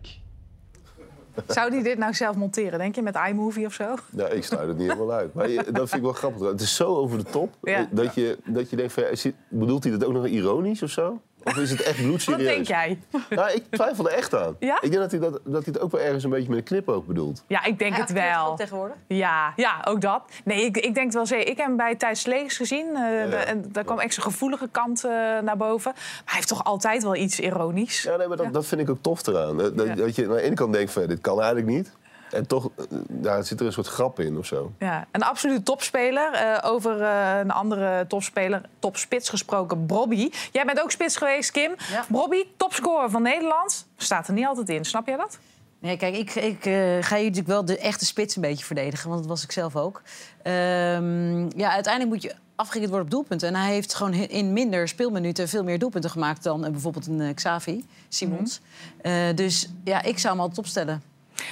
Zou 1.47 1.71
hij 1.73 1.83
dit 1.83 1.97
nou 1.97 2.13
zelf 2.13 2.35
monteren, 2.35 2.79
denk 2.79 2.95
je, 2.95 3.01
met 3.01 3.17
iMovie 3.29 3.65
of 3.65 3.73
zo? 3.73 3.95
Nou, 4.11 4.29
ik 4.29 4.43
sluit 4.43 4.67
het 4.67 4.77
niet 4.77 4.91
helemaal 4.91 5.11
uit. 5.11 5.33
Maar 5.33 5.49
je- 5.49 5.55
dat 5.71 5.73
vind 5.89 5.93
ik 5.93 6.01
wel 6.01 6.13
grappig. 6.13 6.47
Het 6.47 6.61
is 6.61 6.75
zo 6.75 6.95
over 6.95 7.17
de 7.17 7.23
top 7.23 7.53
Ja. 7.61 7.87
dat, 7.91 8.15
je, 8.15 8.37
dat 8.45 8.69
je 8.69 8.75
denkt 8.75 8.93
van... 8.93 9.03
Ja, 9.11 9.31
bedoelt 9.49 9.83
hij 9.83 9.91
dat 9.97 10.05
ook 10.05 10.13
nog 10.13 10.27
ironisch 10.27 10.83
of 10.83 10.89
zo? 10.89 11.21
Of 11.43 11.57
is 11.57 11.69
het 11.71 11.81
echt 11.81 11.97
Wat 11.97 12.05
bloedserieus? 12.05 12.47
denk 12.53 12.67
jij? 12.67 12.99
Nou, 13.29 13.51
ik 13.51 13.63
twijfel 13.69 14.09
er 14.09 14.17
echt 14.17 14.35
aan. 14.35 14.55
Ja? 14.59 14.75
Ik 14.81 14.91
denk 14.91 15.01
dat 15.01 15.11
hij, 15.11 15.19
dat, 15.19 15.31
dat 15.45 15.63
hij 15.65 15.73
het 15.73 15.79
ook 15.79 15.91
wel 15.91 16.01
ergens 16.01 16.23
een 16.23 16.29
beetje 16.29 16.49
met 16.49 16.57
een 16.57 16.63
knipoog 16.63 17.05
bedoelt. 17.05 17.43
Ja, 17.47 17.63
ik 17.65 17.79
denk 17.79 17.91
Hij 17.91 18.01
het 18.01 18.11
wel. 18.11 18.55
tegenwoordig? 18.55 18.95
Ja, 19.07 19.53
ja, 19.55 19.81
ook 19.87 20.01
dat. 20.01 20.21
Nee, 20.43 20.65
ik, 20.65 20.77
ik 20.77 20.93
denk 20.93 21.05
het 21.05 21.13
wel 21.13 21.25
zeker. 21.25 21.47
Ik 21.47 21.57
heb 21.57 21.67
hem 21.67 21.77
bij 21.77 21.95
Thijs 21.95 22.21
Slees 22.21 22.57
gezien. 22.57 22.87
eh, 22.87 23.29
de- 23.29 23.35
en 23.35 23.65
daar 23.71 23.83
kwam 23.83 23.99
echt 23.99 24.13
zijn 24.13 24.25
gevoelige 24.25 24.67
kant 24.71 25.03
eh, 25.03 25.11
naar 25.41 25.57
boven. 25.57 25.91
Maar 25.95 26.21
hij 26.25 26.35
heeft 26.35 26.47
toch 26.47 26.63
altijd 26.63 27.03
wel 27.03 27.15
iets 27.15 27.39
ironisch. 27.39 28.03
Ja, 28.03 28.15
nee, 28.15 28.27
maar 28.27 28.37
dat, 28.37 28.53
dat 28.53 28.65
vind 28.65 28.81
ik 28.81 28.89
ook 28.89 29.01
tof 29.01 29.27
eraan. 29.27 29.57
Dat, 29.57 29.77
dat, 29.77 29.87
Ja. 29.87 29.95
dat 29.95 30.15
je 30.15 30.23
aan 30.27 30.31
de 30.35 30.41
ene 30.41 30.55
kant 30.55 30.73
denkt 30.73 30.91
van, 30.91 31.07
dit 31.07 31.21
kan 31.21 31.37
eigenlijk 31.41 31.67
niet. 31.67 31.91
En 32.31 32.47
toch 32.47 32.69
eh, 32.77 32.97
ja, 33.21 33.41
zit 33.41 33.59
er 33.59 33.65
een 33.65 33.73
soort 33.73 33.87
grap 33.87 34.19
in 34.19 34.37
of 34.37 34.45
zo. 34.45 34.71
Ja, 34.79 35.07
een 35.11 35.23
absoluut 35.23 35.65
topspeler. 35.65 36.33
Eh, 36.33 36.71
over 36.71 37.01
eh, 37.01 37.39
een 37.39 37.51
andere 37.51 38.05
topspeler, 38.07 38.61
topspits 38.79 39.29
gesproken, 39.29 39.85
Brobby. 39.85 40.31
Jij 40.51 40.65
bent 40.65 40.81
ook 40.81 40.91
spits 40.91 41.17
geweest, 41.17 41.51
Kim. 41.51 41.75
Brobby, 42.07 42.43
topscorer 42.57 43.09
van 43.09 43.21
Nederland. 43.21 43.87
Staat 43.97 44.27
er 44.27 44.33
niet 44.33 44.45
altijd 44.45 44.69
in, 44.69 44.85
snap 44.85 45.07
jij 45.07 45.17
dat? 45.17 45.39
Nee, 45.81 45.97
kijk, 45.97 46.15
ik, 46.15 46.35
ik 46.35 46.65
eh, 46.65 46.73
ga 47.01 47.15
hier 47.15 47.23
natuurlijk 47.23 47.47
wel 47.47 47.65
de 47.65 47.77
echte 47.77 48.05
spits 48.05 48.35
een 48.35 48.41
beetje 48.41 48.65
verdedigen, 48.65 49.09
want 49.09 49.21
dat 49.21 49.29
was 49.29 49.43
ik 49.43 49.51
zelf 49.51 49.75
ook. 49.75 50.01
Ehm, 50.43 51.59
ja, 51.59 51.71
uiteindelijk 51.71 52.13
moet 52.13 52.21
je 52.21 52.35
afgerekend 52.55 52.91
worden 52.91 53.07
op 53.07 53.13
doelpunten. 53.13 53.47
En 53.47 53.55
hij 53.55 53.73
heeft 53.73 53.93
gewoon 53.93 54.13
in 54.13 54.53
minder 54.53 54.87
speelminuten 54.87 55.47
veel 55.47 55.63
meer 55.63 55.79
doelpunten 55.79 56.09
gemaakt 56.09 56.43
dan 56.43 56.65
eh, 56.65 56.71
bijvoorbeeld 56.71 57.07
een 57.07 57.21
eh, 57.21 57.33
Xavi 57.33 57.85
Simons. 58.09 58.61
Eh, 59.01 59.13
dus 59.35 59.69
ja, 59.83 60.01
ik 60.01 60.19
zou 60.19 60.33
hem 60.33 60.41
altijd 60.41 60.59
opstellen. 60.59 61.01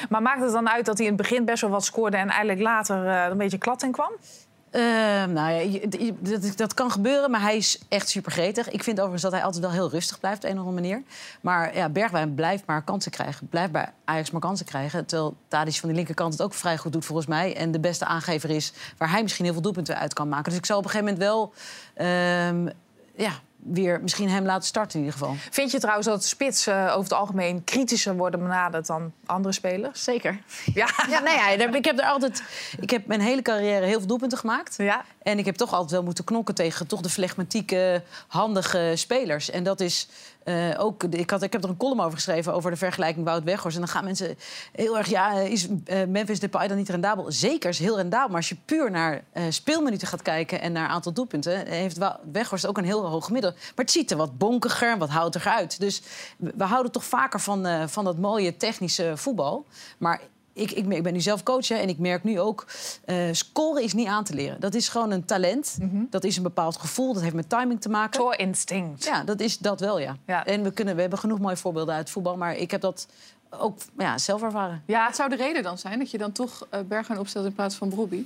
Maar 0.10 0.22
maakt 0.22 0.42
het 0.42 0.52
dan 0.52 0.70
uit 0.70 0.86
dat 0.86 0.98
hij 0.98 1.08
in 1.08 1.14
het 1.14 1.22
begin 1.22 1.46
best 1.46 1.62
wel 1.62 1.70
wat 1.70 1.86
scoorde... 1.86 2.18
en 2.18 2.28
eigenlijk 2.28 2.62
later 2.62 3.08
eh, 3.08 3.30
een 3.30 3.38
beetje 3.38 3.58
klad 3.58 3.84
in 3.84 3.92
kwam? 3.92 4.12
Ehm, 4.72 5.34
nou 5.34 5.52
ja, 5.52 5.80
dat, 6.20 6.58
dat 6.58 6.74
kan 6.74 6.92
gebeuren, 6.92 7.32
maar 7.32 7.42
hij 7.42 7.58
is 7.58 7.80
echt 7.88 8.10
super 8.10 8.32
gretig. 8.32 8.70
Ik 8.70 8.84
vind 8.84 8.98
overigens 8.98 9.24
dat 9.24 9.32
hij 9.32 9.44
altijd 9.44 9.64
wel 9.64 9.72
heel 9.72 9.90
rustig 9.90 10.20
blijft 10.20 10.44
op 10.44 10.50
een 10.50 10.60
of 10.60 10.66
andere 10.66 10.82
manier. 10.82 11.04
Maar 11.42 11.76
ja, 11.76 11.90
Bergwijn 11.90 12.34
blijft 12.34 12.66
maar 12.66 12.84
kansen 12.84 13.12
krijgen. 13.12 13.48
Blijft 13.48 13.72
bij 13.72 13.92
Ajax 14.06 14.32
maar 14.32 14.42
kansen 14.42 14.66
krijgen. 14.66 15.06
Terwijl 15.06 15.36
Tadic 15.48 15.76
van 15.76 15.90
de 15.90 15.96
linkerkant 15.96 16.34
het 16.34 16.42
ook 16.42 16.54
vrij 16.54 16.78
goed 16.78 16.94
doet 16.94 17.06
volgens 17.06 17.28
mij. 17.28 17.56
En 17.56 17.72
de 17.72 17.80
beste 17.80 18.06
aangever 18.06 18.50
is 18.50 18.74
waar 18.98 19.12
hij 19.12 19.22
misschien 19.22 19.46
heel 19.46 19.54
veel 19.54 19.62
doelpunten 19.62 19.98
uit 19.98 20.14
kan 20.14 20.30
maken. 20.30 20.50
Dus 20.50 20.60
ik 20.60 20.66
zal 20.66 20.78
op 20.78 20.84
een 20.84 20.90
gegeven 20.90 21.14
moment 21.14 21.30
wel 21.30 21.54
ehm, 21.94 22.68
ja, 23.16 23.32
weer 23.64 24.02
misschien 24.02 24.30
hem 24.30 24.46
laten 24.46 24.68
starten 24.68 25.00
in 25.00 25.06
ieder 25.06 25.20
geval. 25.20 25.36
Vind 25.50 25.72
je 25.72 25.80
trouwens 25.80 26.08
dat 26.08 26.24
spits 26.26 26.68
eh, 26.68 26.86
over 26.86 27.04
het 27.04 27.14
algemeen 27.14 27.64
kritischer 27.64 28.16
worden 28.16 28.40
benaderd 28.40 28.88
dan 28.88 29.14
andere 29.26 29.54
spelers? 29.54 30.04
Zeker. 30.04 30.40
Ja, 30.74 30.90
Ja, 31.10 31.20
nou 31.20 31.38
ja, 31.38 31.50
ik 31.76 31.86
heb 31.86 32.00
er 32.00 32.06
altijd. 32.06 32.44
Ik 32.80 32.90
heb 32.90 33.08
mijn 33.08 33.22
hele 33.22 33.42
carrière 33.42 33.86
heel 33.86 33.98
veel 33.98 34.08
doelpunten 34.08 34.38
gemaakt. 34.38 34.76
Ja. 34.78 35.06
En 35.30 35.40
ik 35.40 35.46
heb 35.46 35.56
toch 35.56 35.74
altijd 35.74 35.92
wel 35.92 36.04
moeten 36.04 36.24
knokken 36.24 36.56
tegen 36.56 36.88
toch 36.88 37.02
de 37.02 37.10
flegmatieke, 37.10 38.04
handige 38.28 38.92
spelers. 38.96 39.50
En 39.50 39.64
dat 39.64 39.80
is 39.80 40.08
eh, 40.44 40.56
ook. 40.78 41.04
Ik, 41.04 41.30
had, 41.30 41.42
ik 41.42 41.54
heb 41.54 41.64
er 41.64 41.70
een 41.70 41.78
column 41.78 42.00
over 42.02 42.14
geschreven 42.14 42.54
over 42.54 42.72
de 42.72 42.78
vergelijking 42.78 43.26
Wout 43.26 43.44
Weghorst. 43.44 43.76
En 43.76 43.84
dan 43.84 43.92
gaan 43.92 44.04
mensen 44.04 44.38
heel 44.72 44.98
erg. 44.98 45.10
Ja, 45.10 45.32
is 45.32 45.68
eh, 45.86 46.06
Memphis 46.08 46.40
Depay 46.40 46.68
dan 46.68 46.78
niet 46.78 46.90
rendabel? 46.90 47.32
Zeker, 47.32 47.70
is 47.70 47.80
heel 47.80 47.96
rendabel. 47.96 48.28
Maar 48.28 48.38
als 48.38 48.50
je 48.50 48.56
puur 48.66 48.92
naar 48.92 49.24
eh, 49.32 49.44
speelminuten 49.50 50.08
gaat 50.08 50.22
kijken 50.22 50.62
en 50.62 50.72
naar 50.72 50.88
aantal 50.88 51.14
doelpunten, 51.14 51.68
heeft 51.68 51.98
Weghorst 52.32 52.68
ook 52.68 52.78
een 52.78 52.86
heel 52.86 53.06
hoog 53.06 53.26
gemiddelde. 53.26 53.58
Maar 53.60 53.86
het 53.86 53.92
ziet 53.92 54.12
er 54.12 54.18
wat 54.18 54.38
bonkiger, 54.38 54.98
wat 54.98 55.10
houtiger 55.10 55.52
uit. 55.52 55.80
Dus 55.80 56.02
we, 56.38 56.64
houden 56.64 56.92
toch 56.92 57.06
vaker 57.06 57.40
van, 57.40 57.90
van 57.90 58.04
dat 58.04 58.18
mooie 58.18 58.58
technische 58.58 59.14
voetbal. 59.16 59.66
Maar 59.98 60.22
ik, 60.60 60.72
ik, 60.72 60.88
ik 60.88 61.04
ben 61.04 61.14
nu 61.14 61.22
zelf 61.22 61.44
coach 61.44 61.68
hè, 61.68 61.76
en 61.76 61.90
ik 61.90 61.98
merk 61.98 62.24
nu 62.24 62.40
ook... 62.40 62.66
eh, 63.06 63.18
scoren 63.32 63.84
is 63.84 63.94
niet 63.94 64.08
aan 64.08 64.24
te 64.24 64.34
leren. 64.34 64.60
Dat 64.60 64.74
is 64.74 64.90
gewoon 64.90 65.12
een 65.12 65.26
talent. 65.26 65.78
Dat 66.10 66.24
is 66.24 66.38
een 66.38 66.44
bepaald 66.44 66.78
gevoel. 66.78 67.14
Dat 67.14 67.24
heeft 67.24 67.36
met 67.36 67.50
timing 67.50 67.82
te 67.82 67.90
maken. 67.90 68.20
Voor 68.20 68.36
instinct. 68.36 69.04
Ja, 69.04 69.24
dat 69.24 69.40
is 69.40 69.58
dat 69.58 69.80
wel, 69.80 70.00
ja. 70.00 70.18
En 70.46 70.64
we, 70.64 70.72
kunnen, 70.72 70.96
we 70.96 71.02
hebben 71.02 71.20
genoeg 71.20 71.40
mooie 71.40 71.58
voorbeelden 71.58 71.94
uit 71.94 72.04
het 72.04 72.14
voetbal. 72.14 72.38
Maar 72.38 72.56
ik 72.56 72.72
heb 72.72 72.82
dat 72.82 73.08
ook 73.50 73.78
ja, 73.98 74.18
zelf 74.18 74.42
ervaren. 74.42 74.84
Ja, 74.86 75.06
het 75.06 75.16
zou 75.16 75.30
de 75.30 75.36
reden 75.36 75.64
dan 75.64 75.78
zijn 75.78 76.00
dat 76.00 76.12
je 76.12 76.18
dan 76.18 76.32
toch 76.32 76.68
uh, 76.90 77.20
opstelt 77.20 77.46
in 77.46 77.54
plaats 77.54 77.76
van 77.76 77.90
Brobby. 77.90 78.26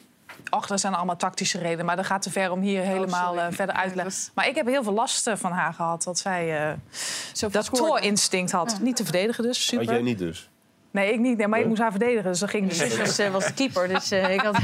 Och, 0.49 0.67
dat 0.67 0.79
zijn 0.79 0.93
allemaal 0.93 1.17
tactische 1.17 1.57
redenen. 1.57 1.85
Maar 1.85 1.95
dat 1.95 2.05
gaat 2.05 2.21
te 2.21 2.31
ver 2.31 2.51
om 2.51 2.61
hier 2.61 2.81
helemaal 2.81 3.35
uh, 3.35 3.45
verder 3.49 3.75
uit 3.75 3.89
te 3.89 3.95
leggen. 3.95 4.31
Maar 4.33 4.47
ik 4.47 4.55
heb 4.55 4.67
heel 4.67 4.83
veel 4.83 4.93
last 4.93 5.27
uh, 5.27 5.35
van 5.35 5.51
haar 5.51 5.73
gehad. 5.73 6.03
Dat 6.03 6.19
zij 6.19 6.71
uh, 6.71 7.51
dat 7.51 7.73
toorinstinct 7.73 8.51
had. 8.51 8.71
Ja. 8.71 8.83
Niet 8.83 8.95
te 8.95 9.03
verdedigen 9.03 9.43
dus, 9.43 9.65
super. 9.65 9.85
Had 9.85 9.93
jij 9.93 10.03
niet 10.03 10.17
dus? 10.17 10.49
Nee, 10.93 11.13
ik 11.13 11.19
niet. 11.19 11.37
Nee, 11.37 11.47
maar 11.47 11.59
ik 11.59 11.65
moest 11.65 11.81
haar 11.81 11.91
verdedigen, 11.91 12.23
dus 12.23 12.39
dat 12.39 12.49
ging 12.49 12.69
dus. 12.69 12.79
Ik 12.79 12.97
was, 12.97 13.29
was 13.31 13.45
de 13.45 13.53
keeper, 13.53 13.87
dus 13.87 14.11
ik 14.11 14.41
had... 14.41 14.57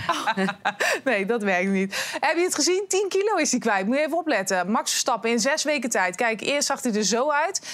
nee, 1.03 1.25
dat 1.25 1.43
werkt 1.43 1.69
niet. 1.69 2.17
Heb 2.19 2.35
je 2.35 2.43
het 2.43 2.55
gezien? 2.55 2.85
10 2.87 3.05
kilo 3.09 3.35
is 3.35 3.51
hij 3.51 3.59
kwijt. 3.59 3.85
Moet 3.85 3.95
je 3.95 4.01
even 4.05 4.17
opletten. 4.17 4.71
Max 4.71 4.89
Verstappen 4.89 5.29
in 5.29 5.39
zes 5.39 5.63
weken 5.63 5.89
tijd. 5.89 6.15
Kijk, 6.15 6.41
eerst 6.41 6.67
zag 6.67 6.83
hij 6.83 6.93
er 6.93 7.03
zo 7.03 7.31
uit. 7.31 7.67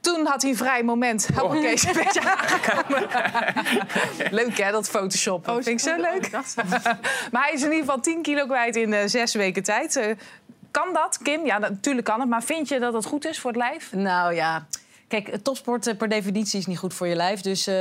toen 0.00 0.26
had 0.26 0.42
hij 0.42 0.50
een 0.50 0.56
vrij 0.56 0.82
moment. 0.82 1.28
Hoppakee, 1.34 1.72
is 1.72 1.84
een 1.84 1.92
beetje 1.92 2.20
aangekomen. 2.20 3.08
leuk 4.30 4.58
hè, 4.58 4.70
dat 4.70 4.88
Photoshop. 4.88 5.44
Dat 5.44 5.64
vind 5.64 5.66
ik 5.66 5.88
zo 5.88 5.96
leuk. 6.00 6.30
maar 7.32 7.42
hij 7.42 7.52
is 7.52 7.62
in 7.62 7.70
ieder 7.70 7.84
geval 7.84 8.00
10 8.00 8.22
kilo 8.22 8.46
kwijt 8.46 8.76
in 8.76 8.92
eh, 8.92 9.06
zes 9.06 9.34
weken 9.34 9.62
tijd. 9.62 9.96
Eh, 9.96 10.16
kan 10.70 10.92
dat, 10.92 11.18
Kim? 11.22 11.46
Ja, 11.46 11.58
natuurlijk 11.58 12.06
kan 12.06 12.20
het. 12.20 12.28
Maar 12.28 12.42
vind 12.42 12.68
je 12.68 12.78
dat 12.78 12.92
het 12.92 13.04
goed 13.04 13.26
is 13.26 13.40
voor 13.40 13.50
het 13.50 13.58
lijf? 13.60 13.92
Nou 13.92 14.34
ja, 14.34 14.66
kijk, 15.08 15.36
topsport 15.42 15.86
eh, 15.86 15.96
per 15.96 16.08
definitie 16.08 16.58
is 16.58 16.66
niet 16.66 16.78
goed 16.78 16.94
voor 16.94 17.06
je 17.06 17.14
lijf. 17.14 17.40
Dus 17.40 17.66
eh, 17.66 17.76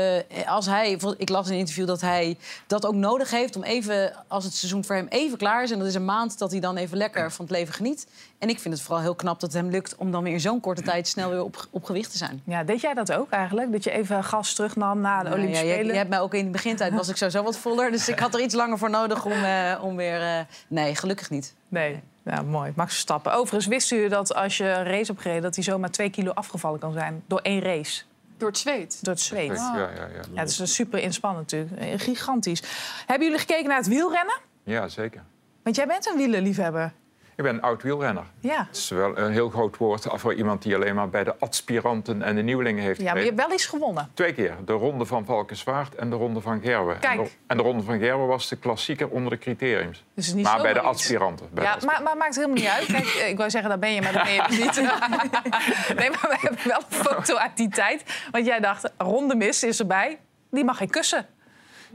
als 0.46 0.66
hij, 0.66 0.98
ik 1.18 1.30
las 1.30 1.48
in 1.48 1.54
een 1.54 1.60
interview 1.60 1.88
dat 1.88 2.02
hij 2.02 2.38
dat 2.68 2.86
ook 2.86 2.94
nodig 2.96 3.32
heeft 3.32 3.56
om 3.56 3.64
even, 3.64 4.14
als 4.28 4.44
het 4.44 4.54
seizoen 4.54 4.84
voor 4.86 4.96
hem 4.96 5.08
even 5.10 5.38
klaar 5.38 5.64
is, 5.64 5.72
en 5.72 5.80
dat 5.80 5.88
is 5.88 5.96
een 5.96 6.06
maand, 6.06 6.38
dat 6.38 6.52
hij 6.52 6.60
dan 6.60 6.78
even 6.78 6.98
lekker 6.98 7.32
van 7.32 7.46
het 7.46 7.54
leven 7.54 7.74
geniet. 7.74 8.08
En 8.38 8.50
ik 8.50 8.60
vind 8.60 8.74
het 8.74 8.84
vooral 8.84 9.02
heel 9.04 9.16
knap 9.16 9.40
dat 9.40 9.54
het 9.54 9.62
hem 9.62 9.72
lukt 9.72 9.96
om 9.96 10.12
dan 10.12 10.24
weer 10.24 10.34
in 10.34 10.40
zo'n 10.40 10.60
korte 10.60 10.82
tijd 10.82 11.08
snel 11.08 11.30
weer 11.30 11.44
op, 11.44 11.68
op 11.72 11.84
gewicht 11.84 12.12
te 12.12 12.18
zijn. 12.18 12.42
Ja, 12.46 12.64
deed 12.64 12.82
jij 12.82 12.94
dat 12.94 13.12
ook 13.14 13.30
eigenlijk? 13.30 13.72
Dat 13.72 13.84
je 13.84 13.92
even 13.92 14.24
gas 14.24 14.54
terugnam 14.54 15.02
na 15.02 15.18
de 15.18 15.24
Nou 15.24 15.36
Olympische 15.36 15.66
ja, 15.66 15.70
je, 15.70 15.76
Spelen? 15.78 15.92
je 15.94 15.98
hebt 15.98 16.10
mij 16.10 16.20
ook 16.20 16.34
in 16.34 16.46
de 16.46 16.52
begintijd 16.52 16.94
was 16.94 17.08
ik 17.08 17.16
sowieso 17.16 17.44
wat 17.44 17.58
voller. 17.58 17.92
Dus 17.92 18.10
ik 18.10 18.20
had 18.20 18.34
er 18.34 18.42
iets 18.42 18.54
langer 18.54 18.78
voor 18.78 18.90
nodig 18.90 19.26
om, 19.26 19.32
eh, 19.32 19.80
om 19.82 19.96
weer. 19.96 20.22
eh, 20.22 20.40
nee, 20.68 20.96
gelukkig 20.96 21.30
niet. 21.30 21.54
Nee. 21.68 22.00
Ja, 22.30 22.42
mooi. 22.42 22.72
Max 22.76 22.92
Verstappen. 22.92 23.34
Overigens, 23.34 23.66
wist 23.66 23.92
u 23.92 24.08
dat 24.08 24.34
als 24.36 24.58
je 24.58 24.64
een 24.64 24.84
race 24.84 25.12
hebt 25.12 25.22
gereden... 25.22 25.42
dat 25.44 25.56
hij 25.56 25.64
zomaar 25.64 25.92
twee 25.92 26.10
kilo 26.10 26.32
afgevallen 26.32 26.80
kan 26.80 26.94
zijn 26.94 27.24
door 27.28 27.40
één 27.40 27.62
race? 27.62 28.04
Door 28.38 28.48
het 28.50 28.58
zweet? 28.58 29.00
Door 29.04 29.14
het 29.14 29.24
zweet. 29.24 29.58
Ja, 29.58 29.76
ja, 29.76 29.90
ja. 29.90 30.22
Ja, 30.34 30.40
het 30.40 30.50
is 30.50 30.60
een 30.60 30.68
super 30.68 31.00
inspannend 31.00 31.52
natuurlijk. 31.52 31.82
Eh, 31.82 32.00
Gigantisch. 32.00 32.64
Hebben 33.06 33.28
jullie 33.28 33.42
gekeken 33.42 33.68
naar 33.68 33.78
het 33.78 33.88
wielrennen? 33.88 34.36
ja, 34.64 34.88
zeker. 34.88 35.24
Want 35.64 35.76
jij 35.76 35.88
bent 35.88 36.08
een 36.08 36.18
wielerliefhebber. 36.18 36.94
Ik 37.38 37.44
ben 37.44 37.54
een 37.56 37.62
oud 37.62 37.84
wielrenner. 37.84 38.24
Ja. 38.40 38.66
Het 38.68 38.78
is 38.78 38.90
wel 38.90 39.18
een 39.18 39.32
heel 39.32 39.50
groot 39.50 39.78
woord 39.78 40.08
voor 40.10 40.34
iemand 40.34 40.62
die 40.62 40.76
alleen 40.76 40.96
maar 40.96 41.10
bij 41.10 41.24
de 41.24 41.36
aspiranten 41.40 42.22
en 42.22 42.36
de 42.36 42.42
nieuwelingen 42.42 42.84
heeft 42.84 43.02
Ja, 43.02 43.12
maar 43.12 43.20
je 43.20 43.26
hebt 43.26 43.38
wel 43.38 43.52
eens 43.52 43.66
gewonnen. 43.66 44.12
Twee 44.14 44.34
keer. 44.34 44.56
De 44.66 44.74
ronde 44.74 45.06
van 45.06 45.26
Valkenswaard 45.26 45.96
en 45.96 46.10
de 46.10 46.16
ronde 46.16 46.42
van 46.42 46.62
Gerwen. 46.62 47.00
Kijk. 47.00 47.18
En 47.18 47.24
de, 47.24 47.30
en 47.48 47.58
de 47.58 47.64
ronde 47.64 47.84
van 47.84 48.00
Gerwen 48.00 48.28
was 48.28 48.48
de 48.48 48.56
klassieker 48.56 49.10
onder 49.10 49.32
de 49.32 49.38
criteriums. 49.38 50.04
Dus 50.14 50.28
het 50.28 50.36
niet 50.36 50.46
maar 50.46 50.62
bij 50.62 50.74
de 50.74 50.80
aspiranten. 50.80 51.50
Bij 51.52 51.64
de 51.64 51.70
Ja, 51.70 51.86
maar, 51.86 52.04
maar 52.04 52.18
maakt 52.18 52.36
helemaal 52.36 52.56
niet 52.56 52.68
uit. 52.68 52.86
Kijk, 52.86 53.06
eh, 53.06 53.30
ik 53.30 53.38
wou 53.38 53.50
zeggen, 53.50 53.70
daar 53.70 53.80
ben 53.80 53.94
je, 53.94 54.02
maar 54.02 54.14
dat 54.14 54.24
ben 54.24 54.34
je 54.34 54.44
dus 54.48 54.60
niet. 54.60 54.76
Nee, 56.00 56.10
maar 56.10 56.28
we 56.30 56.38
hebben 56.40 56.60
wel 56.64 56.82
een 56.90 56.96
foto 56.96 57.36
uit 57.36 57.58
die 57.58 57.70
tijd. 57.70 58.04
Want 58.32 58.46
jij 58.46 58.60
dacht, 58.60 58.92
ronde 58.98 59.36
mis 59.36 59.64
is 59.64 59.80
erbij. 59.80 60.20
Die 60.52 60.64
mag 60.64 60.78
geen 60.78 60.90
kussen. 60.90 61.26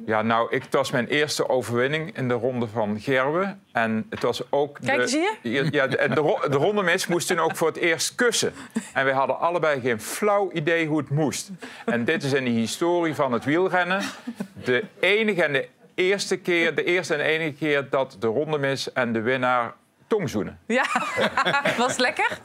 Ja, 0.06 0.22
nou, 0.22 0.50
ik, 0.50 0.62
het 0.62 0.72
was 0.72 0.90
mijn 0.90 1.06
eerste 1.06 1.48
overwinning 1.48 2.16
in 2.16 2.28
de 2.28 2.34
ronde 2.34 2.66
van 2.66 3.00
Gerwen. 3.00 3.62
En 3.72 4.06
het 4.10 4.22
was 4.22 4.42
ook. 4.50 4.78
Kijk, 4.84 5.00
de, 5.00 5.06
zie 5.06 5.20
je? 5.42 5.68
Ja, 5.70 5.86
de, 5.86 5.96
de, 5.96 6.48
de 6.50 6.56
rondemis 6.56 7.06
moest 7.06 7.26
toen 7.26 7.38
ook 7.38 7.56
voor 7.56 7.68
het 7.68 7.76
eerst 7.76 8.14
kussen. 8.14 8.52
En 8.94 9.04
wij 9.04 9.14
hadden 9.14 9.38
allebei 9.38 9.80
geen 9.80 10.00
flauw 10.00 10.50
idee 10.52 10.86
hoe 10.86 10.98
het 10.98 11.10
moest. 11.10 11.50
En 11.84 12.04
dit 12.04 12.22
is 12.22 12.32
in 12.32 12.44
de 12.44 12.50
historie 12.50 13.14
van 13.14 13.32
het 13.32 13.44
wielrennen 13.44 14.02
de 14.64 14.84
enige 15.00 15.44
en 15.44 15.52
de 15.52 15.68
eerste 15.94 16.36
keer, 16.36 16.74
de 16.74 16.84
eerste 16.84 17.14
en 17.14 17.20
enige 17.20 17.52
keer 17.52 17.86
dat 17.90 18.16
de 18.18 18.26
rondemis 18.26 18.92
en 18.92 19.12
de 19.12 19.20
winnaar 19.20 19.74
tongzoenen. 20.12 20.58
Ja, 20.66 20.84
was 21.78 21.90
het 21.90 21.98
lekker? 21.98 22.38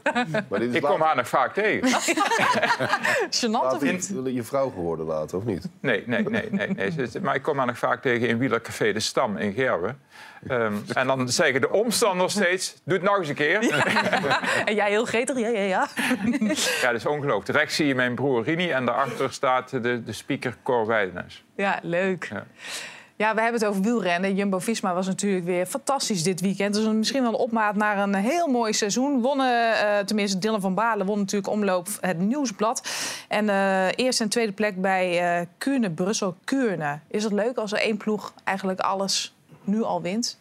Maar 0.50 0.60
dit 0.60 0.70
is 0.70 0.76
Ik 0.76 0.82
kom 0.82 1.02
haar 1.02 1.16
nog 1.16 1.28
vaak 1.28 1.54
tegen. 1.54 1.90
Gênant 3.40 3.74
of 3.74 3.82
niet? 3.82 4.14
je 4.26 4.44
vrouw 4.44 4.70
geworden 4.70 5.06
later, 5.06 5.38
of 5.38 5.44
niet? 5.44 5.70
Nee, 5.80 6.04
nee, 6.06 6.24
nee. 6.30 6.48
nee, 6.52 6.68
nee. 6.76 7.08
Maar 7.22 7.36
ik 7.36 7.42
kom 7.42 7.58
haar 7.58 7.66
nog 7.66 7.78
vaak 7.78 8.02
tegen 8.02 8.28
in 8.28 8.38
Wielercafé 8.38 8.94
De 8.94 9.00
Stam 9.00 9.38
in 9.38 9.54
Gerwen. 9.54 10.02
Ehm, 10.48 10.74
en 10.94 11.08
dan 11.08 11.30
zeggen 11.30 11.62
de 11.62 11.70
omstanders 11.70 12.34
steeds, 12.34 12.82
doe 12.84 12.94
het 12.94 13.04
nog 13.04 13.18
eens 13.18 13.30
een 13.30 13.36
keer. 13.36 13.64
Ja, 13.64 13.86
En 14.66 14.76
jij 14.76 14.90
heel 14.90 15.06
gretig? 15.06 15.40
Ja, 15.40 15.48
ja, 15.48 15.62
ja. 15.76 15.88
dat 16.82 16.94
is 16.94 17.06
ongelooflijk. 17.06 17.58
Rechts 17.60 17.76
zie 17.76 17.88
je 17.88 17.96
mijn 17.96 18.16
broer 18.16 18.44
Rini 18.44 18.70
en 18.70 18.86
daarachter 18.86 19.34
staat 19.34 19.70
de, 19.70 20.04
de 20.04 20.14
speaker 20.14 20.56
Cor 20.64 20.86
Weidenes. 20.86 21.44
Ja, 21.56 21.80
leuk. 21.82 22.28
Ja. 22.32 22.46
Ja, 23.18 23.36
we 23.36 23.42
hebben 23.42 23.60
het 23.60 23.70
over 23.70 23.82
wielrennen. 23.82 24.36
Jumbo-Visma 24.36 24.94
was 24.94 25.08
natuurlijk 25.08 25.46
weer 25.46 25.66
fantastisch 25.66 26.24
dit 26.24 26.42
weekend. 26.42 26.74
Dus 26.74 26.86
misschien 26.86 27.22
wel 27.22 27.32
een 27.32 27.40
opmaat 27.40 27.76
naar 27.76 27.98
een 27.98 28.16
heel 28.16 28.48
mooi 28.48 28.74
seizoen. 28.74 29.22
Wonnen, 29.22 29.74
eh, 29.74 30.00
tenminste 30.06 30.38
Dylan 30.38 30.62
van 30.62 30.74
Balen 30.74 31.06
won 31.06 31.20
natuurlijk 31.20 31.52
omloop 31.52 31.88
het 32.02 32.20
Nieuwsblad. 32.20 32.82
En 33.28 33.50
eh, 33.50 33.88
eerste 33.96 34.24
en 34.24 34.30
tweede 34.30 34.52
plek 34.52 34.82
bij 34.82 35.38
eh 35.40 35.46
Kuurne, 35.58 35.92
Brussel-Kuurne. 35.92 37.00
Is 37.08 37.24
het 37.24 37.34
leuk 37.34 37.58
als 37.58 37.72
er 37.72 37.80
één 37.80 37.98
ploeg 37.98 38.34
eigenlijk 38.44 38.80
alles 38.80 39.36
nu 39.64 39.84
al 39.84 40.02
wint? 40.02 40.40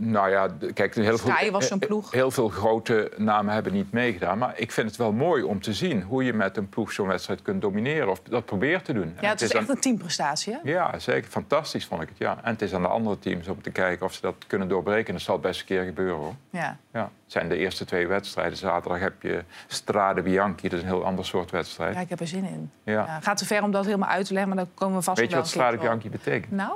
Nou 0.00 0.30
ja, 0.30 0.48
kijk, 0.74 0.94
heel 0.94 1.18
veel, 1.18 1.50
was 1.50 1.66
zo'n 1.66 1.80
eh, 1.80 1.86
ploeg. 1.88 2.10
heel 2.10 2.30
veel 2.30 2.48
grote 2.48 3.10
namen 3.16 3.54
hebben 3.54 3.72
niet 3.72 3.92
meegedaan. 3.92 4.38
Maar 4.38 4.52
ik 4.58 4.72
vind 4.72 4.86
het 4.88 4.96
wel 4.96 5.12
mooi 5.12 5.42
om 5.42 5.60
te 5.60 5.72
zien 5.72 6.02
hoe 6.02 6.24
je 6.24 6.32
met 6.32 6.56
een 6.56 6.68
ploeg 6.68 6.92
zo'n 6.92 7.06
wedstrijd 7.06 7.42
kunt 7.42 7.60
domineren. 7.62 8.10
Of 8.10 8.20
dat 8.22 8.44
probeert 8.44 8.84
te 8.84 8.92
doen. 8.92 9.16
Ja, 9.20 9.28
het 9.28 9.40
is 9.40 9.54
aan- 9.54 9.60
echt 9.60 9.68
een 9.68 9.80
teamprestatie, 9.80 10.52
hè? 10.52 10.58
Ja, 10.70 10.98
zeker. 10.98 11.30
Fantastisch 11.30 11.86
vond 11.86 12.02
ik 12.02 12.08
het, 12.08 12.18
ja. 12.18 12.38
En 12.42 12.52
het 12.52 12.62
is 12.62 12.74
aan 12.74 12.82
de 12.82 12.88
andere 12.88 13.18
teams 13.18 13.48
om 13.48 13.62
te 13.62 13.70
kijken 13.70 14.06
of 14.06 14.12
ze 14.14 14.20
dat 14.20 14.34
kunnen 14.46 14.68
doorbreken. 14.68 15.12
Dat 15.12 15.22
zal 15.22 15.38
best 15.38 15.60
een 15.60 15.66
keer 15.66 15.84
gebeuren, 15.84 16.16
hoor. 16.16 16.34
Ja. 16.50 16.76
Ja. 16.92 17.00
Het 17.02 17.32
zijn 17.32 17.48
de 17.48 17.56
eerste 17.56 17.84
twee 17.84 18.06
wedstrijden. 18.06 18.56
Zaterdag 18.58 19.00
heb 19.00 19.22
je 19.22 19.42
Strade 19.66 20.22
Bianchi. 20.22 20.68
Dat 20.68 20.72
is 20.78 20.80
een 20.84 20.92
heel 20.92 21.04
ander 21.04 21.24
soort 21.24 21.50
wedstrijd. 21.50 21.94
Ja, 21.94 22.00
ik 22.00 22.08
heb 22.08 22.20
er 22.20 22.26
zin 22.26 22.44
in. 22.44 22.70
Ja. 22.82 22.92
Ja, 22.92 23.20
gaat 23.20 23.36
te 23.36 23.46
ver 23.46 23.62
om 23.62 23.70
dat 23.70 23.84
helemaal 23.84 24.08
uit 24.08 24.26
te 24.26 24.32
leggen, 24.32 24.54
maar 24.54 24.64
dan 24.64 24.74
komen 24.74 24.96
we 24.96 25.02
vast 25.02 25.18
Weet 25.18 25.30
je 25.30 25.36
wat 25.36 25.44
een 25.44 25.50
Strade. 25.50 25.76
Bianchi 25.76 26.10
betekent? 26.10 26.52
Nou, 26.52 26.72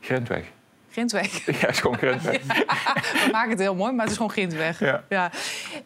Grindweg. 0.00 0.44
Grindweg. 0.94 1.46
Ja, 1.46 1.52
het 1.52 1.70
is 1.70 1.80
gewoon 1.80 1.96
Grindweg. 1.96 2.42
We 3.24 3.28
maken 3.32 3.50
het 3.50 3.58
heel 3.58 3.74
mooi, 3.74 3.92
maar 3.92 4.02
het 4.02 4.10
is 4.10 4.16
gewoon 4.16 4.32
Grindweg. 4.32 4.80
Ja. 5.08 5.30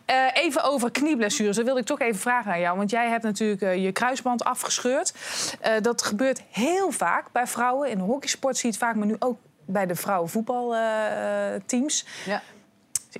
Eh, 0.04 0.16
even 0.34 0.64
over 0.64 0.90
knieblessures. 0.90 1.56
Dat 1.56 1.64
wilde 1.64 1.80
ik 1.80 1.86
toch 1.86 2.00
even 2.00 2.20
vragen 2.20 2.52
aan 2.52 2.60
jou. 2.60 2.76
Want 2.76 2.90
jij 2.90 3.08
hebt 3.08 3.22
natuurlijk 3.22 3.62
eh, 3.62 3.84
je 3.84 3.92
kruisband 3.92 4.44
afgescheurd. 4.44 5.14
Eh, 5.60 5.72
dat 5.80 6.02
gebeurt 6.02 6.42
heel 6.50 6.90
vaak 6.90 7.32
bij 7.32 7.46
vrouwen. 7.46 7.90
In 7.90 7.98
de 7.98 8.04
hockeysport 8.04 8.56
zie 8.56 8.68
je 8.68 8.74
het 8.74 8.84
vaak, 8.84 8.96
maar 8.96 9.06
nu 9.06 9.16
ook 9.18 9.38
bij 9.64 9.86
de 9.86 9.94
vrouwenvoetbalteams. 9.94 12.06
Ja. 12.24 12.42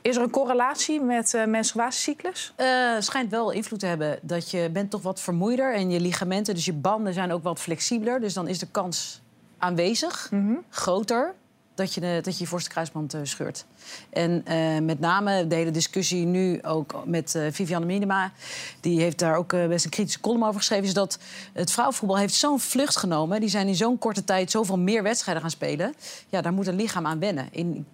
Is 0.03 0.16
er 0.16 0.22
een 0.22 0.30
correlatie 0.30 1.01
met 1.01 1.34
eh 1.34 1.45
menstruatiecyclus? 1.45 2.53
Eh, 2.57 2.66
schijnt 2.99 3.30
wel 3.30 3.51
invloed 3.51 3.80
te 3.80 3.86
hebben 3.86 4.18
dat 4.22 4.51
je 4.51 4.70
bent 4.72 4.91
toch 4.91 5.03
wat 5.03 5.20
vermoeider 5.20 5.74
en 5.74 5.91
je 5.91 6.01
ligamenten, 6.01 6.55
dus 6.55 6.64
je 6.64 6.72
banden 6.72 7.12
zijn 7.12 7.32
ook 7.32 7.43
wat 7.43 7.61
flexibeler. 7.61 8.20
Dus 8.20 8.34
dan 8.34 8.49
is 8.49 8.59
de 8.59 8.68
kans 8.70 9.20
aanwezig, 9.59 10.30
groter, 10.70 11.34
dat 11.79 11.95
je, 11.95 12.01
de, 12.01 12.18
dat 12.22 12.35
je 12.35 12.45
je 12.45 12.51
voorste 12.51 12.70
kruisband 12.70 13.14
eh, 13.14 13.20
scheurt. 13.22 13.64
En 14.11 14.43
eh, 14.45 14.79
met 14.79 15.01
name 15.01 15.47
de 15.47 15.55
hele 15.55 15.70
discussie 15.70 16.26
nu 16.26 16.62
ook 16.62 17.03
met 17.07 17.35
eh, 17.35 17.43
Vivianne 17.51 17.87
Minima... 17.87 18.33
die 18.81 19.01
heeft 19.01 19.18
daar 19.18 19.37
ook 19.37 19.49
best 19.68 19.85
een 19.85 19.91
kritische 19.91 20.20
column 20.20 20.45
over 20.45 20.61
geschreven... 20.61 20.85
is 20.85 20.95
dat 20.95 21.18
het 21.53 21.70
vrouwenvoetbal 21.70 22.18
heeft 22.18 22.35
zo'n 22.35 22.61
vlucht 22.61 22.97
genomen. 22.97 23.41
Die 23.41 23.49
zijn 23.49 23.68
in 23.68 23.76
zo'n 23.76 23.99
korte 23.99 24.24
tijd 24.24 24.51
zoveel 24.51 24.79
meer 24.79 25.03
wedstrijden 25.03 25.43
gaan 25.43 25.51
spelen. 25.51 25.95
Ja, 26.29 26.41
daar 26.41 26.53
moet 26.53 26.66
een 26.66 26.76
lichaam 26.76 27.07
aan 27.07 27.18
wennen. 27.18 27.49
In, 27.51 27.87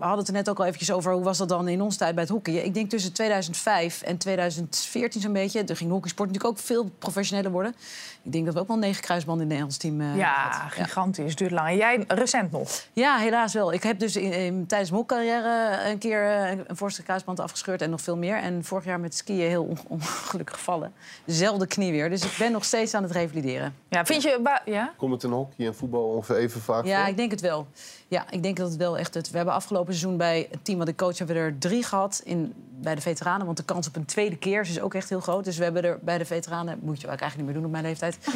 we 0.00 0.06
hadden 0.06 0.24
het 0.24 0.34
er 0.34 0.40
net 0.40 0.50
ook 0.50 0.58
al 0.58 0.64
eventjes 0.64 0.92
over. 0.92 1.12
Hoe 1.12 1.22
was 1.22 1.38
dat 1.38 1.48
dan 1.48 1.68
in 1.68 1.80
onze 1.80 1.98
tijd 1.98 2.14
bij 2.14 2.22
het 2.22 2.32
hockey? 2.32 2.54
Ik 2.54 2.74
denk 2.74 2.90
tussen 2.90 3.12
2005 3.12 4.02
en 4.02 4.16
2014 4.16 5.20
zo'n 5.20 5.32
beetje. 5.32 5.64
Er 5.64 5.76
ging 5.76 5.90
hockeysport 5.90 6.28
natuurlijk 6.28 6.58
ook 6.58 6.64
veel 6.64 6.90
professioneler 6.98 7.50
worden. 7.50 7.74
Ik 8.22 8.32
denk 8.32 8.44
dat 8.44 8.54
we 8.54 8.60
ook 8.60 8.68
wel 8.68 8.76
negen 8.78 9.02
kruisbanden 9.02 9.50
in 9.50 9.50
het 9.56 9.60
Nederlands 9.60 9.76
team 9.76 10.00
eh, 10.00 10.16
ja, 10.16 10.50
hadden. 10.50 10.70
gigantisch. 10.70 11.36
Duurt 11.36 11.50
lang. 11.50 11.68
En 11.68 11.76
jij 11.76 12.04
recent 12.08 12.50
nog? 12.50 12.70
Ja, 12.92 13.16
helaas 13.18 13.52
wel. 13.54 13.72
Ik 13.72 13.82
heb 13.82 13.98
dus 13.98 14.16
in, 14.16 14.32
in- 14.32 14.66
tijdens 14.66 14.90
mijn 14.90 15.02
hockeycarrière 15.02 15.90
een 15.90 15.98
keer 15.98 16.26
eh, 16.30 16.50
een 16.50 16.76
voorste 16.76 17.02
kruisband 17.02 17.40
afgescheurd 17.40 17.82
en 17.82 17.90
nog 17.90 18.00
veel 18.00 18.16
meer. 18.16 18.36
En 18.36 18.64
vorig 18.64 18.84
jaar 18.84 19.00
met 19.00 19.14
skiën 19.14 19.48
heel 19.48 19.64
on- 19.64 19.78
ongelukkig 19.88 20.54
gevallen. 20.56 20.92
Dezelfde 21.24 21.66
knie 21.66 21.92
weer. 21.92 22.10
Dus 22.10 22.24
ik 22.24 22.34
ben 22.38 22.52
nog 22.52 22.64
steeds 22.64 22.94
aan 22.94 23.02
het 23.02 23.12
revalideren. 23.12 23.74
Ja, 23.88 24.04
vind 24.04 24.22
je... 24.22 24.58
Ja? 24.64 24.92
Komt 24.96 25.12
het 25.12 25.22
in 25.22 25.30
hockey 25.30 25.66
en 25.66 25.74
voetbal 25.74 26.02
ongeveer 26.08 26.36
even 26.36 26.60
vaak 26.60 26.84
Ja, 26.84 27.00
voor? 27.00 27.08
ik 27.08 27.16
denk 27.16 27.30
het 27.30 27.40
wel. 27.40 27.66
Ja, 28.08 28.24
ik 28.30 28.42
denk 28.42 28.56
dat 28.56 28.68
het 28.68 28.76
wel 28.76 28.98
echt... 28.98 29.14
Het, 29.14 29.30
we 29.30 29.36
hebben 29.36 29.54
afgelopen 29.54 29.92
seizoen 29.94 30.16
bij 30.16 30.48
het 30.50 30.64
team 30.64 30.78
wat 30.78 30.88
ik 30.88 30.96
coach... 30.96 31.18
hebben 31.18 31.36
we 31.36 31.42
er 31.42 31.58
drie 31.58 31.82
gehad 31.84 32.20
in, 32.24 32.54
bij 32.82 32.94
de 32.94 33.00
veteranen. 33.00 33.46
Want 33.46 33.56
de 33.56 33.64
kans 33.64 33.86
op 33.88 33.96
een 33.96 34.04
tweede 34.04 34.36
keer 34.36 34.60
is 34.60 34.80
ook 34.80 34.94
echt 34.94 35.08
heel 35.08 35.20
groot. 35.20 35.44
Dus 35.44 35.56
we 35.56 35.64
hebben 35.64 35.84
er 35.84 35.98
bij 36.02 36.18
de 36.18 36.24
veteranen... 36.24 36.78
moet 36.82 37.00
je 37.00 37.06
eigenlijk 37.06 37.36
niet 37.36 37.44
meer 37.44 37.54
doen 37.54 37.64
op 37.64 37.70
mijn 37.70 37.84
leeftijd... 37.84 38.18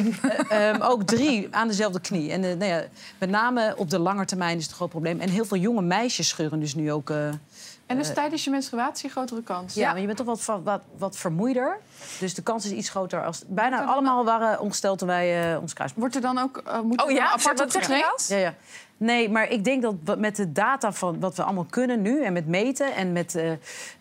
eh, 0.49 0.69
ehm, 0.69 0.81
ook 0.81 1.03
drie 1.03 1.47
aan 1.51 1.67
dezelfde 1.67 1.99
knie. 1.99 2.31
En 2.31 2.43
eh, 2.43 2.49
nou 2.49 2.71
ja, 2.71 2.83
met 3.17 3.29
name 3.29 3.73
op 3.77 3.89
de 3.89 3.99
lange 3.99 4.25
termijn 4.25 4.57
is 4.57 4.61
het 4.61 4.71
een 4.71 4.77
groot 4.77 4.89
probleem. 4.89 5.19
En 5.19 5.29
heel 5.29 5.45
veel 5.45 5.57
jonge 5.57 5.81
meisjes 5.81 6.27
scheuren 6.27 6.59
dus 6.59 6.75
nu 6.75 6.91
ook... 6.91 7.09
eh, 7.09 7.27
En 7.85 7.97
dus 7.97 8.13
tijdens 8.13 8.43
je 8.43 8.49
menstruatie 8.49 9.05
een 9.05 9.11
grotere 9.11 9.43
kans? 9.43 9.73
ja, 9.73 9.91
maar 9.91 9.99
je 9.99 10.05
bent 10.05 10.17
toch 10.17 10.27
wat, 10.45 10.61
wat, 10.63 10.81
wat, 10.97 11.17
vermoeider. 11.17 11.77
Dus 12.19 12.33
de 12.33 12.41
kans 12.41 12.65
is 12.65 12.71
iets 12.71 12.89
groter. 12.89 13.25
Als, 13.25 13.43
bijna 13.47 13.83
allemaal 13.83 14.25
waren 14.25 14.59
ongesteld 14.59 14.97
toen 14.99 15.07
wij 15.07 15.53
eh 15.53 15.61
ons 15.61 15.73
kruis. 15.73 15.91
Wordt 15.95 16.15
er 16.15 16.21
dan 16.21 16.37
ook 16.37 16.61
uh, 16.67 16.79
moet 16.81 17.03
Oh 17.03 17.11
ja? 17.11 17.31
apart 17.31 17.61
op 17.61 17.69
getraind? 17.69 18.25
Ja, 18.27 18.37
ja. 18.37 18.53
Nee, 18.97 19.29
maar 19.29 19.49
ik 19.49 19.63
denk 19.63 19.81
dat 19.81 20.19
met 20.19 20.35
de 20.35 20.51
data 20.51 20.93
van 20.93 21.19
wat 21.19 21.35
we 21.35 21.43
allemaal 21.43 21.65
kunnen 21.69 22.01
nu... 22.01 22.23
en 22.23 22.33
met 22.33 22.47
meten 22.47 22.95
en 22.95 23.11
met 23.11 23.35
eh, 23.35 23.51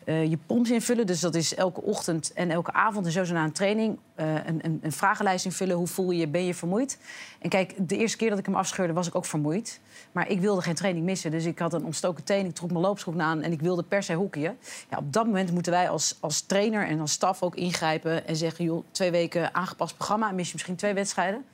eh, 0.05 0.31
je 0.31 0.39
pomps 0.47 0.71
invullen... 0.71 1.07
dus 1.07 1.21
dat 1.21 1.35
is 1.35 1.55
elke 1.55 1.83
ochtend 1.83 2.33
en 2.33 2.51
elke 2.51 2.73
avond 2.73 3.07
en 3.07 3.13
zo 3.13 3.25
zo 3.25 3.35
na 3.35 3.45
een 3.45 3.53
training... 3.53 3.99
eh, 4.15 4.35
een, 4.35 4.59
een, 4.63 4.79
een 4.83 4.93
vragenlijst 4.93 5.45
invullen. 5.45 5.77
Hoe 5.77 5.87
voel 5.87 6.11
je 6.11 6.19
je? 6.19 6.29
Ben 6.29 6.45
je 6.45 6.55
vermoeid? 6.55 6.99
En 7.39 7.49
kijk, 7.49 7.75
de 7.89 7.97
eerste 7.97 8.17
keer 8.17 8.31
dat 8.31 8.39
ik 8.39 8.47
hem 8.47 8.55
afscheurde 8.55 8.93
was 8.93 9.07
ik 9.07 9.15
ook 9.15 9.25
vermoeid. 9.25 9.81
Maar 10.13 10.29
ik 10.29 10.41
wilde 10.41 10.63
geen 10.63 10.75
training 10.75 11.05
missen. 11.05 11.31
Dus 11.31 11.45
ik 11.45 11.59
had 11.59 11.73
een 11.73 11.85
ontstoken 11.85 12.25
teen, 12.25 12.47
ik 12.47 12.55
trok 12.55 12.71
mijn 12.71 12.85
loopschoen 12.85 13.23
aan... 13.23 13.43
en 13.43 13.53
ik 13.53 13.61
wilde 13.61 13.83
per 13.83 14.03
se 14.03 14.15
hockeyen. 14.15 14.59
Ja, 14.91 14.99
op 14.99 15.13
dat 15.13 15.27
moment 15.27 15.53
moeten 15.53 15.73
wij 15.73 15.89
als, 15.89 16.17
als 16.21 16.41
trainer 16.41 16.87
en 16.87 17.01
als 17.01 17.13
staf 17.13 17.43
ook 17.43 17.55
ingrijpen... 17.55 18.27
en 18.27 18.37
zeggen, 18.37 18.65
joh, 18.65 18.85
twee 18.91 19.11
weken 19.11 19.55
aangepast 19.55 19.95
programma... 19.95 20.31
mis 20.31 20.47
je 20.47 20.53
misschien 20.53 20.77
twee 20.77 20.95
wedstrijden 20.95 21.45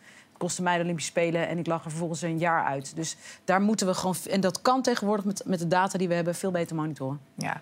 kostte 0.40 0.62
mij 0.62 0.76
de 0.76 0.82
Olympische 0.82 1.10
Spelen 1.10 1.48
en 1.48 1.58
ik 1.58 1.66
lag 1.66 1.84
er 1.84 1.90
vervolgens 1.90 2.22
een 2.22 2.38
jaar 2.38 2.64
uit. 2.64 2.96
Dus 2.96 3.16
daar 3.44 3.60
moeten 3.60 3.86
we 3.86 3.94
gewoon... 3.94 4.16
En 4.30 4.40
dat 4.40 4.62
kan 4.62 4.82
tegenwoordig 4.82 5.24
met, 5.24 5.42
met 5.46 5.58
de 5.58 5.68
data 5.68 5.98
die 5.98 6.08
we 6.08 6.14
hebben 6.14 6.34
veel 6.34 6.50
beter 6.50 6.76
monitoren. 6.76 7.20
Ja. 7.34 7.60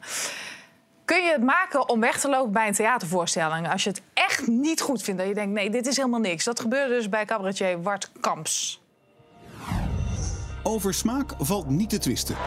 Kun 1.05 1.25
je 1.25 1.33
het 1.33 1.43
maken 1.43 1.89
om 1.89 2.01
weg 2.01 2.21
te 2.21 2.29
lopen 2.29 2.53
bij 2.53 2.69
een 2.69 2.75
theatervoorstelling... 2.75 3.71
als 3.73 3.85
je 3.85 3.91
het 3.91 4.03
echt 4.15 4.47
niet 4.47 4.81
goed 4.81 5.03
vindt, 5.03 5.21
dat 5.21 5.29
je 5.29 5.35
denkt... 5.35 5.53
nee, 5.53 5.71
dit 5.71 5.87
is 5.87 5.97
helemaal 5.97 6.21
niks. 6.21 6.45
Dat 6.45 6.61
gebeurde 6.61 6.95
dus 6.95 7.09
bij 7.09 7.25
cabaretier 7.25 7.83
Wart 7.83 8.11
Kamps. 8.21 8.81
Over 10.69 10.95
smaak 10.95 11.35
valt 11.39 11.69
niet 11.69 11.91
te 11.91 11.99
twisten. 11.99 12.37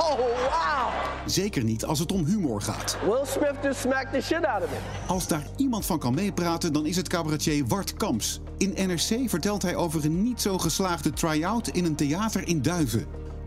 Oh, 0.00 0.18
wow! 0.18 0.88
Zeker 1.26 1.64
niet 1.64 1.84
als 1.84 1.98
het 1.98 2.12
om 2.12 2.24
humor 2.24 2.60
gaat. 2.60 2.96
Will 3.04 3.24
Smith 3.24 3.54
just 3.62 3.80
smacked 3.80 4.12
the 4.12 4.20
shit 4.20 4.44
out 4.44 4.62
of 4.62 4.70
me. 4.70 4.76
Als 5.06 5.26
daar 5.26 5.46
iemand 5.56 5.86
van 5.86 5.98
kan 5.98 6.14
meepraten, 6.14 6.72
dan 6.72 6.86
is 6.86 6.96
het 6.96 7.08
cabaretier 7.08 7.66
Wart 7.66 7.94
Kamps. 7.94 8.40
In 8.58 8.72
NRC 8.86 9.30
vertelt 9.30 9.62
hij 9.62 9.76
over 9.76 10.04
een 10.04 10.22
niet 10.22 10.40
zo 10.40 10.58
geslaagde 10.58 11.12
try-out 11.12 11.68
in 11.68 11.84
een 11.84 11.94
theater 11.94 12.48
in 12.48 12.62
Duiven. 12.62 13.06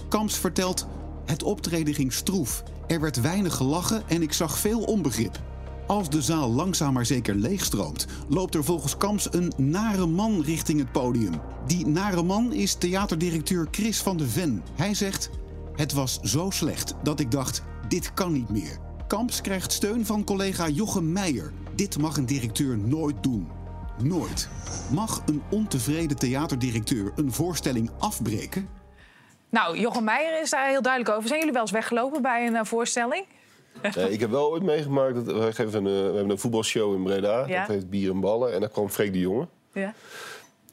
Kamps 0.09 0.37
vertelt: 0.37 0.87
Het 1.25 1.43
optreden 1.43 1.93
ging 1.93 2.13
stroef. 2.13 2.63
Er 2.87 3.01
werd 3.01 3.21
weinig 3.21 3.55
gelachen 3.55 4.03
en 4.07 4.21
ik 4.21 4.33
zag 4.33 4.57
veel 4.57 4.79
onbegrip. 4.79 5.39
Als 5.87 6.09
de 6.09 6.21
zaal 6.21 6.51
langzaam 6.51 6.93
maar 6.93 7.05
zeker 7.05 7.35
leegstroomt, 7.35 8.05
loopt 8.29 8.55
er 8.55 8.63
volgens 8.63 8.97
Kamps 8.97 9.27
een 9.31 9.53
nare 9.57 10.05
man 10.05 10.41
richting 10.41 10.79
het 10.79 10.91
podium. 10.91 11.33
Die 11.65 11.87
nare 11.87 12.23
man 12.23 12.53
is 12.53 12.73
theaterdirecteur 12.73 13.67
Chris 13.71 14.01
van 14.01 14.17
de 14.17 14.27
Ven. 14.27 14.63
Hij 14.75 14.93
zegt: 14.93 15.29
Het 15.75 15.93
was 15.93 16.19
zo 16.21 16.49
slecht 16.49 16.93
dat 17.03 17.19
ik 17.19 17.31
dacht: 17.31 17.63
dit 17.87 18.13
kan 18.13 18.31
niet 18.31 18.49
meer. 18.49 18.77
Kamps 19.07 19.41
krijgt 19.41 19.71
steun 19.71 20.05
van 20.05 20.23
collega 20.23 20.67
Jochem 20.67 21.11
Meijer. 21.11 21.53
Dit 21.75 21.97
mag 21.97 22.17
een 22.17 22.25
directeur 22.25 22.77
nooit 22.77 23.23
doen. 23.23 23.47
Nooit. 24.03 24.49
Mag 24.91 25.23
een 25.25 25.41
ontevreden 25.49 26.17
theaterdirecteur 26.17 27.11
een 27.15 27.31
voorstelling 27.31 27.89
afbreken? 27.99 28.69
Nou, 29.49 29.79
Jochem 29.79 30.03
Meijer 30.03 30.41
is 30.41 30.49
daar 30.49 30.67
heel 30.67 30.81
duidelijk 30.81 31.15
over. 31.15 31.27
Zijn 31.27 31.39
jullie 31.39 31.53
wel 31.53 31.63
eens 31.63 31.71
weggelopen 31.71 32.21
bij 32.21 32.47
een 32.47 32.55
eh, 32.55 32.65
voorstelling? 32.65 33.25
Nee, 33.95 34.11
ik 34.11 34.19
heb 34.19 34.29
wel 34.29 34.51
ooit 34.51 34.63
meegemaakt, 34.63 35.25
dat, 35.25 35.37
wij 35.37 35.51
geven 35.53 35.85
een, 35.85 35.95
eh, 35.95 36.09
we 36.09 36.13
hebben 36.15 36.29
een 36.29 36.39
voetbalshow 36.39 36.93
in 36.95 37.03
Breda. 37.03 37.45
Ja. 37.47 37.59
Dat 37.65 37.75
heet 37.75 37.89
Bier 37.89 38.11
en 38.11 38.19
Ballen. 38.19 38.53
En 38.53 38.59
daar 38.59 38.69
kwam 38.69 38.89
Freek 38.89 39.13
de 39.13 39.19
Jonge. 39.19 39.47
Ja. 39.73 39.93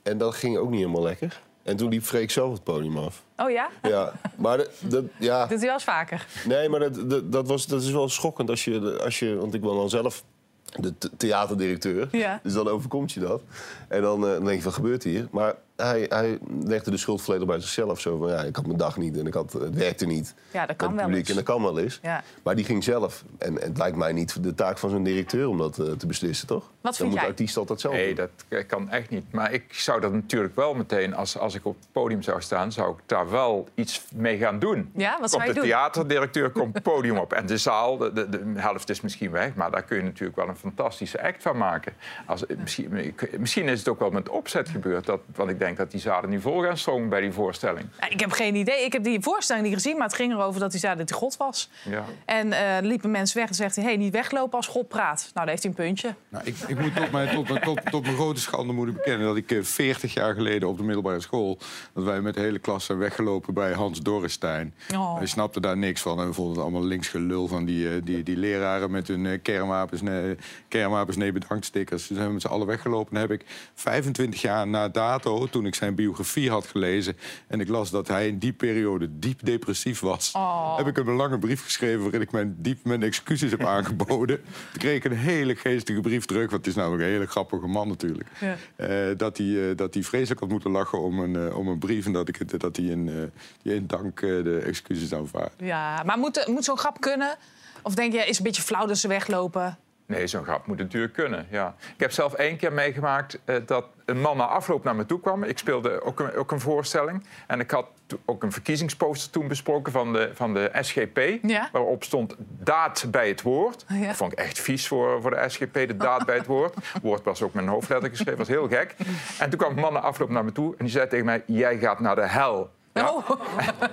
En 0.03 0.19
dat 0.19 0.35
ging 0.35 0.57
ook 0.57 0.71
niet 0.71 0.81
helemaal 0.81 1.03
lekker. 1.03 1.41
En 1.63 1.77
toen 1.77 1.89
liep 1.89 2.03
Freek 2.03 2.31
zelf 2.31 2.53
het 2.53 2.63
podium 2.65 2.99
af. 2.99 3.23
Oh 3.37 3.51
ja? 3.51 3.69
Ja, 3.83 4.13
maar 4.37 4.57
dat, 4.57 4.71
dat- 4.81 5.05
ja, 5.19 5.41
Doet 5.47 5.57
hij 5.59 5.65
wel 5.67 5.73
eens 5.75 5.85
vaker? 5.85 6.27
nee, 6.47 6.69
maar 6.69 6.81
dat, 6.81 7.11
dat, 7.11 7.33
dat, 7.33 7.49
was, 7.49 7.67
dat 7.67 7.83
is 7.83 7.91
wel 7.91 8.09
schokkend 8.09 8.51
als 8.51 8.65
je, 8.65 8.99
als 9.05 9.19
je... 9.19 9.37
Want 9.37 9.55
ik 9.55 9.61
ben 9.61 9.75
dan 9.75 9.89
zelf 9.91 10.25
de 10.65 10.99
th- 10.99 11.11
theaterdirecteur. 11.17 12.09
Ja. 12.13 12.41
Dus 12.43 12.53
dan 12.53 12.69
overkomt 12.69 13.13
je 13.13 13.21
dat. 13.21 13.43
En 13.89 14.03
dan, 14.03 14.27
eh, 14.27 14.33
dan 14.33 14.45
denk 14.45 14.59
je, 14.59 14.65
wat 14.65 14.75
gebeurt 14.75 15.03
hier? 15.03 15.29
Maar 15.31 15.55
hij, 15.83 16.07
hij 16.09 16.39
legde 16.65 16.91
de 16.91 16.97
schuld 16.97 17.23
volledig 17.23 17.47
bij 17.47 17.61
zichzelf. 17.61 18.01
Zo 18.01 18.17
van, 18.19 18.29
ja, 18.29 18.43
ik 18.43 18.57
had 18.57 18.67
mijn 18.67 18.79
dag 18.79 18.97
niet 18.97 19.19
en 19.19 19.27
ik 19.27 19.35
had, 19.35 19.53
het 19.53 19.75
werkte 19.75 20.07
niet. 20.07 20.35
Ja, 20.51 20.67
dat 20.67 20.77
kan 20.77 20.89
met 20.89 20.97
wel 20.97 21.07
het 21.09 21.17
publiek. 21.17 21.19
eens. 21.19 21.29
En 21.29 21.35
dat 21.35 21.45
kan 21.45 21.63
wel 21.63 21.79
eens. 21.79 21.99
Ja. 22.03 22.23
Maar 22.43 22.55
die 22.55 22.65
ging 22.65 22.85
zelf. 22.85 23.25
En, 23.39 23.61
en 23.61 23.69
het 23.69 23.79
lijkt 23.79 23.97
mij 23.97 24.13
niet 24.13 24.43
de 24.43 24.55
taak 24.55 24.79
van 24.79 24.91
zo'n 24.91 25.03
directeur 25.03 25.49
om 25.49 25.59
dat 25.59 25.79
eh, 25.79 25.91
te 25.91 26.07
beslissen, 26.07 26.47
toch? 26.47 26.63
Wat 26.63 26.71
Dan 26.81 26.95
vind 26.95 27.09
moet 27.09 27.17
jij? 27.19 27.25
de 27.27 27.31
artiest 27.31 27.57
altijd 27.57 27.81
zelf 27.81 27.95
Nee, 27.95 28.15
doen. 28.15 28.29
dat 28.49 28.67
kan 28.67 28.91
echt 28.91 29.11
niet. 29.11 29.33
Maar 29.33 29.53
ik 29.53 29.65
zou 29.75 30.01
dat 30.01 30.13
natuurlijk 30.13 30.57
wel 30.57 30.75
meteen, 30.75 31.15
als, 31.15 31.39
als 31.39 31.55
ik 31.55 31.65
op 31.67 31.77
het 31.79 31.89
podium 31.93 32.23
zou 32.23 32.41
staan, 32.43 32.73
zou 32.73 32.93
ik 32.93 33.03
daar 33.07 33.31
wel 33.31 33.69
iets 33.75 34.05
mee 34.15 34.39
gaan 34.39 34.59
doen. 34.59 34.91
Ja, 34.97 35.19
wat 35.21 35.31
zou 35.31 35.43
komt 35.43 35.55
je 35.55 35.61
de 35.61 35.67
doen? 35.67 35.69
theaterdirecteur 35.69 36.51
komt 36.61 36.75
het 36.75 36.83
podium 36.83 37.19
op. 37.19 37.33
En 37.33 37.47
de 37.47 37.57
zaal, 37.57 37.97
de, 37.97 38.13
de, 38.13 38.29
de 38.29 38.43
helft 38.55 38.91
is 38.91 39.01
misschien 39.01 39.31
weg, 39.31 39.55
maar 39.55 39.71
daar 39.71 39.83
kun 39.83 39.97
je 39.97 40.03
natuurlijk 40.03 40.37
wel 40.37 40.49
een 40.49 40.57
fantastische 40.57 41.23
act 41.23 41.43
van 41.43 41.57
maken. 41.57 41.93
Als, 42.27 42.45
misschien, 42.59 43.15
misschien 43.39 43.69
is 43.69 43.79
het 43.79 43.89
ook 43.89 43.99
wel 43.99 44.11
met 44.11 44.29
opzet 44.29 44.69
gebeurd, 44.69 45.07
dat, 45.07 45.21
want 45.35 45.51
ik 45.51 45.59
denk 45.59 45.72
dat 45.77 45.91
die 45.91 46.01
zalen 46.01 46.31
nu 46.31 46.41
vol 46.41 46.63
gaan 46.63 46.77
stromen 46.77 47.09
bij 47.09 47.21
die 47.21 47.33
voorstelling. 47.33 47.87
Ik 48.09 48.21
heb 48.21 48.31
geen 48.33 48.55
idee. 48.55 48.85
Ik 48.85 48.93
heb 48.93 49.05
die 49.05 49.21
voorstelling 49.21 49.65
niet 49.65 49.75
gezien, 49.75 49.97
maar 49.97 50.07
het 50.07 50.17
ging 50.17 50.33
erover 50.33 50.61
dat 50.61 50.71
hij 50.71 50.81
zei 50.81 50.97
dat 50.97 51.09
hij 51.09 51.19
God 51.19 51.37
was. 51.37 51.71
Ja. 51.85 52.05
En 52.25 52.53
eh, 52.53 52.83
liepen 52.83 53.11
mensen 53.11 53.39
weg 53.39 53.49
en 53.49 53.55
zegt 53.55 53.77
hij: 53.77 53.85
hey, 53.85 53.97
niet 53.97 54.13
weglopen 54.13 54.57
als 54.57 54.67
God 54.67 54.89
praat. 54.89 55.21
Nou, 55.21 55.31
daar 55.35 55.49
heeft 55.49 55.63
hij 55.63 55.71
een 55.71 55.77
puntje. 55.77 56.15
Nou, 56.29 56.45
ik, 56.45 56.57
ik 56.67 56.79
moet 56.79 56.97
tot 56.97 57.11
mijn, 57.11 57.35
tot, 57.35 57.49
mijn- 57.49 57.61
tot, 57.63 57.81
tot 57.91 58.03
mijn 58.03 58.15
grote 58.15 58.41
schande 58.41 58.73
moet 58.73 58.89
ik 58.89 58.95
bekennen 58.95 59.27
dat 59.27 59.37
ik 59.37 59.51
eh, 59.51 59.63
40 59.63 60.15
jaar 60.15 60.35
geleden 60.35 60.69
op 60.69 60.77
de 60.77 60.83
middelbare 60.85 61.21
school... 61.21 61.59
dat 61.95 62.05
wij 62.05 62.21
met 62.21 62.35
de 62.35 62.41
hele 62.41 62.59
klas 62.59 62.85
zijn 62.85 62.99
weggelopen 62.99 63.55
bij 63.55 63.73
Hans 63.73 64.01
Dorrestein. 64.01 64.75
Oh. 64.95 65.19
Wij 65.19 65.27
snapten 65.27 65.63
daar 65.63 65.77
niks 65.77 66.01
van 66.01 66.21
en 66.21 66.27
we 66.27 66.33
vonden 66.33 66.55
het 66.55 66.63
allemaal 66.63 66.85
linksgelul 66.85 67.49
van 67.49 67.65
die, 67.65 67.89
eh, 67.89 67.95
die, 68.05 68.23
die 68.23 68.37
leraren... 68.37 68.91
met 68.91 69.09
hun 69.09 69.27
eh, 69.27 69.39
kernwapens, 69.43 70.03
nee, 70.03 70.37
kernwapens 70.69 71.17
nee 71.17 71.33
bedankt 71.33 71.65
stickers. 71.65 72.07
Toen 72.07 72.17
zijn 72.17 72.29
we 72.29 72.33
met 72.33 72.43
z'n 72.43 72.49
allen 72.49 72.67
weggelopen. 72.67 73.15
En 73.15 73.21
heb 73.21 73.31
ik 73.31 73.45
25 73.75 74.41
jaar 74.41 74.67
na 74.69 74.89
dato, 74.89 75.47
toen 75.47 75.62
ik 75.67 75.75
zijn 75.75 75.95
biografie 75.95 76.51
had 76.51 76.67
gelezen... 76.67 77.17
en 77.47 77.61
ik 77.61 77.69
las 77.69 77.91
dat 77.91 78.09
hij 78.09 78.29
in 78.29 78.39
die 78.39 78.53
periode 78.53 79.09
diep 79.19 79.45
depressief 79.45 80.01
was... 80.01 80.33
Oh. 80.37 80.77
heb 80.77 80.87
ik 80.87 80.97
hem 80.97 81.09
een 81.09 81.15
lange 81.15 81.39
brief 81.39 81.65
geschreven 81.65 82.03
waarin 82.03 82.21
ik 82.21 82.33
mijn, 82.33 82.57
diep 82.59 82.85
mijn 82.85 83.03
excuses 83.03 83.51
heb 83.51 83.65
aangeboden. 83.77 84.43
Toen 84.43 84.79
kreeg 84.79 84.97
ik 84.97 85.05
een 85.05 85.17
hele 85.17 85.57
geestige 85.57 86.01
brief 86.01 86.25
terug, 86.25 86.51
want 86.51 86.65
het 86.65 86.67
is 86.67 86.75
namelijk 86.75 87.03
een 87.03 87.09
hele 87.09 87.27
grappige 87.27 87.67
man 87.67 87.89
natuurlijk. 87.89 88.29
Ja. 88.41 88.57
Eh, 88.77 89.17
dat, 89.17 89.39
hij, 89.39 89.71
eh, 89.71 89.77
dat 89.77 89.95
hij 89.95 90.03
vreselijk 90.03 90.41
had 90.41 90.49
moeten 90.49 90.71
lachen 90.71 91.03
om 91.03 91.19
een, 91.19 91.49
eh, 91.49 91.59
om 91.59 91.69
een 91.69 91.79
brief 91.79 92.07
en 92.07 92.13
dat, 92.13 92.29
ik, 92.29 92.61
dat 92.61 92.77
hij 92.77 92.85
in, 92.85 93.31
die 93.63 93.75
in 93.75 93.87
dank 93.87 94.21
de 94.21 94.63
excuses 94.65 95.15
aanvaardt. 95.15 95.55
Ja, 95.57 96.03
maar 96.03 96.19
moet, 96.19 96.47
moet 96.47 96.65
zo'n 96.65 96.79
grap 96.79 97.01
kunnen? 97.01 97.37
Of 97.83 97.95
denk 97.95 98.13
je, 98.13 98.19
is 98.19 98.39
een 98.39 98.45
beetje 98.45 98.63
flauw 98.63 98.87
dat 98.87 98.99
ze 98.99 99.09
weglopen? 99.09 99.79
Nee, 100.13 100.27
zo'n 100.27 100.45
grap 100.45 100.67
moet 100.67 100.79
natuurlijk 100.79 101.13
kunnen. 101.13 101.47
Ja. 101.51 101.75
Ik 101.95 102.01
heb 102.01 102.13
zelf 102.13 102.35
één 102.35 102.57
keer 102.57 102.73
meegemaakt 102.73 103.39
eh, 103.45 103.57
dat 103.67 103.87
een 104.05 104.21
man 104.21 104.37
na 104.37 104.45
afloop 104.45 104.85
naar 104.85 104.97
me 104.97 105.07
toe 105.07 105.21
kwam. 105.21 105.43
Ik 105.43 105.59
speelde 105.59 106.03
ook 106.03 106.21
een, 106.21 106.35
ook 106.35 106.51
een 106.51 106.61
voorstelling. 106.61 107.27
En 107.47 107.61
ik 107.61 107.71
had 107.71 107.87
ook 108.25 108.43
een 108.43 108.53
verkiezingsposter 108.53 109.31
toen 109.31 109.49
besproken 109.49 109.93
van 109.93 110.13
de, 110.13 110.31
van 110.35 110.55
de 110.55 110.71
SGP. 110.81 111.39
Ja. 111.43 111.69
Waarop 111.73 112.05
stond 112.05 112.35
daad 112.39 113.05
bij 113.11 113.29
het 113.29 113.43
woord. 113.43 113.85
Ja. 113.89 114.07
Dat 114.07 114.17
vond 114.17 114.33
ik 114.33 114.39
echt 114.39 114.59
vies 114.59 114.89
voor, 114.89 115.23
voor 115.23 115.31
de 115.31 115.45
SGP, 115.49 115.73
de 115.73 115.97
daad 115.97 116.27
bij 116.27 116.37
het 116.37 116.47
woord. 116.47 116.75
Het 116.75 117.03
woord 117.03 117.25
was 117.25 117.43
ook 117.43 117.55
met 117.55 117.65
een 117.65 117.71
hoofdletter 117.71 118.09
geschreven, 118.09 118.39
was 118.39 118.49
heel 118.49 118.69
gek. 118.69 118.95
En 119.39 119.51
toen 119.51 119.59
kwam 119.59 119.71
een 119.71 119.83
man 119.83 119.93
na 119.93 120.01
afloop 120.01 120.31
naar 120.31 120.45
me 120.45 120.53
toe 120.53 120.71
en 120.71 120.85
die 120.85 120.95
zei 120.95 121.09
tegen 121.09 121.25
mij... 121.25 121.43
jij 121.47 121.79
gaat 121.79 122.01
naar 122.01 122.15
de 122.15 122.27
hel. 122.27 122.71
Ja. 122.93 123.11
Oh. 123.11 123.31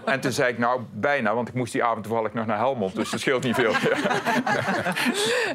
En 0.06 0.20
toen 0.20 0.32
zei 0.32 0.52
ik, 0.52 0.58
nou, 0.58 0.82
bijna, 0.92 1.34
want 1.34 1.48
ik 1.48 1.54
moest 1.54 1.72
die 1.72 1.84
avond 1.84 2.04
toevallig 2.04 2.34
nog 2.34 2.46
naar 2.46 2.58
Helmond. 2.58 2.96
Dus 2.96 3.10
dat 3.10 3.20
scheelt 3.20 3.44
niet 3.44 3.56
veel. 3.56 3.74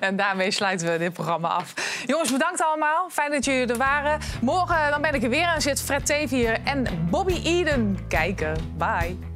En 0.00 0.16
daarmee 0.16 0.50
sluiten 0.50 0.92
we 0.92 0.98
dit 0.98 1.12
programma 1.12 1.48
af. 1.48 1.74
Jongens, 2.06 2.32
bedankt 2.32 2.62
allemaal. 2.62 3.08
Fijn 3.10 3.30
dat 3.30 3.44
jullie 3.44 3.66
er 3.66 3.76
waren. 3.76 4.18
Morgen 4.40 4.90
dan 4.90 5.02
ben 5.02 5.14
ik 5.14 5.22
er 5.22 5.28
weer 5.28 5.48
en 5.54 5.62
zit 5.62 5.82
Fred 5.82 6.06
Tevier 6.06 6.58
en 6.64 6.86
Bobby 7.10 7.40
Eden 7.44 7.98
kijken. 8.08 8.74
Bye. 8.76 9.33